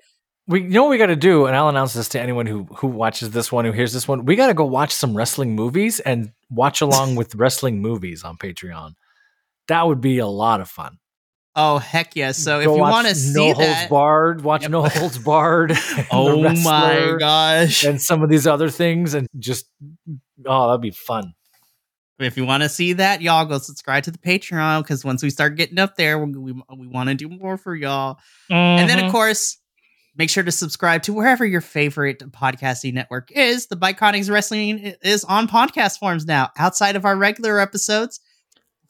we 0.46 0.62
you 0.62 0.68
know 0.68 0.84
what 0.84 0.90
we 0.90 0.98
got 0.98 1.06
to 1.06 1.16
do, 1.16 1.46
and 1.46 1.54
I'll 1.56 1.68
announce 1.68 1.92
this 1.94 2.08
to 2.10 2.20
anyone 2.20 2.46
who 2.46 2.64
who 2.76 2.88
watches 2.88 3.30
this 3.30 3.50
one, 3.52 3.64
who 3.64 3.72
hears 3.72 3.92
this 3.92 4.08
one. 4.08 4.24
We 4.24 4.36
got 4.36 4.48
to 4.48 4.54
go 4.54 4.64
watch 4.64 4.92
some 4.92 5.16
wrestling 5.16 5.54
movies 5.54 6.00
and 6.00 6.32
watch 6.50 6.80
along 6.80 7.14
with 7.16 7.34
wrestling 7.34 7.80
movies 7.80 8.24
on 8.24 8.36
Patreon. 8.36 8.94
That 9.68 9.86
would 9.86 10.00
be 10.00 10.18
a 10.18 10.26
lot 10.26 10.60
of 10.60 10.68
fun. 10.68 10.98
Oh 11.54 11.78
heck 11.78 12.16
yes! 12.16 12.38
So 12.38 12.60
if 12.60 12.64
you 12.64 12.72
want 12.72 13.06
to 13.08 13.12
No 13.12 13.14
see 13.14 13.46
Holds 13.50 13.58
that, 13.58 13.90
Barred, 13.90 14.42
watch 14.42 14.62
Yep. 14.62 14.70
No 14.70 14.88
Holds 14.88 15.18
Barred. 15.18 15.72
oh 16.10 16.40
my 16.64 17.14
gosh! 17.18 17.84
And 17.84 18.00
some 18.00 18.22
of 18.22 18.30
these 18.30 18.46
other 18.46 18.70
things, 18.70 19.12
and 19.14 19.28
just 19.38 19.66
oh, 20.46 20.68
that'd 20.68 20.80
be 20.80 20.90
fun. 20.92 21.34
If 22.18 22.36
you 22.36 22.46
want 22.46 22.62
to 22.62 22.68
see 22.68 22.94
that, 22.94 23.20
y'all 23.20 23.44
go 23.44 23.58
subscribe 23.58 24.04
to 24.04 24.10
the 24.10 24.18
Patreon 24.18 24.82
because 24.82 25.04
once 25.04 25.22
we 25.22 25.30
start 25.30 25.56
getting 25.56 25.78
up 25.78 25.96
there, 25.96 26.18
we 26.18 26.32
we, 26.32 26.52
we 26.52 26.86
want 26.86 27.08
to 27.10 27.14
do 27.14 27.28
more 27.28 27.58
for 27.58 27.74
y'all. 27.74 28.18
And 28.48 28.88
then 28.88 28.98
of 28.98 29.06
Mhm. 29.06 29.10
course, 29.10 29.58
make 30.16 30.30
sure 30.30 30.42
to 30.42 30.52
subscribe 30.52 31.02
to 31.04 31.12
wherever 31.12 31.44
your 31.44 31.60
favorite 31.60 32.18
podcasting 32.32 32.94
network 32.94 33.30
is. 33.32 33.66
The 33.66 33.76
Biconics 33.76 34.30
Wrestling 34.30 34.94
is 35.02 35.24
on 35.24 35.48
podcast 35.48 35.98
forms 35.98 36.26
now, 36.26 36.50
outside 36.58 36.96
of 36.96 37.04
our 37.04 37.16
regular 37.16 37.58
episodes 37.58 38.20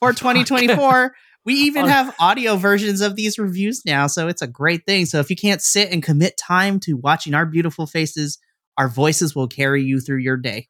for 0.01 0.12
2024. 0.12 1.14
We 1.45 1.55
even 1.55 1.87
have 1.87 2.14
audio 2.18 2.57
versions 2.57 3.01
of 3.01 3.16
these 3.16 3.39
reviews 3.39 3.83
now, 3.85 4.07
so 4.07 4.29
it's 4.29 4.43
a 4.43 4.47
great 4.47 4.87
thing. 4.87 5.07
So 5.07 5.20
if 5.20 5.31
you 5.31 5.37
can't 5.37 5.62
sit 5.62 5.91
and 5.91 6.03
commit 6.03 6.37
time 6.37 6.81
to 6.81 6.95
watching 6.95 7.35
our 7.35 7.47
beautiful 7.47 7.87
faces, 7.87 8.39
our 8.79 8.89
voices 8.89 9.35
will 9.35 9.49
carry 9.49 9.83
you 9.83 10.01
through 10.01 10.18
your 10.18 10.37
day. 10.37 10.68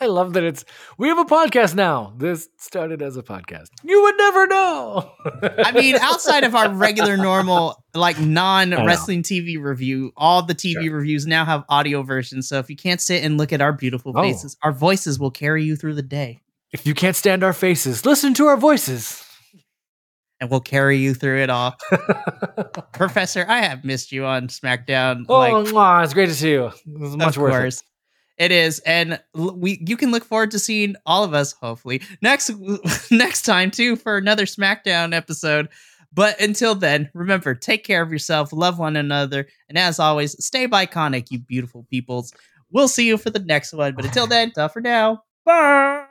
I 0.00 0.06
love 0.06 0.32
that 0.34 0.42
it's 0.44 0.64
we 0.98 1.08
have 1.08 1.18
a 1.18 1.24
podcast 1.24 1.74
now. 1.74 2.12
This 2.16 2.48
started 2.58 3.00
as 3.02 3.16
a 3.16 3.22
podcast. 3.22 3.68
You 3.84 4.02
would 4.02 4.16
never 4.18 4.46
know. 4.46 5.10
I 5.42 5.72
mean, 5.72 5.96
outside 5.96 6.44
of 6.44 6.54
our 6.54 6.70
regular, 6.72 7.16
normal, 7.16 7.82
like 7.94 8.18
non 8.20 8.70
wrestling 8.70 9.22
TV 9.22 9.60
review, 9.60 10.12
all 10.16 10.42
the 10.42 10.54
TV 10.54 10.84
Sure. 10.84 10.96
reviews 10.96 11.26
now 11.26 11.44
have 11.44 11.64
audio 11.68 12.02
versions. 12.02 12.48
So 12.48 12.58
if 12.58 12.68
you 12.70 12.76
can't 12.76 13.00
sit 13.00 13.24
and 13.24 13.36
look 13.38 13.52
at 13.52 13.60
our 13.60 13.72
beautiful 13.72 14.12
Oh. 14.16 14.22
faces, 14.22 14.56
our 14.62 14.72
voices 14.72 15.18
will 15.18 15.30
carry 15.30 15.64
you 15.64 15.76
through 15.76 15.94
the 15.94 16.02
day 16.02 16.40
if 16.72 16.86
you 16.86 16.94
can't 16.94 17.16
stand 17.16 17.42
our 17.42 17.52
faces, 17.52 18.04
listen 18.06 18.32
to 18.34 18.46
our 18.46 18.56
voices. 18.56 19.24
and 20.40 20.48
we'll 20.50 20.60
carry 20.60 20.96
you 20.96 21.12
through 21.12 21.42
it 21.42 21.50
all. 21.50 21.74
Professor, 22.92 23.44
I 23.48 23.60
have 23.62 23.84
missed 23.84 24.10
you 24.12 24.24
on 24.24 24.48
SmackDown. 24.48 25.26
oh, 25.28 25.38
like, 25.38 25.52
mwah, 25.66 26.02
it's 26.04 26.14
great 26.14 26.26
to 26.30 26.34
see 26.34 26.52
you. 26.52 26.66
It 26.66 26.74
was 26.98 27.16
much 27.16 27.36
of 27.36 27.42
worth 27.42 27.82
it. 28.40 28.52
is, 28.52 28.80
and 28.80 29.20
we 29.34 29.82
you 29.86 29.96
can 29.96 30.10
look 30.10 30.24
forward 30.24 30.50
to 30.52 30.58
seeing 30.58 30.96
all 31.06 31.24
of 31.24 31.34
us 31.34 31.52
hopefully 31.52 32.02
next 32.22 32.50
next 33.10 33.42
time 33.42 33.70
too 33.70 33.96
for 33.96 34.16
another 34.16 34.46
SmackDown 34.46 35.14
episode. 35.14 35.68
But 36.12 36.40
until 36.40 36.74
then, 36.74 37.08
remember 37.14 37.54
take 37.54 37.84
care 37.84 38.02
of 38.02 38.10
yourself, 38.10 38.52
love 38.52 38.78
one 38.78 38.96
another, 38.96 39.46
and 39.68 39.78
as 39.78 39.98
always, 39.98 40.42
stay 40.44 40.66
biconic, 40.66 41.26
you 41.30 41.38
beautiful 41.38 41.86
peoples. 41.90 42.32
We'll 42.72 42.88
see 42.88 43.06
you 43.06 43.18
for 43.18 43.30
the 43.30 43.40
next 43.40 43.72
one. 43.72 43.94
But 43.94 44.04
until 44.04 44.26
then, 44.26 44.52
tough 44.52 44.72
for 44.72 44.80
now. 44.80 45.22
Bye. 45.44 46.09